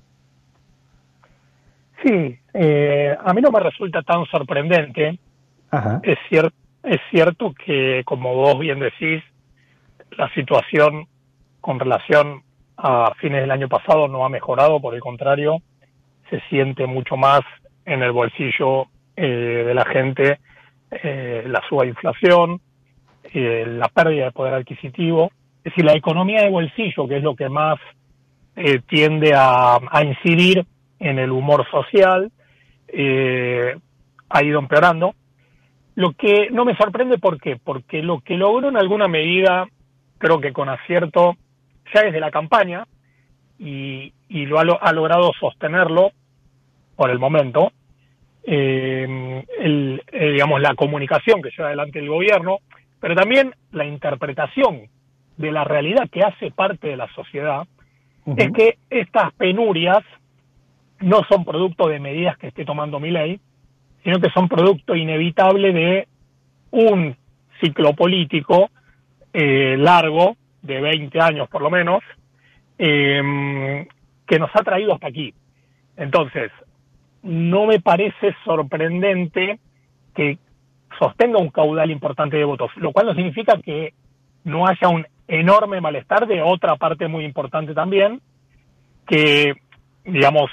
Sí, 2.03 2.39
eh, 2.55 3.17
a 3.19 3.35
mí 3.35 3.41
no 3.43 3.51
me 3.51 3.61
resulta 3.61 4.03
tan 4.03 4.25
sorprendente. 4.27 5.19
Es, 6.03 6.19
es 6.83 7.01
cierto 7.11 7.53
que, 7.65 8.03
como 8.07 8.35
vos 8.35 8.59
bien 8.59 8.81
decís, 8.81 9.23
la 10.17 10.33
situación 10.33 11.07
con 11.61 11.79
relación 11.79 12.43
a 12.77 13.13
fines 13.21 13.41
del 13.41 13.51
año 13.51 13.69
pasado 13.69 14.09
no 14.09 14.25
ha 14.25 14.29
mejorado, 14.29 14.81
por 14.81 14.95
el 14.95 15.01
contrario, 15.01 15.59
se 16.31 16.41
siente 16.49 16.87
mucho 16.87 17.17
más 17.17 17.41
en 17.85 18.03
el 18.03 18.13
bolsillo 18.13 18.87
eh, 19.17 19.65
de 19.67 19.75
la 19.75 19.85
gente 19.85 20.41
eh, 20.91 21.45
la 21.47 21.63
suba 21.69 21.87
inflación, 21.87 22.61
la 23.33 23.89
pérdida 23.89 24.27
de 24.27 24.33
poder 24.33 24.55
adquisitivo. 24.55 25.31
Es 25.59 25.73
decir, 25.73 25.85
la 25.85 25.95
economía 25.95 26.43
de 26.43 26.51
bolsillo, 26.51 27.09
que 27.09 27.17
es 27.17 27.23
lo 27.23 27.35
que 27.35 27.49
más 27.49 27.79
tiende 28.89 29.35
a 29.35 29.79
incidir 30.03 30.65
en 30.99 31.19
el 31.19 31.31
humor 31.31 31.67
social, 31.71 32.31
eh, 32.89 33.77
ha 34.29 34.45
ido 34.45 34.59
empeorando. 34.59 35.15
Lo 35.95 36.13
que 36.13 36.51
no 36.51 36.65
me 36.65 36.77
sorprende, 36.77 37.19
¿por 37.19 37.41
qué? 37.41 37.59
Porque 37.63 38.03
lo 38.03 38.21
que 38.21 38.35
logró 38.35 38.69
en 38.69 38.77
alguna 38.77 39.09
medida, 39.09 39.67
creo 40.19 40.41
que 40.41 40.53
con 40.53 40.69
acierto, 40.69 41.37
ya 41.95 42.03
desde 42.03 42.21
la 42.21 42.31
campaña, 42.31 42.87
y, 43.59 44.13
lo 44.29 44.59
ha, 44.59 44.93
logrado 44.93 45.33
sostenerlo 45.39 46.13
por 46.95 47.11
el 47.11 47.19
momento, 47.19 47.73
eh, 48.45 49.45
eh, 49.59 50.31
digamos, 50.33 50.61
la 50.61 50.75
comunicación 50.75 51.43
que 51.43 51.51
lleva 51.51 51.69
adelante 51.69 51.99
el 51.99 52.09
gobierno, 52.09 52.59
pero 53.01 53.15
también 53.15 53.55
la 53.73 53.85
interpretación 53.85 54.89
de 55.37 55.53
la 55.53 55.65
realidad 55.65 56.09
que 56.11 56.23
hace 56.23 56.51
parte 56.51 56.89
de 56.89 56.97
la 56.97 57.09
sociedad, 57.15 57.67
es 58.37 58.51
que 58.53 58.79
estas 58.91 59.33
penurias 59.35 60.03
no 61.01 61.23
son 61.29 61.45
producto 61.45 61.89
de 61.89 62.01
medidas 62.01 62.37
que 62.39 62.49
esté 62.49 62.65
tomando 62.65 62.99
mi 62.99 63.11
ley, 63.11 63.39
sino 64.03 64.19
que 64.19 64.31
son 64.31 64.49
producto 64.49 64.97
inevitable 64.97 65.73
de 65.73 66.09
un 66.71 67.17
ciclo 67.61 67.93
político 67.95 68.71
eh, 69.33 69.77
largo, 69.79 70.37
de 70.67 70.81
20 70.81 71.21
años 71.21 71.49
por 71.49 71.63
lo 71.63 71.71
menos, 71.71 72.03
em, 72.79 73.87
que 74.27 74.39
nos 74.39 74.51
ha 74.55 74.63
traído 74.63 74.95
hasta 74.95 75.09
aquí. 75.09 75.33
Entonces, 75.97 76.51
no 77.23 77.67
me 77.67 77.81
parece 77.81 78.35
sorprendente 78.45 79.59
que 80.15 80.39
sostenga 80.99 81.39
un 81.39 81.51
caudal 81.51 81.91
importante 81.91 82.37
de 82.37 82.45
votos, 82.45 82.71
lo 82.77 82.93
cual 82.93 83.07
no 83.07 83.15
significa 83.15 83.61
que 83.63 83.95
no 84.45 84.67
haya 84.67 84.89
un 84.89 85.07
enorme 85.29 85.81
malestar 85.81 86.27
de 86.27 86.43
otra 86.43 86.77
parte 86.77 87.09
muy 87.09 87.25
importante 87.25 87.75
también, 87.75 88.21
que, 89.07 89.55
digamos, 90.05 90.51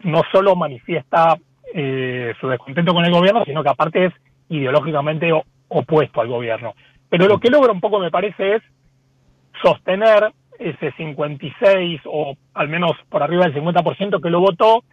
no 0.00 0.22
solo 0.32 0.56
manifiesta 0.56 1.36
eh, 1.74 2.34
su 2.40 2.48
descontento 2.48 2.92
con 2.92 3.04
el 3.04 3.12
gobierno, 3.12 3.44
sino 3.44 3.62
que 3.62 3.70
aparte 3.70 4.06
es 4.06 4.12
ideológicamente 4.48 5.30
opuesto 5.68 6.20
al 6.20 6.28
gobierno. 6.28 6.74
Pero 7.08 7.26
lo 7.26 7.38
que 7.38 7.50
logra 7.50 7.72
un 7.72 7.80
poco, 7.80 7.98
me 7.98 8.10
parece, 8.10 8.56
es 8.56 8.62
sostener 9.62 10.32
ese 10.58 10.92
56 10.92 12.00
o 12.06 12.36
al 12.54 12.68
menos 12.68 12.92
por 13.08 13.22
arriba 13.22 13.44
del 13.44 13.54
50% 13.54 14.22
que 14.22 14.30
lo 14.30 14.40
votó, 14.40 14.84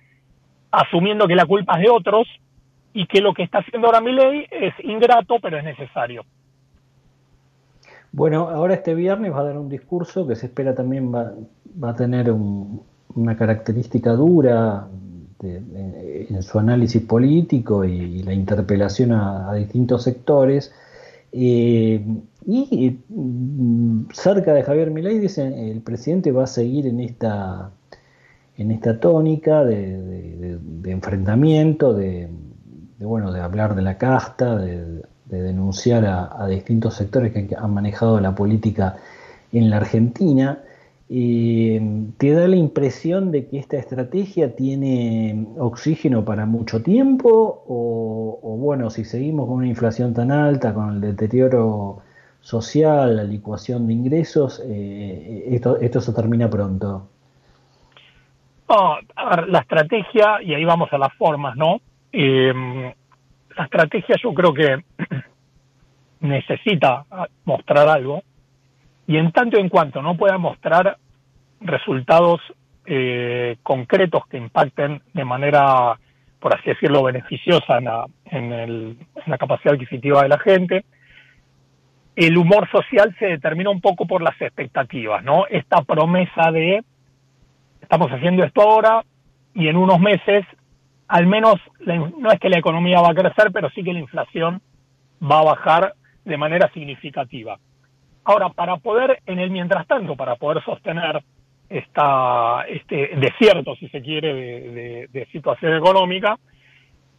asumiendo 0.71 1.27
que 1.27 1.35
la 1.35 1.45
culpa 1.45 1.75
es 1.75 1.83
de 1.83 1.89
otros 1.89 2.27
y 2.93 3.07
que 3.07 3.21
lo 3.21 3.33
que 3.33 3.43
está 3.43 3.59
haciendo 3.59 3.87
ahora 3.87 4.01
mi 4.01 4.11
ley 4.11 4.45
es 4.51 4.73
ingrato, 4.83 5.35
pero 5.41 5.57
es 5.57 5.63
necesario. 5.63 6.25
Bueno, 8.11 8.49
ahora 8.49 8.75
este 8.75 8.93
viernes 8.93 9.33
va 9.33 9.39
a 9.39 9.43
dar 9.43 9.57
un 9.57 9.69
discurso 9.69 10.27
que 10.27 10.35
se 10.35 10.45
espera 10.45 10.75
también 10.75 11.13
va, 11.13 11.31
va 11.83 11.89
a 11.89 11.95
tener 11.95 12.31
una 12.31 13.35
característica 13.35 14.11
dura 14.11 14.87
en, 15.43 16.43
su 16.43 16.59
análisis 16.59 17.01
político 17.01 17.83
y, 17.83 18.23
la 18.23 18.33
interpelación 18.33 19.11
a, 19.11 19.53
distintos 19.53 20.03
sectores. 20.03 20.73
Eh, 21.33 22.05
y 22.45 22.99
mm, 23.09 24.09
cerca 24.13 24.53
de 24.53 24.63
Javier 24.63 24.91
Milei 24.91 25.17
dicen 25.17 25.53
el 25.53 25.81
presidente 25.81 26.31
va 26.31 26.43
a 26.43 26.47
seguir 26.47 26.85
en 26.85 26.99
esta 26.99 27.71
en 28.57 28.71
esta 28.71 28.99
tónica 28.99 29.63
de, 29.63 30.59
enfrentamiento, 30.85 31.93
de, 31.93 32.29
bueno, 32.99 33.31
de 33.31 33.41
hablar 33.41 33.75
de 33.75 33.81
la 33.81 33.97
casta, 33.97 34.55
de, 34.57 35.01
denunciar 35.25 36.05
a, 36.05 36.45
distintos 36.47 36.93
sectores 36.93 37.33
que 37.33 37.55
han 37.57 37.73
manejado 37.73 38.19
la 38.19 38.35
política 38.35 38.97
en 39.51 39.71
la 39.71 39.77
Argentina. 39.77 40.59
¿Te 41.13 42.31
da 42.31 42.47
la 42.47 42.55
impresión 42.55 43.29
de 43.29 43.45
que 43.47 43.59
esta 43.59 43.77
estrategia 43.77 44.55
tiene 44.55 45.45
oxígeno 45.59 46.25
para 46.25 46.47
mucho 46.47 46.81
tiempo? 46.81 47.63
O, 47.67 48.57
bueno, 48.57 48.89
si 48.89 49.05
seguimos 49.05 49.45
con 49.45 49.57
una 49.57 49.67
inflación 49.67 50.15
tan 50.15 50.31
alta, 50.31 50.73
con 50.73 50.95
el 50.95 51.01
deterioro 51.01 51.99
social, 52.41 53.15
la 53.17 53.23
licuación 53.25 53.85
de 53.85 53.93
ingresos, 53.93 54.59
eh, 54.65 55.49
esto, 55.51 55.79
esto 55.79 56.01
se 56.01 56.13
termina 56.13 56.49
pronto. 56.49 57.07
la 58.67 59.59
estrategia, 59.59 60.41
y 60.41 60.55
ahí 60.55 60.65
vamos 60.65 60.91
a 60.93 60.97
las 60.97 61.13
formas, 61.13 61.55
¿no? 61.55 61.79
Em, 62.11 62.91
la 63.55 63.65
estrategia 63.65 64.15
yo 64.19 64.33
creo 64.33 64.51
que 64.51 64.83
necesita 66.21 67.05
mostrar 67.45 67.87
algo, 67.87 68.23
y 69.05 69.17
en 69.17 69.31
tanto 69.31 69.59
en 69.59 69.69
cuanto 69.69 70.01
no 70.01 70.17
pueda 70.17 70.39
mostrar 70.39 70.97
resultados 71.63 72.41
eh, 72.85 73.57
concretos 73.63 74.25
que 74.27 74.37
impacten 74.37 75.01
de 75.13 75.25
manera, 75.25 75.97
por 76.39 76.53
así 76.53 76.69
decirlo, 76.69 77.03
beneficiosa 77.03 77.77
en 77.77 77.85
la, 77.85 78.05
en, 78.25 78.97
la 79.25 79.37
capacidad 79.37 79.73
adquisitiva 79.73 80.23
de 80.23 80.29
la 80.29 80.39
gente. 80.39 80.85
El 82.15 82.37
humor 82.37 82.69
social 82.69 83.15
se 83.17 83.25
determina 83.25 83.69
un 83.69 83.81
poco 83.81 84.05
por 84.05 84.21
las 84.21 84.39
expectativas, 84.39 85.23
¿no? 85.23 85.47
Esta 85.47 85.81
promesa 85.81 86.51
de 86.51 86.83
estamos 87.81 88.11
haciendo 88.11 88.43
esto 88.43 88.61
ahora 88.61 89.03
y 89.53 89.67
en 89.67 89.77
unos 89.77 89.99
meses, 89.99 90.45
al 91.07 91.25
menos, 91.25 91.55
no 91.85 92.31
es 92.31 92.39
que 92.39 92.49
la 92.49 92.59
economía 92.59 93.01
va 93.01 93.11
a 93.11 93.15
crecer, 93.15 93.51
pero 93.53 93.69
sí 93.69 93.83
que 93.83 93.93
la 93.93 93.99
inflación 93.99 94.61
va 95.21 95.39
a 95.39 95.43
bajar 95.43 95.93
de 96.25 96.37
manera 96.37 96.69
significativa. 96.73 97.57
Ahora, 98.25 98.49
para 98.49 98.77
poder, 98.77 99.21
en 99.25 99.39
el 99.39 99.51
mientras 99.51 99.85
tanto, 99.87 100.15
para 100.15 100.35
poder 100.35 100.63
sostener 100.63 101.23
esta, 101.73 102.65
este 102.67 103.11
desierto, 103.15 103.75
si 103.75 103.89
se 103.89 104.01
quiere, 104.01 105.07
de, 105.11 105.27
situación 105.31 105.75
económica, 105.75 106.37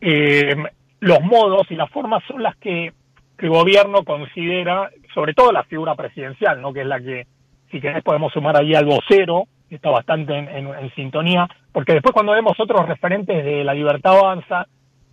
eh, 0.00 0.54
los 1.00 1.20
modos 1.22 1.68
y 1.70 1.74
las 1.74 1.90
formas 1.90 2.22
son 2.28 2.42
las 2.42 2.56
que 2.56 2.92
el 3.38 3.48
gobierno 3.48 4.04
considera, 4.04 4.90
sobre 5.12 5.34
todo 5.34 5.50
la 5.50 5.64
figura 5.64 5.96
presidencial, 5.96 6.60
¿no? 6.60 6.72
que 6.72 6.82
es 6.82 6.86
la 6.86 7.00
que, 7.00 7.26
si 7.70 7.80
querés, 7.80 8.04
podemos 8.04 8.32
sumar 8.32 8.56
ahí 8.56 8.74
al 8.74 8.84
vocero, 8.84 9.48
está 9.68 9.90
bastante 9.90 10.36
en, 10.36 10.94
sintonía, 10.94 11.48
porque 11.72 11.94
después 11.94 12.12
cuando 12.12 12.32
vemos 12.32 12.52
otros 12.58 12.86
referentes 12.86 13.44
de 13.44 13.64
la 13.64 13.74
libertad 13.74 14.18
avanza, 14.18 14.68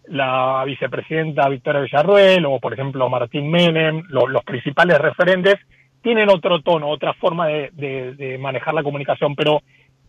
la 0.06 0.64
vicepresidenta 0.66 1.50
Victoria 1.50 1.82
Villarruel 1.82 2.46
o, 2.46 2.60
por 2.60 2.74
ejemplo, 2.74 3.10
Martín 3.10 3.50
Menem, 3.50 4.04
los 4.10 4.44
principales 4.44 5.00
referentes, 5.00 5.56
tienen 6.02 6.30
otro 6.30 6.62
tono, 6.62 6.90
otra 6.90 7.14
forma 7.14 7.48
de, 7.48 8.38
manejar 8.40 8.74
la 8.74 8.84
comunicación, 8.84 9.36
pero 9.36 9.62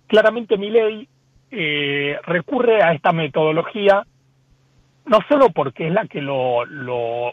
claramente 0.07 0.57
mi 0.57 0.71
ley 0.71 1.09
eh, 1.51 2.19
recurre 2.25 2.83
a 2.83 2.93
esta 2.93 3.13
metodología 3.13 4.05
no 5.07 5.19
solo 5.29 5.51
porque 5.51 5.89
es 5.89 5.93
la 5.93 6.07
que 6.07 6.21
lo, 6.21 6.65
lo 6.65 7.33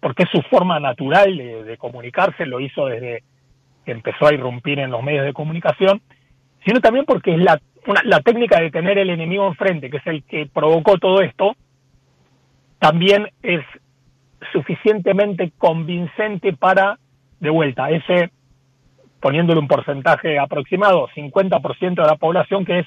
porque 0.00 0.22
es 0.22 0.30
su 0.30 0.40
forma 0.42 0.80
natural 0.80 1.36
de, 1.36 1.76
comunicarse, 1.76 2.46
lo 2.46 2.60
hizo 2.60 2.86
desde 2.86 3.22
que 3.84 3.92
empezó 3.92 4.26
a 4.26 4.34
irrumpir 4.34 4.78
en 4.78 4.90
los 4.90 5.02
medios 5.02 5.24
de 5.24 5.32
comunicación, 5.32 6.00
sino 6.64 6.80
también 6.80 7.04
porque 7.04 7.34
es 7.34 7.38
la, 7.38 7.60
la 8.04 8.20
técnica 8.20 8.60
de 8.60 8.70
tener 8.70 8.96
el 8.98 9.10
enemigo 9.10 9.46
enfrente, 9.46 9.90
que 9.90 9.98
es 9.98 10.06
el 10.06 10.22
que 10.24 10.46
provocó 10.46 10.98
todo 10.98 11.20
esto, 11.20 11.54
también 12.78 13.28
es 13.42 13.60
suficientemente 14.52 15.52
convincente 15.56 16.52
para, 16.52 16.98
de 17.40 17.50
vuelta, 17.50 17.90
ese, 17.90 18.30
poniéndole 19.20 19.60
un 19.60 19.68
porcentaje 19.68 20.38
aproximado, 20.38 21.08
50% 21.08 21.94
de 21.94 22.08
la 22.08 22.16
población 22.16 22.64
que 22.64 22.80
es 22.80 22.86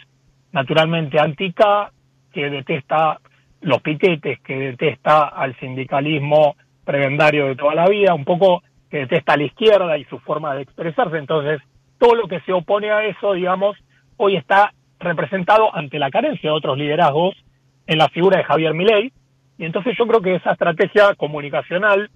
naturalmente 0.52 1.20
antica, 1.20 1.92
que 2.32 2.50
detesta 2.50 3.20
los 3.62 3.82
piquetes, 3.82 4.40
que 4.42 4.56
detesta 4.56 5.24
al 5.24 5.58
sindicalismo 5.60 6.56
prebendario 6.84 7.48
de 7.48 7.56
toda 7.56 7.74
la 7.74 7.88
vida, 7.88 8.14
un 8.14 8.26
poco 8.26 8.62
que 8.90 9.00
detesta 9.00 9.34
a 9.34 9.38
la 9.38 9.44
izquierda 9.44 9.98
y 9.98 10.06
su 10.06 10.20
forma 10.20 10.54
de 10.56 10.62
expresarse. 10.62 11.18
Entonces, 11.18 11.62
todo 11.98 12.16
lo 12.16 12.28
que 12.28 12.42
se 12.42 12.54
opone 12.54 12.92
a 12.92 13.06
eso, 13.06 13.34
digamos, 13.34 13.78
hoy 14.18 14.36
está 14.36 14.74
representado 15.00 15.76
ante 15.76 16.00
la 16.00 16.12
carencia 16.12 16.50
de 16.50 16.56
otros 16.56 16.78
liderazgos 16.78 17.36
en 17.88 17.98
la 17.98 18.10
figura 18.10 18.38
de 18.38 18.44
Javier 18.44 18.74
Milei, 18.74 19.12
y 19.58 19.66
entonces 19.66 19.96
yo 19.98 20.06
creo 20.08 20.22
que 20.22 20.36
esa 20.36 20.52
estrategia 20.52 21.16
comunicacional 21.16 22.10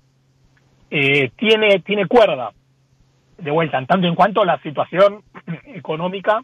eh, 0.92 1.32
tiene, 1.38 1.80
tiene 1.80 2.08
cuerda, 2.08 2.52
de 3.38 3.52
vuelta, 3.52 3.78
en 3.78 3.86
tanto 3.86 4.08
en 4.08 4.16
cuanto 4.16 4.44
la 4.44 4.62
situación 4.62 5.22
económica, 5.68 6.42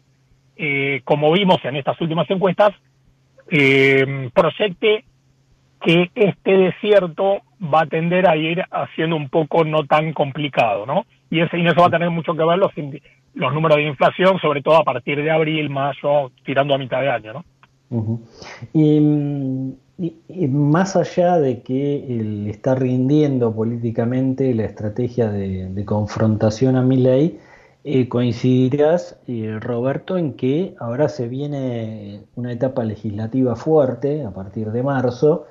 eh, 0.56 1.02
como 1.04 1.32
vimos 1.32 1.58
en 1.64 1.76
estas 1.76 2.00
últimas 2.00 2.30
encuestas, 2.30 2.72
eh, 3.50 4.30
proyecte 4.32 5.04
que 5.82 6.10
este 6.14 6.56
desierto 6.56 7.42
va 7.62 7.82
a 7.82 7.86
tender 7.86 8.28
a 8.28 8.36
ir 8.36 8.62
haciendo 8.70 9.16
un 9.16 9.28
poco 9.28 9.64
no 9.64 9.84
tan 9.84 10.12
complicado, 10.12 10.86
¿no? 10.86 11.04
Y, 11.30 11.40
ese, 11.40 11.58
y 11.58 11.66
eso 11.66 11.80
va 11.80 11.88
a 11.88 11.90
tener 11.90 12.10
mucho 12.10 12.34
que 12.34 12.44
ver 12.44 12.58
los, 12.58 12.72
los 13.34 13.52
números 13.52 13.76
de 13.76 13.84
inflación, 13.84 14.38
sobre 14.40 14.62
todo 14.62 14.76
a 14.76 14.84
partir 14.84 15.22
de 15.22 15.30
abril, 15.30 15.68
mayo, 15.68 16.32
tirando 16.44 16.74
a 16.74 16.78
mitad 16.78 17.02
de 17.02 17.10
año, 17.10 17.32
¿no? 17.34 17.44
Y 18.72 19.76
y, 19.98 20.48
más 20.48 20.96
allá 20.96 21.38
de 21.38 21.62
que 21.62 22.20
él 22.20 22.48
está 22.48 22.74
rindiendo 22.74 23.54
políticamente 23.54 24.54
la 24.54 24.64
estrategia 24.64 25.30
de, 25.30 25.84
confrontación 25.86 26.76
a 26.76 26.82
mi 26.82 26.98
ley, 26.98 27.38
eh, 27.84 28.08
coincidirás, 28.08 29.18
eh, 29.26 29.58
Roberto, 29.60 30.18
en 30.18 30.34
que 30.34 30.74
ahora 30.80 31.08
se 31.08 31.28
viene 31.28 32.22
una 32.34 32.52
etapa 32.52 32.84
legislativa 32.84 33.56
fuerte 33.56 34.24
a 34.24 34.32
partir 34.32 34.72
de 34.72 34.82
marzo 34.82 35.46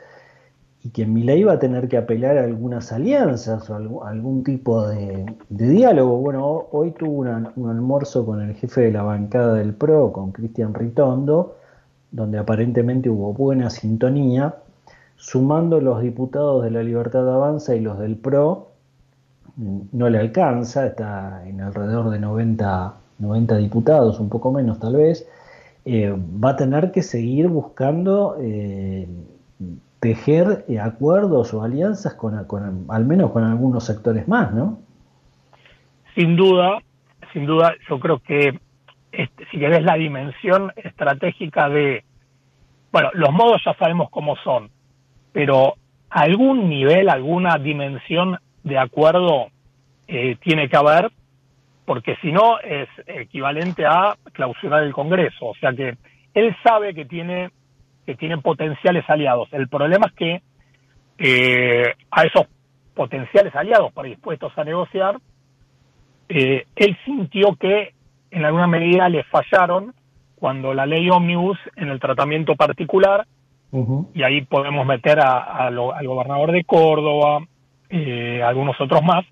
y 0.84 0.90
que 0.92 1.06
mi 1.08 1.24
ley 1.24 1.44
va 1.44 1.54
a 1.54 1.60
tener 1.60 1.88
que 1.88 1.98
apelar 1.98 2.38
a 2.38 2.44
algunas 2.44 2.92
alianzas 2.92 3.70
o 3.72 4.04
algún, 4.06 4.44
tipo 4.44 4.88
de, 4.88 5.26
diálogo. 5.50 6.18
Bueno, 6.18 6.68
hoy 6.72 6.92
tuvo 6.92 7.22
un 7.22 7.70
almuerzo 7.70 8.26
con 8.26 8.42
el 8.42 8.54
jefe 8.56 8.82
de 8.82 8.92
la 8.92 9.04
bancada 9.04 9.56
del 9.56 9.74
PRO, 9.74 10.12
con 10.14 10.32
Cristian 10.32 10.74
Ritondo, 10.76 11.56
donde 12.12 12.38
aparentemente 12.38 13.10
hubo 13.10 13.34
buena 13.34 13.70
sintonía, 13.70 14.56
sumando 15.16 15.80
los 15.82 16.02
diputados 16.02 16.64
de 16.64 16.72
la 16.72 16.84
Libertad 16.84 17.28
Avanza 17.34 17.76
y 17.76 17.82
los 17.82 18.00
del 18.00 18.16
PRO, 18.16 18.72
no 19.58 20.10
le 20.10 20.20
alcanza, 20.20 20.86
está 20.86 21.48
en 21.48 21.62
alrededor 21.62 22.10
de 22.10 22.20
90, 22.20 22.96
90 23.20 23.58
diputados, 23.58 24.20
un 24.20 24.30
poco 24.30 24.52
menos 24.52 24.80
tal 24.80 24.96
vez, 24.98 25.28
eh, 25.86 26.14
va 26.44 26.52
a 26.52 26.56
tener 26.56 26.92
que 26.92 27.02
seguir 27.02 27.48
buscando 27.48 28.38
eh, 28.40 29.08
tejer 30.00 30.66
acuerdos 30.82 31.54
o 31.54 31.64
alianzas 31.64 32.14
con, 32.16 32.36
al 32.90 33.06
menos 33.06 33.32
con 33.32 33.44
algunos 33.44 33.86
sectores 33.86 34.28
más, 34.28 34.54
¿no? 34.54 34.80
Sin 36.16 36.36
duda, 36.36 36.80
sin 37.34 37.46
duda, 37.46 37.74
yo 37.90 38.00
creo 38.00 38.20
que 38.20 38.60
este, 39.18 39.46
si 39.52 39.58
querés 39.60 39.84
la 39.84 39.96
dimensión 39.96 40.72
estratégica 40.76 41.70
de, 41.70 42.04
bueno, 42.92 43.10
los 43.14 43.32
modos 43.32 43.62
ya 43.66 43.74
sabemos 43.76 44.10
cómo 44.10 44.36
son, 44.38 44.70
pero 45.32 45.76
algún 46.10 46.70
nivel, 46.70 47.10
alguna 47.10 47.58
dimensión 47.58 48.38
de 48.64 48.78
acuerdo 48.78 49.48
eh, 50.08 50.38
tiene 50.42 50.70
que 50.70 50.78
haber, 50.78 51.12
porque 51.86 52.16
si 52.22 52.32
no 52.32 52.60
es 52.60 52.90
equivalente 53.06 53.86
a 53.86 54.16
clausurar 54.34 54.84
el 54.84 54.94
Congreso. 54.94 55.48
O 55.48 55.56
sea 55.56 55.74
que 55.74 55.98
él 56.34 56.56
sabe 56.64 56.94
que 56.94 57.06
tiene, 57.06 57.52
que 58.06 58.16
tiene 58.16 58.38
potenciales 58.38 59.04
aliados. 59.10 59.50
El 59.52 59.68
problema 59.68 60.08
es 60.08 60.14
que 60.14 60.42
eh, 61.18 61.94
a 62.12 62.24
esos 62.24 62.48
potenciales 62.94 63.56
aliados 63.56 63.94
predispuestos 63.94 64.58
a 64.58 64.64
negociar, 64.64 65.18
eh, 66.30 66.66
él 66.76 66.98
sintió 67.06 67.56
que 67.56 67.95
en 68.36 68.44
alguna 68.44 68.68
medida 68.68 69.08
le 69.08 69.24
fallaron 69.24 69.94
cuando 70.36 70.74
la 70.74 70.86
ley 70.86 71.10
Omnibus 71.10 71.58
en 71.78 71.88
el 71.88 72.02
tratamiento 72.02 72.56
particular, 72.56 73.26
y 74.14 74.24
ahí 74.24 74.42
podemos 74.42 74.86
meter 74.86 75.20
a, 75.20 75.68
al 75.68 76.08
gobernador 76.08 76.52
de 76.52 76.64
Córdoba, 76.66 77.46
eh, 77.90 78.42
algunos 78.44 78.80
otros 78.80 79.02
más, 79.04 79.26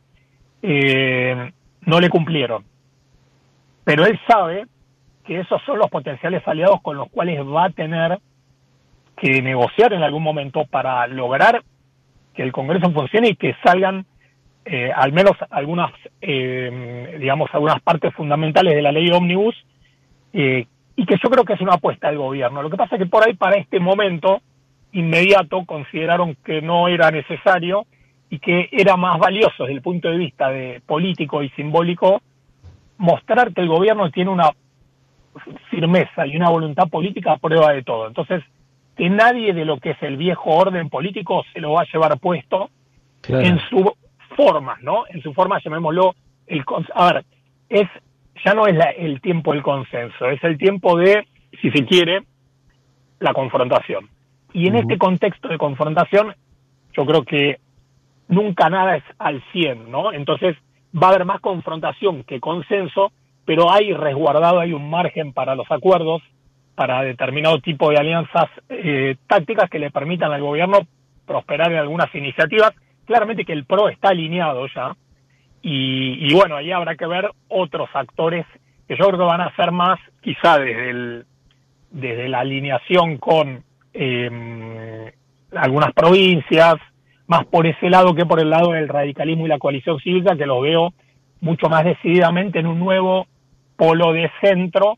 eh, 0.62 1.52
no 1.82 2.00
le 2.00 2.10
cumplieron. 2.10 2.64
Pero 3.84 4.06
él 4.06 4.18
sabe 4.26 4.66
que 5.26 5.42
esos 5.42 5.62
son 5.64 5.80
los 5.80 5.90
potenciales 5.90 6.46
aliados 6.48 6.82
con 6.82 6.96
los 6.98 7.10
cuales 7.10 7.42
va 7.42 7.66
a 7.66 7.70
tener 7.70 8.20
que 9.18 9.42
negociar 9.42 9.92
en 9.94 10.04
algún 10.04 10.24
momento 10.24 10.64
para 10.70 11.08
lograr 11.08 11.62
que 12.34 12.44
el 12.44 12.54
Congreso 12.54 12.90
funcione 12.92 13.30
y 13.30 13.36
que 13.36 13.56
salgan 13.66 14.06
eh, 14.66 14.92
al 14.96 15.12
menos 15.12 15.34
algunas, 15.50 15.92
eh, 16.22 17.18
digamos, 17.20 17.50
algunas 17.54 17.82
partes 17.82 18.14
fundamentales 18.14 18.76
de 18.76 18.82
la 18.82 18.92
ley 18.92 19.10
Omnibus, 19.12 19.56
eh, 20.32 20.68
y 20.96 21.06
que 21.06 21.16
yo 21.22 21.30
creo 21.30 21.44
que 21.44 21.54
es 21.54 21.62
una 21.62 21.74
apuesta 21.74 22.08
del 22.08 22.18
gobierno. 22.18 22.62
Lo 22.62 22.70
que 22.70 22.78
pasa 22.78 22.96
es 22.96 23.02
que 23.02 23.10
por 23.10 23.28
ahí, 23.28 23.34
para 23.34 23.58
este 23.58 23.80
momento 23.80 24.42
inmediato, 24.92 25.66
consideraron 25.66 26.36
que 26.46 26.62
no 26.62 26.88
era 26.88 27.12
necesario 27.12 27.86
y 28.30 28.40
que 28.40 28.70
era 28.72 28.96
más 28.96 29.18
valioso 29.18 29.64
desde 29.64 29.74
el 29.74 29.82
punto 29.82 30.10
de 30.10 30.18
vista 30.18 30.50
de 30.50 30.82
político 30.86 31.44
y 31.44 31.50
simbólico 31.50 32.22
mostrar 32.98 33.54
que 33.54 33.62
el 33.62 33.68
gobierno 33.68 34.12
tiene 34.12 34.32
una 34.32 34.50
firmeza 35.70 36.26
y 36.28 36.38
una 36.38 36.50
voluntad 36.50 36.88
política 36.90 37.34
a 37.34 37.38
prueba 37.38 37.74
de 37.74 37.84
todo. 37.84 38.08
Entonces, 38.08 38.44
que 38.96 39.10
nadie 39.10 39.54
de 39.54 39.66
lo 39.66 39.80
que 39.80 39.92
es 39.92 40.04
el 40.04 40.18
viejo 40.18 40.52
orden 40.52 40.90
político 40.90 41.44
se 41.54 41.60
lo 41.60 41.74
va 41.74 41.82
a 41.82 41.88
llevar 41.92 42.20
puesto 42.20 42.70
en 43.28 43.60
su 43.70 43.94
formas, 44.36 44.82
¿no? 44.82 45.06
En 45.10 45.22
su 45.22 45.34
forma, 45.34 45.60
llamémoslo, 45.64 46.16
el, 46.48 46.64
a 46.94 47.14
ver, 47.14 47.26
es, 47.70 47.88
ya 48.46 48.54
no 48.54 48.68
es 48.68 48.78
el 48.98 49.22
tiempo 49.22 49.54
del 49.54 49.64
consenso, 49.64 50.30
es 50.30 50.44
el 50.44 50.58
tiempo 50.58 50.98
de, 50.98 51.26
si 51.62 51.72
se 51.72 51.86
quiere, 51.86 52.24
la 53.20 53.34
confrontación. 53.34 54.10
Y 54.54 54.68
en 54.68 54.76
este 54.76 54.98
contexto 54.98 55.48
de 55.48 55.58
confrontación, 55.58 56.36
yo 56.96 57.06
creo 57.06 57.24
que 57.24 57.58
nunca 58.28 58.70
nada 58.70 58.98
es 58.98 59.04
al 59.18 59.44
100, 59.52 59.90
¿no? 59.90 60.14
Entonces 60.14 60.56
va 60.96 61.08
a 61.08 61.10
haber 61.12 61.26
más 61.26 61.42
confrontación 61.42 62.24
que 62.24 62.40
consenso, 62.40 63.12
pero 63.46 63.72
hay 63.72 63.94
resguardado, 63.94 64.60
hay 64.60 64.74
un 64.74 64.90
margen 64.90 65.34
para 65.34 65.56
los 65.56 65.70
acuerdos, 65.72 66.22
para 66.76 67.02
determinado 67.04 67.60
tipo 67.60 67.90
de 67.90 67.98
alianzas 67.98 68.50
eh, 68.70 69.16
tácticas 69.28 69.70
que 69.70 69.80
le 69.80 69.92
permitan 69.92 70.32
al 70.32 70.42
gobierno 70.42 70.80
prosperar 71.26 71.72
en 71.72 71.80
algunas 71.80 72.14
iniciativas 72.16 72.74
claramente 73.06 73.46
que 73.46 73.54
el 73.54 73.66
PRO 73.66 73.90
está 73.90 74.10
alineado 74.10 74.68
ya, 74.74 74.96
y, 75.66 76.34
bueno, 76.34 76.58
ahí 76.58 76.72
habrá 76.74 76.96
que 76.96 77.08
ver 77.08 77.32
otros 77.48 77.90
actores 77.94 78.46
que 78.86 78.98
yo 78.98 79.06
creo 79.08 79.20
que 79.20 79.26
van 79.26 79.40
a 79.40 79.56
ser 79.56 79.72
más, 79.72 79.98
quizá 80.22 80.60
desde, 80.60 80.90
el, 80.90 81.26
desde 81.90 82.28
la 82.28 82.42
alineación 82.42 83.18
con 83.18 83.64
em, 83.94 85.10
algunas 85.56 85.94
provincias, 85.94 86.76
más 87.28 87.46
por 87.46 87.66
ese 87.66 87.90
lado 87.90 88.14
que 88.14 88.26
por 88.26 88.42
el 88.42 88.50
lado 88.50 88.74
del 88.74 88.90
radicalismo 88.90 89.46
y 89.46 89.50
la 89.50 89.58
coalición 89.58 90.00
cívica, 90.00 90.36
que 90.36 90.46
lo 90.46 90.60
veo 90.60 90.94
mucho 91.40 91.70
más 91.70 91.86
decididamente 91.86 92.60
en 92.60 92.68
un 92.68 92.80
nuevo 92.80 93.26
polo 93.78 94.12
de 94.12 94.30
centro 94.42 94.98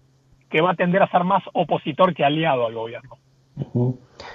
que 0.50 0.62
va 0.62 0.72
a 0.72 0.76
tender 0.76 1.04
a 1.04 1.12
ser 1.12 1.24
más 1.26 1.44
opositor 1.54 2.16
que 2.16 2.26
aliado 2.26 2.66
al 2.66 2.74
gobierno. 2.74 3.18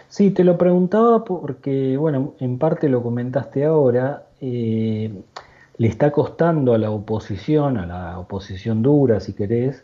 Sí, 0.09 0.31
te 0.31 0.45
lo 0.45 0.59
preguntaba 0.59 1.25
porque, 1.25 1.97
bueno, 1.97 2.35
en 2.41 2.59
parte 2.59 2.89
lo 2.89 3.03
comentaste 3.03 3.65
ahora, 3.65 4.27
eh, 4.41 5.13
le 5.79 5.89
está 5.89 6.11
costando 6.11 6.75
a 6.75 6.79
la 6.79 6.91
oposición, 6.91 7.79
a 7.79 7.87
la 7.87 8.19
oposición 8.19 8.83
dura, 8.83 9.21
si 9.21 9.33
querés, 9.33 9.83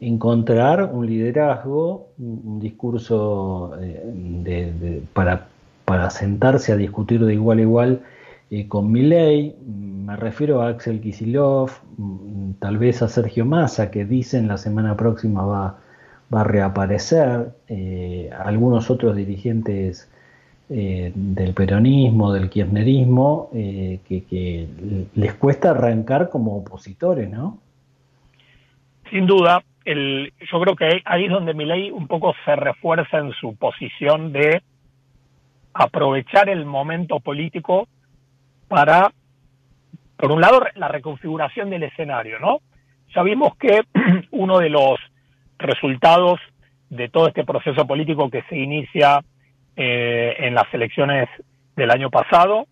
encontrar 0.00 0.90
un 0.92 1.06
liderazgo, 1.06 2.08
un, 2.18 2.60
discurso 2.60 3.72
eh, 3.80 5.02
para, 5.12 5.48
para, 5.84 6.10
sentarse 6.10 6.72
a 6.72 6.76
discutir 6.76 7.24
de 7.24 7.34
igual 7.34 7.58
a 7.58 7.62
igual 7.62 8.02
eh, 8.50 8.68
con 8.68 8.90
Milei. 8.92 9.56
Me 9.64 10.16
refiero 10.16 10.60
a 10.60 10.68
Axel 10.68 11.00
Kisilov, 11.00 11.70
mm, 11.96 12.52
tal 12.58 12.78
vez 12.78 13.02
a 13.02 13.08
Sergio 13.08 13.44
Massa, 13.44 13.90
que 13.90 14.04
dicen 14.04 14.48
la 14.48 14.58
semana 14.58 14.96
próxima 14.96 15.44
va 15.44 15.78
va 16.32 16.42
a 16.42 16.44
reaparecer, 16.44 17.50
eh, 17.68 18.30
algunos 18.44 18.90
otros 18.90 19.16
dirigentes 19.16 20.10
eh, 20.70 21.12
del 21.14 21.52
peronismo, 21.52 22.32
del 22.32 22.48
kirchnerismo, 22.48 23.50
eh, 23.54 24.00
que, 24.08 24.68
les 25.14 25.34
cuesta 25.34 25.70
arrancar 25.70 26.30
como 26.30 26.56
opositores, 26.56 27.28
¿no? 27.28 27.58
Sin 29.10 29.26
duda, 29.26 29.62
el, 29.84 30.32
yo 30.50 30.60
creo 30.60 30.76
que 30.76 31.02
ahí 31.04 31.24
es 31.24 31.30
donde 31.30 31.52
mi 31.52 31.66
ley 31.66 31.90
un 31.90 32.06
poco 32.06 32.34
se 32.44 32.56
refuerza 32.56 33.18
en 33.18 33.32
su 33.32 33.54
posición 33.56 34.32
de 34.32 34.62
aprovechar 35.74 36.48
el 36.48 36.64
momento 36.64 37.20
político 37.20 37.88
para, 38.68 39.12
por 40.16 40.32
un 40.32 40.40
lado, 40.40 40.64
la 40.76 40.88
reconfiguración 40.88 41.68
del 41.68 41.82
escenario, 41.82 42.38
¿no? 42.38 42.60
Ya 43.14 43.22
vimos 43.22 43.56
que 43.56 43.82
uno 44.30 44.58
de 44.58 44.70
los 44.70 44.98
resultados 45.62 46.40
de 46.90 47.08
todo 47.08 47.28
este 47.28 47.44
proceso 47.44 47.86
político 47.86 48.30
que 48.30 48.42
se 48.48 48.56
inicia 48.56 49.20
eh, 49.76 50.36
en 50.38 50.54
las 50.54 50.72
elecciones 50.72 51.28
del 51.76 51.90
año 51.90 52.10
pasado 52.10 52.66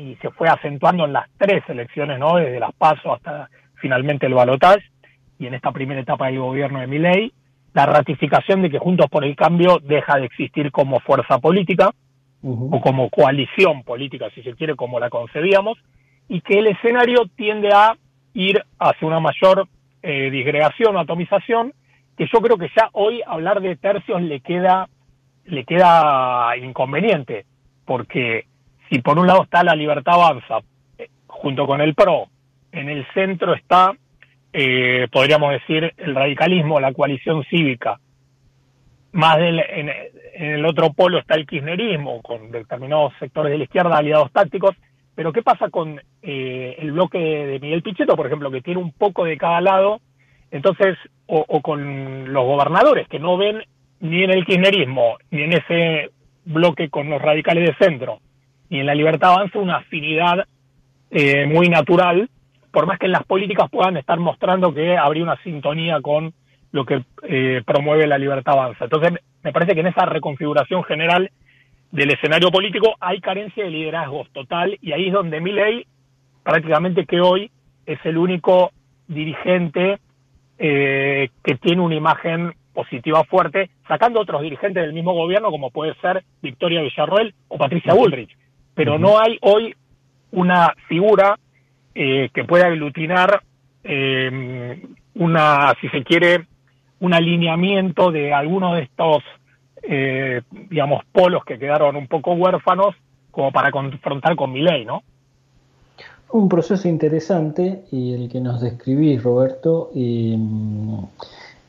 y 0.00 0.16
se 0.16 0.30
fue 0.30 0.48
acentuando 0.48 1.04
en 1.04 1.12
las 1.12 1.28
tres 1.36 1.62
elecciones, 1.68 2.18
¿no? 2.18 2.36
Desde 2.36 2.58
las 2.58 2.74
PASO 2.74 3.14
hasta 3.14 3.48
finalmente 3.74 4.26
el 4.26 4.34
balotaje 4.34 4.82
y 5.38 5.46
en 5.46 5.54
esta 5.54 5.70
primera 5.70 6.00
etapa 6.00 6.26
del 6.26 6.40
gobierno 6.40 6.80
de 6.80 6.86
Milei, 6.86 7.32
la 7.72 7.86
ratificación 7.86 8.62
de 8.62 8.70
que 8.70 8.78
Juntos 8.78 9.06
por 9.08 9.24
el 9.24 9.36
Cambio 9.36 9.78
deja 9.82 10.18
de 10.18 10.26
existir 10.26 10.72
como 10.72 11.00
fuerza 11.00 11.38
política 11.38 11.92
o 12.42 12.80
como 12.80 13.10
coalición 13.10 13.82
política, 13.82 14.30
si 14.34 14.42
se 14.42 14.54
quiere, 14.54 14.74
como 14.74 15.00
la 15.00 15.10
concebíamos, 15.10 15.78
y 16.28 16.40
que 16.40 16.58
el 16.58 16.68
escenario 16.68 17.26
tiende 17.36 17.68
a 17.72 17.96
ir 18.32 18.62
hacia 18.78 19.06
una 19.06 19.20
mayor 19.20 19.68
eh, 20.02 20.30
disgregación 20.30 20.96
o 20.96 21.00
atomización 21.00 21.72
que 22.18 22.26
yo 22.26 22.40
creo 22.40 22.58
que 22.58 22.70
ya 22.76 22.90
hoy 22.92 23.22
hablar 23.24 23.60
de 23.60 23.76
tercios 23.76 24.20
le 24.20 24.40
queda, 24.40 24.88
le 25.44 25.64
queda 25.64 26.56
inconveniente, 26.56 27.46
porque 27.84 28.46
si 28.90 29.00
por 29.00 29.20
un 29.20 29.28
lado 29.28 29.44
está 29.44 29.62
la 29.62 29.76
libertad 29.76 30.14
avanza, 30.14 30.58
eh, 30.98 31.08
junto 31.28 31.64
con 31.64 31.80
el 31.80 31.94
PRO, 31.94 32.26
en 32.72 32.88
el 32.88 33.06
centro 33.14 33.54
está, 33.54 33.92
eh, 34.52 35.06
podríamos 35.12 35.52
decir, 35.52 35.94
el 35.96 36.14
radicalismo, 36.16 36.80
la 36.80 36.92
coalición 36.92 37.44
cívica, 37.44 38.00
más 39.12 39.36
del, 39.38 39.60
en, 39.60 39.90
el 40.34 40.66
otro 40.66 40.92
polo 40.92 41.18
está 41.18 41.36
el 41.36 41.46
kirchnerismo, 41.46 42.20
con 42.20 42.50
determinados 42.50 43.12
sectores 43.20 43.52
de 43.52 43.58
la 43.58 43.64
izquierda 43.64 43.96
aliados 43.96 44.32
tácticos, 44.32 44.74
pero 45.14 45.32
¿qué 45.32 45.42
pasa 45.42 45.70
con 45.70 46.00
eh, 46.22 46.76
el 46.78 46.92
bloque 46.92 47.18
de 47.18 47.60
Miguel 47.60 47.82
Pichetto, 47.82 48.16
por 48.16 48.26
ejemplo, 48.26 48.50
que 48.50 48.60
tiene 48.60 48.80
un 48.80 48.92
poco 48.92 49.24
de 49.24 49.36
cada 49.36 49.60
lado? 49.60 50.00
Entonces, 50.50 50.96
o, 51.26 51.60
con 51.60 52.32
los 52.32 52.44
gobernadores 52.44 53.06
que 53.08 53.18
no 53.18 53.36
ven 53.36 53.62
ni 54.00 54.22
en 54.22 54.30
el 54.30 54.46
kirchnerismo, 54.46 55.18
ni 55.30 55.42
en 55.42 55.52
ese 55.52 56.10
bloque 56.44 56.88
con 56.88 57.10
los 57.10 57.20
radicales 57.20 57.68
de 57.68 57.84
centro, 57.84 58.20
ni 58.70 58.80
en 58.80 58.86
la 58.86 58.94
libertad 58.94 59.32
avanza 59.32 59.58
una 59.58 59.76
afinidad 59.76 60.46
eh, 61.10 61.46
muy 61.46 61.68
natural, 61.68 62.30
por 62.70 62.86
más 62.86 62.98
que 62.98 63.06
en 63.06 63.12
las 63.12 63.24
políticas 63.24 63.70
puedan 63.70 63.96
estar 63.96 64.18
mostrando 64.18 64.72
que 64.72 64.96
habría 64.96 65.22
una 65.22 65.42
sintonía 65.42 66.00
con 66.00 66.32
lo 66.72 66.84
que 66.84 67.02
eh, 67.22 67.62
promueve 67.66 68.06
la 68.06 68.18
libertad 68.18 68.54
avanza. 68.54 68.84
Entonces, 68.84 69.12
me 69.42 69.52
parece 69.52 69.74
que 69.74 69.80
en 69.80 69.86
esa 69.88 70.06
reconfiguración 70.06 70.84
general 70.84 71.30
del 71.90 72.10
escenario 72.10 72.50
político 72.50 72.96
hay 73.00 73.20
carencia 73.20 73.64
de 73.64 73.70
liderazgos 73.70 74.30
total 74.32 74.76
y 74.80 74.92
ahí 74.92 75.06
es 75.06 75.12
donde 75.12 75.40
ley 75.40 75.86
prácticamente 76.42 77.06
que 77.06 77.20
hoy 77.20 77.50
es 77.86 77.98
el 78.04 78.18
único 78.18 78.70
dirigente 79.06 79.98
eh, 80.58 81.30
que 81.42 81.56
tiene 81.56 81.82
una 81.82 81.94
imagen 81.94 82.52
positiva 82.72 83.24
fuerte, 83.24 83.70
sacando 83.88 84.20
otros 84.20 84.42
dirigentes 84.42 84.82
del 84.82 84.92
mismo 84.92 85.12
gobierno, 85.12 85.50
como 85.50 85.70
puede 85.70 85.94
ser 85.96 86.22
Victoria 86.42 86.82
Villarroel 86.82 87.34
o 87.48 87.58
Patricia 87.58 87.94
Bullrich. 87.94 88.36
Pero 88.74 88.98
no 88.98 89.18
hay 89.18 89.36
hoy 89.40 89.74
una 90.30 90.74
figura 90.88 91.36
eh, 91.94 92.30
que 92.32 92.44
pueda 92.44 92.66
aglutinar 92.66 93.42
eh, 93.82 94.80
una, 95.14 95.74
si 95.80 95.88
se 95.88 96.04
quiere, 96.04 96.46
un 97.00 97.14
alineamiento 97.14 98.10
de 98.12 98.32
algunos 98.32 98.76
de 98.76 98.82
estos, 98.82 99.24
eh, 99.82 100.42
digamos, 100.70 101.04
polos 101.12 101.44
que 101.44 101.58
quedaron 101.58 101.96
un 101.96 102.06
poco 102.06 102.32
huérfanos 102.32 102.94
como 103.30 103.50
para 103.52 103.70
confrontar 103.70 104.36
con 104.36 104.52
mi 104.52 104.62
ley, 104.62 104.84
¿no? 104.84 105.02
Un 106.30 106.48
proceso 106.48 106.88
interesante 106.88 107.84
y 107.90 108.12
el 108.12 108.28
que 108.28 108.40
nos 108.40 108.60
describís, 108.60 109.22
Roberto, 109.22 109.90
y, 109.94 110.36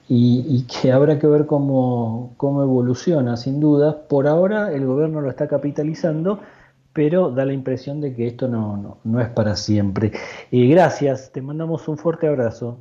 y, 0.09 0.63
que 0.63 0.91
habrá 0.91 1.17
que 1.17 1.27
ver 1.27 1.45
cómo, 1.45 2.33
cómo 2.35 2.63
evoluciona, 2.63 3.37
sin 3.37 3.59
duda. 3.59 4.07
Por 4.09 4.27
ahora 4.27 4.73
el 4.73 4.85
gobierno 4.85 5.21
lo 5.21 5.29
está 5.29 5.47
capitalizando, 5.47 6.41
pero 6.91 7.29
da 7.29 7.45
la 7.45 7.53
impresión 7.53 8.01
de 8.01 8.13
que 8.13 8.27
esto 8.27 8.47
no, 8.47 8.97
no, 9.03 9.21
es 9.21 9.29
para 9.29 9.55
siempre. 9.55 10.11
Y 10.51 10.67
gracias, 10.67 11.31
te 11.31 11.41
mandamos 11.41 11.87
un 11.87 11.97
fuerte 11.97 12.27
abrazo. 12.27 12.79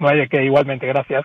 No 0.00 0.08
de 0.08 0.28
qué, 0.28 0.44
igualmente, 0.44 0.86
gracias. 0.86 1.24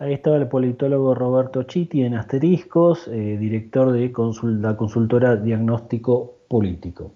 Ahí 0.00 0.12
estaba 0.12 0.36
el 0.36 0.48
politólogo 0.48 1.14
Roberto 1.14 1.62
Chiti 1.62 2.02
en 2.02 2.14
Asteriscos, 2.14 3.08
eh, 3.08 3.38
director 3.38 3.92
de 3.92 4.12
la 4.60 4.76
consultora 4.76 5.36
Diagnóstico 5.36 6.34
Político. 6.48 7.12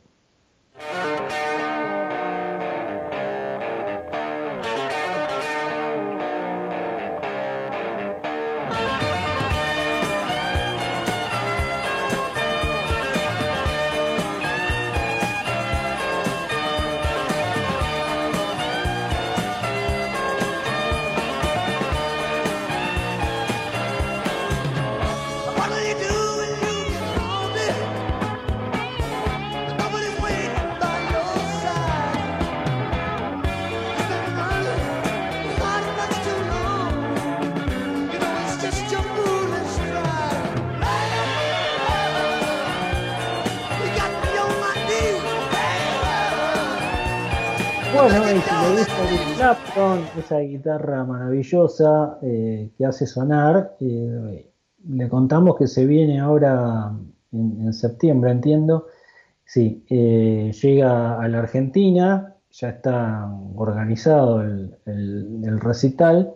Esa 50.19 50.39
guitarra 50.41 51.05
maravillosa 51.05 52.19
eh, 52.23 52.71
que 52.77 52.85
hace 52.85 53.07
sonar. 53.07 53.77
Eh, 53.81 54.51
le 54.89 55.09
contamos 55.09 55.57
que 55.57 55.67
se 55.67 55.87
viene 55.87 56.21
ahora 56.21 56.93
en, 57.33 57.73
septiembre, 57.73 58.31
entiendo. 58.31 58.87
Sí, 59.45 59.85
eh, 59.89 60.53
llega 60.63 61.21
a 61.21 61.29
la 61.29 61.39
Argentina, 61.41 62.35
ya 62.51 62.71
está 62.71 63.31
organizado 63.57 64.43
el, 64.43 65.61
recital. 65.61 66.35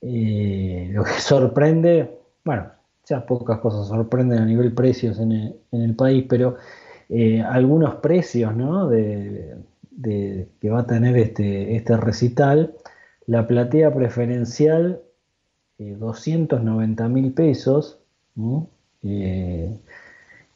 lo 0.00 1.04
que 1.04 1.10
sorprende, 1.20 2.18
bueno, 2.44 2.70
ya 3.04 3.24
pocas 3.24 3.58
cosas 3.60 3.88
sorprenden 3.88 4.38
a 4.40 4.46
nivel 4.46 4.72
precios 4.72 5.18
en 5.20 5.54
el, 5.72 5.94
país, 5.94 6.24
pero 6.28 6.56
algunos 7.48 7.96
precios 7.96 8.54
¿no? 8.56 8.88
de, 8.88 9.54
que 10.02 10.70
va 10.70 10.80
a 10.80 10.86
tener 10.86 11.16
este, 11.16 11.76
este 11.76 11.96
recital 11.96 12.74
la 13.26 13.46
platea 13.46 13.92
preferencial, 13.92 15.02
290 15.78 17.04
eh, 17.04 17.08
mil 17.08 17.32
pesos. 17.32 17.98
Eh, 19.02 19.76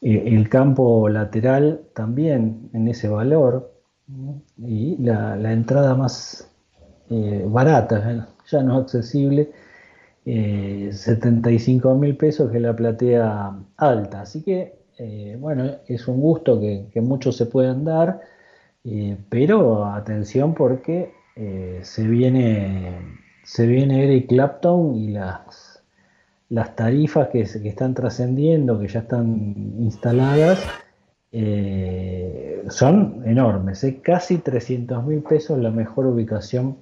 eh, 0.02 0.22
el 0.26 0.48
campo 0.48 1.08
lateral 1.08 1.82
también 1.94 2.70
en 2.72 2.88
ese 2.88 3.08
valor. 3.08 3.72
Y 4.58 4.96
la, 5.02 5.52
entrada 5.52 5.94
más 5.94 6.48
barata, 7.46 8.28
ya 8.50 8.62
no 8.62 8.78
accesible, 8.78 9.50
75 10.24 11.94
mil 11.94 12.16
pesos, 12.16 12.50
que 12.50 12.58
la 12.58 12.74
platea 12.74 13.52
alta. 13.76 14.22
Así 14.22 14.42
que, 14.42 14.80
bueno, 15.38 15.76
es 15.86 16.08
un 16.08 16.20
gusto 16.20 16.58
que, 16.60 16.88
que 16.92 17.00
muchos 17.00 17.36
se 17.36 17.46
puedan 17.46 17.84
dar, 17.84 18.20
pero 19.28 19.84
atención 19.84 20.54
porque 20.54 21.12
eh, 21.36 21.80
se 21.82 22.06
viene 22.06 23.20
se 23.44 23.66
viene 23.66 24.04
Eric 24.04 24.28
Clapton 24.28 24.94
y 24.94 25.08
las, 25.08 25.82
las 26.50 26.76
tarifas 26.76 27.28
que, 27.28 27.42
que 27.42 27.68
están 27.68 27.94
trascendiendo, 27.94 28.78
que 28.78 28.86
ya 28.86 29.00
están 29.00 29.54
instaladas, 29.80 30.62
eh, 31.32 32.62
son 32.68 33.22
enormes. 33.24 33.82
¿eh? 33.84 34.00
Casi 34.02 34.38
300 34.38 35.04
mil 35.04 35.22
pesos 35.22 35.58
la 35.58 35.70
mejor 35.70 36.06
ubicación 36.06 36.76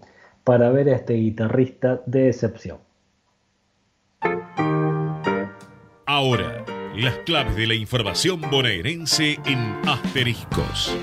para 0.45 0.71
ver 0.71 0.89
a 0.89 0.97
este 0.97 1.15
guitarrista 1.15 2.03
de 2.07 2.29
excepción. 2.29 2.79
Ahora, 6.07 6.65
las 6.97 7.15
claves 7.19 7.57
de 7.57 7.67
la 7.67 7.75
información 7.75 8.41
bonaerense 8.51 9.39
en 9.47 9.59
asteriscos. 9.89 10.97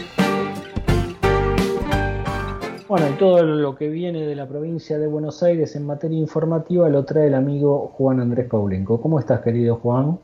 Bueno, 2.98 3.10
y 3.14 3.18
todo 3.18 3.44
lo 3.44 3.76
que 3.76 3.90
viene 3.90 4.26
de 4.26 4.36
la 4.36 4.48
provincia 4.48 4.98
de 4.98 5.06
Buenos 5.06 5.44
Aires 5.44 5.76
en 5.76 5.86
materia 5.86 6.18
informativa 6.18 6.88
lo 6.88 7.04
trae 7.04 7.28
el 7.28 7.34
amigo 7.34 7.90
Juan 7.90 8.22
Andrés 8.22 8.48
Paulenco. 8.48 9.02
¿Cómo 9.02 9.20
estás, 9.20 9.42
querido 9.42 9.76
Juan? 9.76 10.18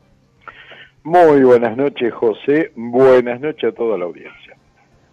Muy 1.03 1.43
buenas 1.43 1.75
noches, 1.75 2.13
José. 2.13 2.71
Buenas 2.77 3.41
noches 3.41 3.73
a 3.73 3.75
toda 3.75 3.97
la 3.97 4.05
audiencia. 4.05 4.55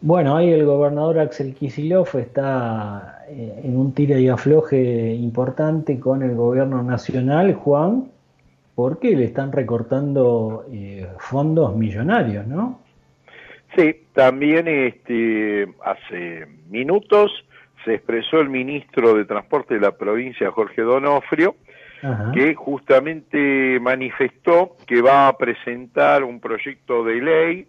Bueno, 0.01 0.37
ahí 0.37 0.53
el 0.53 0.67
gobernador 0.67 1.19
Axel 1.19 1.53
Kicillof 1.53 2.15
está 2.15 3.25
eh, 3.29 3.63
en 3.65 3.77
un 3.77 3.93
tira 3.93 4.21
y 4.21 4.29
afloje 4.29 5.15
importante 5.15 5.99
con 5.99 6.23
el 6.23 6.37
gobierno 6.37 6.85
nacional, 6.85 7.55
Juan, 7.55 8.13
porque 8.77 9.17
le 9.17 9.25
están 9.25 9.51
recortando 9.51 10.65
eh, 10.71 11.09
fondos 11.19 11.75
millonarios, 11.75 12.47
¿no? 12.47 12.79
Sí, 13.75 14.05
también 14.15 14.69
este, 14.69 15.67
hace 15.85 16.47
minutos 16.71 17.33
se 17.89 17.95
expresó 17.95 18.41
el 18.41 18.51
ministro 18.51 19.15
de 19.15 19.25
Transporte 19.25 19.75
de 19.75 19.81
la 19.81 19.93
provincia, 19.93 20.51
Jorge 20.51 20.83
Donofrio, 20.83 21.57
que 22.35 22.55
justamente 22.55 23.81
manifestó 23.81 24.77
que 24.87 25.01
va 25.01 25.27
a 25.27 25.37
presentar 25.39 26.23
un 26.23 26.39
proyecto 26.39 27.03
de 27.03 27.15
ley 27.15 27.67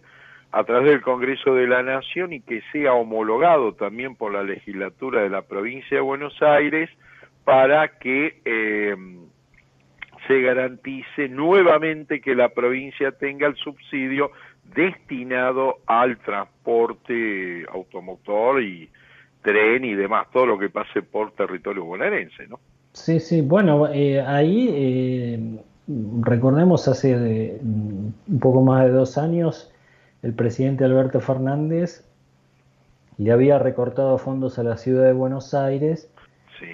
a 0.52 0.62
través 0.64 0.90
del 0.90 1.00
Congreso 1.00 1.54
de 1.54 1.66
la 1.66 1.82
Nación 1.82 2.34
y 2.34 2.42
que 2.42 2.62
sea 2.70 2.92
homologado 2.92 3.72
también 3.72 4.14
por 4.14 4.32
la 4.32 4.42
legislatura 4.42 5.22
de 5.22 5.30
la 5.30 5.42
provincia 5.42 5.96
de 5.96 6.02
Buenos 6.02 6.40
Aires 6.42 6.90
para 7.44 7.98
que 7.98 8.42
eh, 8.44 8.94
se 10.28 10.40
garantice 10.42 11.28
nuevamente 11.30 12.20
que 12.20 12.34
la 12.34 12.50
provincia 12.50 13.10
tenga 13.12 13.46
el 13.46 13.56
subsidio 13.56 14.32
destinado 14.74 15.78
al 15.86 16.18
transporte 16.18 17.64
automotor 17.72 18.62
y 18.62 18.90
tren 19.42 19.84
y 19.84 19.94
demás, 19.94 20.26
todo 20.32 20.46
lo 20.46 20.58
que 20.58 20.68
pase 20.68 21.02
por 21.02 21.32
territorio 21.32 21.84
bonaerense, 21.84 22.46
¿no? 22.48 22.58
Sí, 22.92 23.20
sí, 23.20 23.40
bueno, 23.40 23.88
eh, 23.88 24.20
ahí 24.20 24.68
eh, 24.72 25.60
recordemos 26.20 26.88
hace 26.88 27.58
un 27.62 28.40
poco 28.40 28.62
más 28.62 28.84
de 28.84 28.90
dos 28.90 29.16
años 29.16 29.72
el 30.22 30.34
presidente 30.34 30.84
Alberto 30.84 31.20
Fernández 31.20 32.04
le 33.16 33.32
había 33.32 33.58
recortado 33.58 34.18
fondos 34.18 34.58
a 34.58 34.62
la 34.62 34.76
ciudad 34.76 35.04
de 35.04 35.12
Buenos 35.12 35.54
Aires 35.54 36.10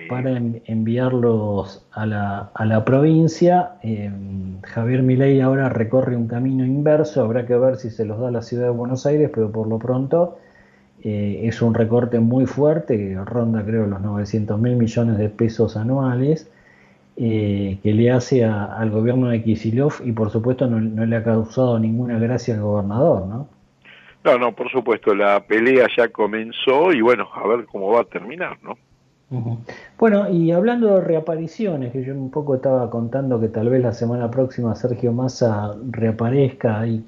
para 0.08 0.36
enviarlos 0.36 1.86
a 1.92 2.06
la, 2.06 2.50
a 2.54 2.64
la 2.64 2.84
provincia. 2.84 3.74
Eh, 3.82 4.10
Javier 4.62 5.02
Milei 5.02 5.40
ahora 5.40 5.68
recorre 5.68 6.16
un 6.16 6.26
camino 6.26 6.64
inverso, 6.64 7.22
habrá 7.22 7.46
que 7.46 7.56
ver 7.56 7.76
si 7.76 7.90
se 7.90 8.04
los 8.04 8.18
da 8.18 8.28
a 8.28 8.30
la 8.32 8.42
ciudad 8.42 8.64
de 8.64 8.70
Buenos 8.70 9.06
Aires, 9.06 9.30
pero 9.32 9.50
por 9.52 9.68
lo 9.68 9.78
pronto 9.78 10.38
eh, 11.08 11.46
es 11.46 11.62
un 11.62 11.72
recorte 11.72 12.18
muy 12.18 12.46
fuerte 12.46 12.98
que 12.98 13.14
ronda 13.24 13.64
creo 13.64 13.86
los 13.86 14.00
900 14.00 14.58
mil 14.58 14.74
millones 14.74 15.18
de 15.18 15.28
pesos 15.28 15.76
anuales. 15.76 16.50
Eh, 17.18 17.78
que 17.82 17.94
le 17.94 18.10
hace 18.10 18.44
al 18.44 18.90
gobierno 18.90 19.28
de 19.28 19.42
Kisilov 19.42 20.02
y 20.04 20.12
por 20.12 20.30
supuesto 20.30 20.66
no, 20.66 20.78
no, 20.80 21.06
le 21.06 21.16
ha 21.16 21.24
causado 21.24 21.78
ninguna 21.78 22.18
gracia 22.18 22.54
al 22.54 22.60
gobernador, 22.60 23.26
¿no? 23.26 23.48
No, 24.22 24.38
no, 24.38 24.52
por 24.52 24.70
supuesto, 24.70 25.14
la 25.14 25.40
pelea 25.40 25.86
ya 25.96 26.08
comenzó 26.08 26.92
y 26.92 27.00
bueno, 27.00 27.28
a 27.32 27.46
ver 27.46 27.64
cómo 27.66 27.92
va 27.92 28.00
a 28.00 28.04
terminar, 28.04 28.58
¿no? 28.62 28.76
Bueno, 29.98 30.28
y 30.28 30.50
hablando 30.50 30.94
de 30.94 31.00
reapariciones, 31.00 31.92
que 31.92 32.04
yo 32.04 32.14
un 32.14 32.30
poco 32.30 32.56
estaba 32.56 32.90
contando 32.90 33.40
que 33.40 33.48
tal 33.48 33.70
vez 33.70 33.80
la 33.80 33.92
semana 33.92 34.30
próxima 34.30 34.74
Sergio 34.74 35.12
Massa 35.12 35.74
reaparezca 35.90 36.80
ahí 36.80 37.04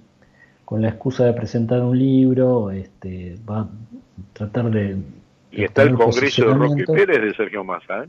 con 0.68 0.82
la 0.82 0.90
excusa 0.90 1.24
de 1.24 1.32
presentar 1.32 1.80
un 1.80 1.98
libro, 1.98 2.70
este, 2.70 3.38
va 3.48 3.60
a 3.60 3.68
tratar 4.34 4.70
de... 4.70 4.98
Y 5.50 5.64
está 5.64 5.84
el 5.84 5.94
Congreso 5.94 6.44
de 6.44 6.52
Roque 6.52 6.84
Pérez 6.84 7.22
de 7.22 7.34
Sergio 7.34 7.64
Massa, 7.64 8.04
¿eh? 8.04 8.08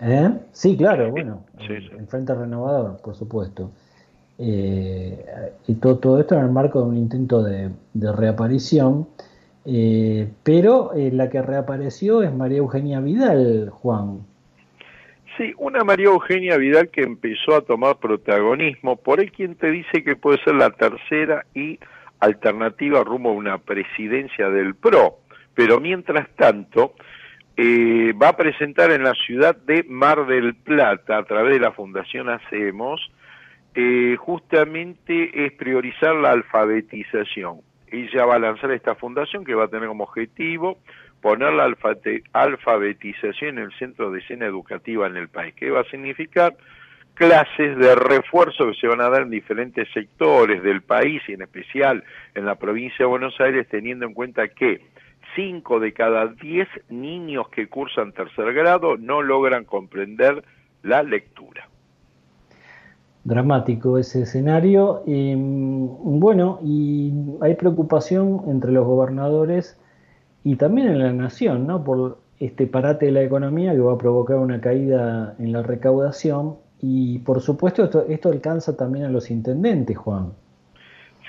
¿Eh? 0.00 0.30
Sí, 0.50 0.76
claro, 0.76 1.12
bueno, 1.12 1.44
en 1.60 2.08
Frente 2.08 2.34
Renovador, 2.34 3.00
por 3.00 3.14
supuesto. 3.14 3.70
Eh, 4.36 5.24
y 5.68 5.74
todo, 5.74 5.98
todo 5.98 6.18
esto 6.18 6.34
en 6.34 6.40
el 6.40 6.50
marco 6.50 6.80
de 6.82 6.88
un 6.88 6.96
intento 6.96 7.40
de, 7.40 7.70
reaparición. 7.94 9.06
Eh, 9.64 10.28
pero 10.42 10.90
la 10.96 11.30
que 11.30 11.40
reapareció 11.40 12.24
es 12.24 12.34
María 12.34 12.58
Eugenia 12.58 12.98
Vidal, 12.98 13.70
Juan. 13.70 14.26
Sí, 15.36 15.54
una 15.56 15.82
María 15.82 16.06
Eugenia 16.06 16.58
Vidal 16.58 16.90
que 16.90 17.02
empezó 17.02 17.56
a 17.56 17.62
tomar 17.62 17.96
protagonismo, 17.96 18.96
por 18.96 19.20
ahí 19.20 19.28
quien 19.28 19.54
te 19.54 19.70
dice 19.70 20.04
que 20.04 20.14
puede 20.14 20.42
ser 20.44 20.56
la 20.56 20.70
tercera 20.70 21.46
y 21.54 21.78
alternativa 22.20 23.02
rumbo 23.02 23.30
a 23.30 23.34
una 23.34 23.58
presidencia 23.58 24.50
del 24.50 24.74
PRO. 24.74 25.18
Pero 25.54 25.80
mientras 25.80 26.28
tanto, 26.36 26.94
eh, 27.56 28.12
va 28.20 28.28
a 28.28 28.36
presentar 28.36 28.92
en 28.92 29.04
la 29.04 29.14
ciudad 29.14 29.56
de 29.56 29.84
Mar 29.88 30.26
del 30.26 30.54
Plata, 30.54 31.18
a 31.18 31.24
través 31.24 31.54
de 31.54 31.60
la 31.60 31.72
Fundación 31.72 32.28
Hacemos, 32.28 33.10
eh, 33.74 34.16
justamente 34.18 35.46
es 35.46 35.52
priorizar 35.52 36.14
la 36.14 36.32
alfabetización. 36.32 37.60
Ella 37.88 38.26
va 38.26 38.36
a 38.36 38.38
lanzar 38.38 38.70
esta 38.70 38.94
fundación 38.94 39.44
que 39.44 39.54
va 39.54 39.64
a 39.64 39.68
tener 39.68 39.88
como 39.88 40.04
objetivo 40.04 40.78
poner 41.22 41.52
la 41.54 41.74
alfabetización 42.32 43.58
en 43.58 43.64
el 43.64 43.72
centro 43.78 44.10
de 44.10 44.18
escena 44.18 44.44
educativa 44.44 45.06
en 45.06 45.16
el 45.16 45.28
país. 45.28 45.54
¿Qué 45.54 45.70
va 45.70 45.80
a 45.80 45.84
significar? 45.84 46.54
clases 47.14 47.76
de 47.76 47.94
refuerzo 47.94 48.68
que 48.68 48.74
se 48.80 48.86
van 48.86 49.00
a 49.02 49.10
dar 49.10 49.22
en 49.22 49.30
diferentes 49.30 49.86
sectores 49.92 50.62
del 50.62 50.82
país 50.82 51.22
y 51.28 51.34
en 51.34 51.42
especial 51.42 52.02
en 52.34 52.46
la 52.46 52.54
provincia 52.54 52.98
de 53.00 53.04
Buenos 53.04 53.38
Aires, 53.38 53.68
teniendo 53.70 54.06
en 54.06 54.14
cuenta 54.14 54.48
que 54.48 54.80
5 55.36 55.80
de 55.80 55.92
cada 55.92 56.26
10 56.26 56.68
niños 56.88 57.48
que 57.50 57.68
cursan 57.68 58.12
tercer 58.12 58.52
grado 58.54 58.96
no 58.96 59.22
logran 59.22 59.64
comprender 59.64 60.42
la 60.82 61.02
lectura. 61.02 61.68
Dramático 63.24 63.98
ese 63.98 64.22
escenario. 64.22 65.02
bueno, 65.06 66.58
y 66.64 67.12
hay 67.40 67.54
preocupación 67.54 68.42
entre 68.48 68.72
los 68.72 68.84
gobernadores 68.84 69.78
y 70.44 70.56
también 70.56 70.88
en 70.88 70.98
la 70.98 71.12
nación, 71.12 71.66
¿no? 71.66 71.84
Por 71.84 72.18
este 72.40 72.66
parate 72.66 73.06
de 73.06 73.12
la 73.12 73.22
economía 73.22 73.72
que 73.72 73.80
va 73.80 73.92
a 73.92 73.98
provocar 73.98 74.36
una 74.38 74.60
caída 74.60 75.36
en 75.38 75.52
la 75.52 75.62
recaudación. 75.62 76.56
Y 76.80 77.20
por 77.20 77.40
supuesto 77.40 77.84
esto, 77.84 78.06
esto 78.08 78.28
alcanza 78.28 78.76
también 78.76 79.04
a 79.04 79.10
los 79.10 79.30
intendentes, 79.30 79.96
Juan. 79.96 80.32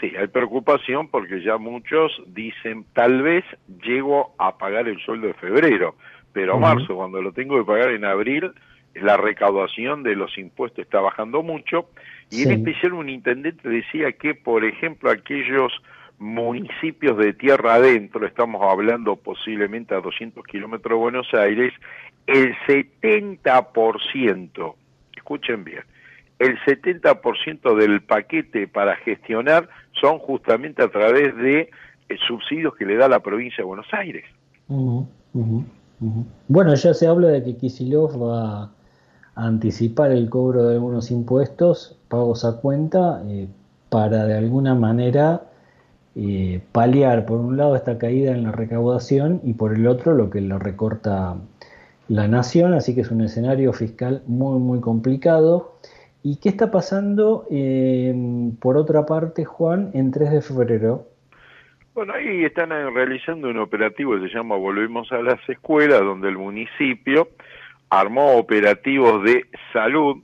Sí, 0.01 0.11
hay 0.19 0.27
preocupación 0.27 1.07
porque 1.09 1.43
ya 1.43 1.57
muchos 1.57 2.11
dicen, 2.27 2.85
tal 2.93 3.21
vez 3.21 3.45
llego 3.85 4.33
a 4.39 4.57
pagar 4.57 4.87
el 4.87 4.99
sueldo 4.99 5.27
de 5.27 5.33
febrero, 5.35 5.95
pero 6.33 6.57
marzo, 6.57 6.95
cuando 6.95 7.21
lo 7.21 7.31
tengo 7.31 7.57
que 7.59 7.63
pagar 7.63 7.91
en 7.91 8.03
abril, 8.03 8.51
la 8.95 9.17
recaudación 9.17 10.01
de 10.01 10.15
los 10.15 10.35
impuestos 10.37 10.83
está 10.85 10.99
bajando 10.99 11.43
mucho. 11.43 11.89
Y 12.31 12.43
en 12.43 12.51
especial 12.51 12.93
un 12.93 13.09
intendente 13.09 13.69
decía 13.69 14.11
que, 14.13 14.33
por 14.33 14.65
ejemplo, 14.65 15.11
aquellos 15.11 15.71
municipios 16.19 17.17
de 17.17 17.33
tierra 17.33 17.75
adentro, 17.75 18.25
estamos 18.25 18.61
hablando 18.61 19.15
posiblemente 19.15 19.95
a 19.95 20.01
200 20.01 20.43
kilómetros 20.45 20.91
de 20.91 21.01
Buenos 21.01 21.33
Aires, 21.33 21.73
el 22.27 22.55
70%, 22.67 24.75
escuchen 25.15 25.63
bien, 25.63 25.83
el 26.39 26.57
70% 26.59 27.75
del 27.75 28.01
paquete 28.01 28.67
para 28.67 28.95
gestionar 28.97 29.69
son 29.99 30.19
justamente 30.19 30.83
a 30.83 30.89
través 30.89 31.35
de 31.37 31.69
eh, 32.09 32.17
subsidios 32.27 32.75
que 32.75 32.85
le 32.85 32.95
da 32.95 33.07
la 33.07 33.19
provincia 33.19 33.57
de 33.57 33.63
Buenos 33.63 33.91
Aires. 33.93 34.25
Bueno, 36.47 36.75
ya 36.75 36.93
se 36.93 37.07
habla 37.07 37.29
de 37.29 37.43
que 37.43 37.57
Kisilov 37.57 38.21
va 38.21 38.63
a 38.63 38.71
anticipar 39.35 40.11
el 40.11 40.29
cobro 40.29 40.63
de 40.63 40.75
algunos 40.75 41.11
impuestos, 41.11 41.97
pagos 42.07 42.45
a 42.45 42.59
cuenta, 42.59 43.23
eh, 43.27 43.47
para 43.89 44.25
de 44.25 44.37
alguna 44.37 44.75
manera 44.75 45.43
eh, 46.15 46.61
paliar 46.71 47.25
por 47.25 47.39
un 47.39 47.57
lado 47.57 47.75
esta 47.75 47.97
caída 47.97 48.31
en 48.31 48.43
la 48.43 48.51
recaudación 48.51 49.41
y 49.43 49.53
por 49.53 49.73
el 49.73 49.87
otro 49.87 50.13
lo 50.13 50.29
que 50.29 50.41
le 50.41 50.57
recorta 50.59 51.35
la 52.07 52.27
nación, 52.27 52.73
así 52.73 52.93
que 52.93 53.01
es 53.01 53.11
un 53.11 53.21
escenario 53.21 53.73
fiscal 53.73 54.23
muy 54.27 54.59
muy 54.59 54.79
complicado. 54.81 55.73
¿Y 56.25 56.39
qué 56.39 56.47
está 56.47 56.71
pasando, 56.71 57.45
eh, 57.51 58.13
por 58.61 58.77
otra 58.77 59.05
parte, 59.05 59.43
Juan, 59.43 59.91
en 59.93 60.11
3 60.11 60.31
de 60.31 60.41
febrero? 60.41 61.07
Bueno, 61.93 62.13
ahí 62.13 62.45
están 62.45 62.71
eh, 62.71 62.89
realizando 62.89 63.49
un 63.49 63.57
operativo 63.57 64.13
que 64.13 64.29
se 64.29 64.33
llama 64.33 64.55
Volvemos 64.55 65.11
a 65.11 65.21
las 65.21 65.47
Escuelas, 65.49 65.99
donde 65.99 66.29
el 66.29 66.37
municipio 66.37 67.27
armó 67.89 68.37
operativos 68.37 69.23
de 69.23 69.45
salud, 69.73 70.23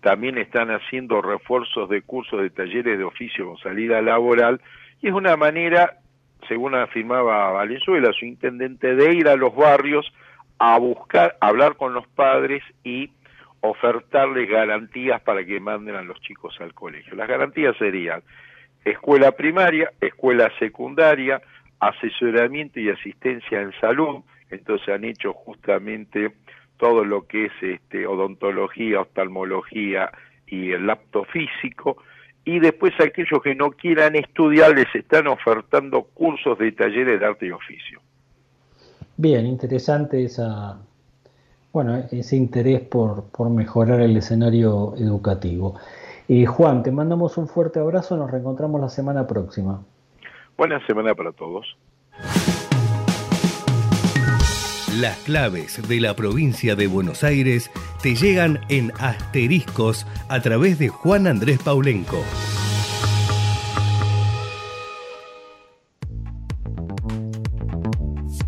también 0.00 0.38
están 0.38 0.70
haciendo 0.70 1.20
refuerzos 1.20 1.90
de 1.90 2.00
cursos 2.02 2.40
de 2.40 2.50
talleres 2.50 2.96
de 2.96 3.04
oficio 3.04 3.46
con 3.48 3.58
salida 3.58 4.00
laboral, 4.00 4.60
y 5.02 5.08
es 5.08 5.14
una 5.14 5.36
manera, 5.36 5.98
según 6.48 6.74
afirmaba 6.74 7.52
Valenzuela, 7.52 8.12
su 8.12 8.26
intendente, 8.26 8.94
de 8.94 9.14
ir 9.14 9.28
a 9.28 9.36
los 9.36 9.54
barrios 9.54 10.12
a 10.58 10.78
buscar, 10.78 11.36
hablar 11.40 11.76
con 11.76 11.94
los 11.94 12.06
padres 12.08 12.62
y 12.84 13.10
ofertarles 13.60 14.48
garantías 14.48 15.20
para 15.22 15.44
que 15.44 15.60
manden 15.60 15.96
a 15.96 16.02
los 16.02 16.20
chicos 16.20 16.56
al 16.60 16.74
colegio. 16.74 17.14
Las 17.14 17.28
garantías 17.28 17.76
serían 17.78 18.22
escuela 18.84 19.32
primaria, 19.32 19.92
escuela 20.00 20.50
secundaria, 20.58 21.40
asesoramiento 21.80 22.80
y 22.80 22.90
asistencia 22.90 23.60
en 23.60 23.72
salud, 23.80 24.22
entonces 24.50 24.88
han 24.88 25.04
hecho 25.04 25.32
justamente 25.32 26.32
todo 26.76 27.04
lo 27.04 27.26
que 27.26 27.46
es 27.46 27.52
este, 27.60 28.06
odontología, 28.06 29.00
oftalmología 29.00 30.10
y 30.46 30.72
el 30.72 30.86
lapto 30.86 31.24
físico, 31.24 32.02
y 32.50 32.58
después 32.58 32.92
aquellos 32.98 33.40
que 33.44 33.54
no 33.54 33.70
quieran 33.70 34.16
estudiar 34.16 34.74
les 34.74 34.92
están 34.92 35.28
ofertando 35.28 36.02
cursos 36.02 36.58
de 36.58 36.72
talleres 36.72 37.20
de 37.20 37.24
arte 37.24 37.46
y 37.46 37.52
oficio. 37.52 38.00
Bien, 39.16 39.46
interesante 39.46 40.24
esa, 40.24 40.80
bueno, 41.72 42.02
ese 42.10 42.34
interés 42.34 42.80
por, 42.80 43.50
mejorar 43.50 44.00
el 44.00 44.16
escenario 44.16 44.94
educativo. 44.96 45.76
Y 46.26 46.44
Juan, 46.44 46.82
te 46.82 46.90
mandamos 46.90 47.38
un 47.38 47.46
fuerte 47.46 47.78
abrazo, 47.78 48.16
nos 48.16 48.28
reencontramos 48.28 48.80
la 48.80 48.88
semana 48.88 49.28
próxima. 49.28 49.84
Buena 50.56 50.84
semana 50.88 51.14
para 51.14 51.30
todos. 51.30 51.76
Las 54.98 55.18
claves 55.18 55.80
de 55.88 56.00
la 56.00 56.16
provincia 56.16 56.74
de 56.74 56.88
Buenos 56.88 57.22
Aires 57.22 57.70
te 58.02 58.16
llegan 58.16 58.58
en 58.68 58.92
asteriscos 58.98 60.04
a 60.28 60.40
través 60.42 60.80
de 60.80 60.88
Juan 60.88 61.28
Andrés 61.28 61.60
Paulenco. 61.62 62.18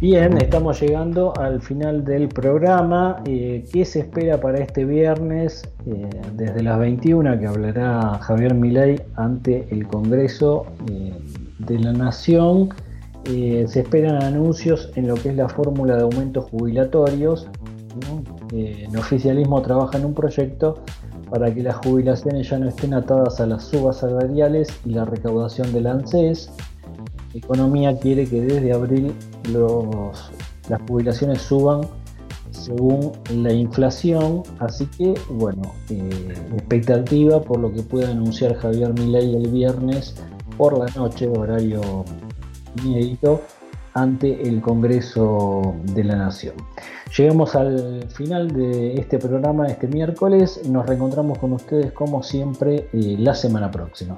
Bien, 0.00 0.36
estamos 0.38 0.80
llegando 0.80 1.32
al 1.38 1.62
final 1.62 2.04
del 2.04 2.28
programa. 2.28 3.22
Eh, 3.24 3.64
¿Qué 3.72 3.84
se 3.84 4.00
espera 4.00 4.40
para 4.40 4.58
este 4.58 4.84
viernes 4.84 5.62
eh, 5.86 6.10
desde 6.34 6.60
las 6.64 6.76
21 6.80 7.38
que 7.38 7.46
hablará 7.46 8.18
Javier 8.20 8.54
Milei 8.54 9.00
ante 9.14 9.68
el 9.70 9.86
Congreso 9.86 10.66
eh, 10.90 11.12
de 11.60 11.78
la 11.78 11.92
Nación? 11.92 12.70
Se 13.24 13.80
esperan 13.80 14.22
anuncios 14.22 14.90
en 14.96 15.08
lo 15.08 15.14
que 15.14 15.30
es 15.30 15.36
la 15.36 15.48
fórmula 15.48 15.96
de 15.96 16.02
aumentos 16.02 16.50
jubilatorios. 16.50 17.48
el 18.52 18.96
oficialismo 18.96 19.62
trabaja 19.62 19.98
en 19.98 20.06
un 20.06 20.14
proyecto 20.14 20.82
para 21.30 21.52
que 21.54 21.62
las 21.62 21.76
jubilaciones 21.76 22.50
ya 22.50 22.58
no 22.58 22.68
estén 22.68 22.92
atadas 22.92 23.40
a 23.40 23.46
las 23.46 23.64
subas 23.64 23.98
salariales 23.98 24.68
y 24.84 24.90
la 24.90 25.04
recaudación 25.06 25.72
del 25.72 25.86
ANSES. 25.86 26.50
Economía 27.32 27.98
quiere 27.98 28.26
que 28.26 28.42
desde 28.42 28.72
abril 28.72 29.14
las 30.68 30.80
jubilaciones 30.86 31.40
suban 31.40 31.80
según 32.50 33.12
la 33.34 33.52
inflación, 33.52 34.42
así 34.58 34.86
que 34.98 35.14
bueno, 35.30 35.62
eh, 35.88 36.34
expectativa 36.54 37.40
por 37.40 37.58
lo 37.60 37.72
que 37.72 37.82
pueda 37.82 38.10
anunciar 38.10 38.54
Javier 38.56 38.92
Milei 38.92 39.34
el 39.34 39.48
viernes 39.48 40.14
por 40.58 40.78
la 40.78 40.86
noche, 40.94 41.28
horario 41.28 41.80
inédito, 42.84 43.42
ante 43.94 44.48
el 44.48 44.60
Congreso 44.60 45.76
de 45.84 46.04
la 46.04 46.16
Nación. 46.16 46.54
Llegamos 47.16 47.54
al 47.54 48.08
final 48.08 48.52
de 48.52 48.94
este 48.94 49.18
programa 49.18 49.66
este 49.66 49.86
miércoles, 49.86 50.62
nos 50.68 50.86
reencontramos 50.86 51.38
con 51.38 51.52
ustedes 51.52 51.92
como 51.92 52.22
siempre 52.22 52.88
eh, 52.92 53.16
la 53.18 53.34
semana 53.34 53.70
próxima. 53.70 54.16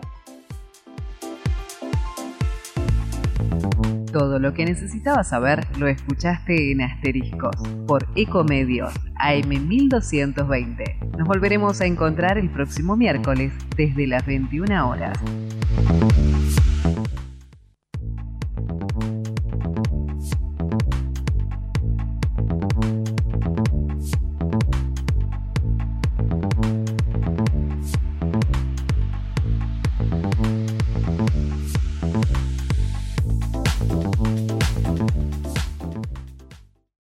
Todo 4.12 4.38
lo 4.38 4.54
que 4.54 4.64
necesitabas 4.64 5.30
saber 5.30 5.66
lo 5.76 5.88
escuchaste 5.88 6.70
en 6.70 6.82
Asteriscos 6.82 7.56
por 7.88 8.06
Ecomedios 8.14 8.94
AM 9.16 9.66
1220. 9.66 10.84
Nos 11.18 11.26
volveremos 11.26 11.80
a 11.80 11.86
encontrar 11.86 12.38
el 12.38 12.48
próximo 12.48 12.96
miércoles 12.96 13.52
desde 13.76 14.06
las 14.06 14.24
21 14.24 14.88
horas. 14.88 15.18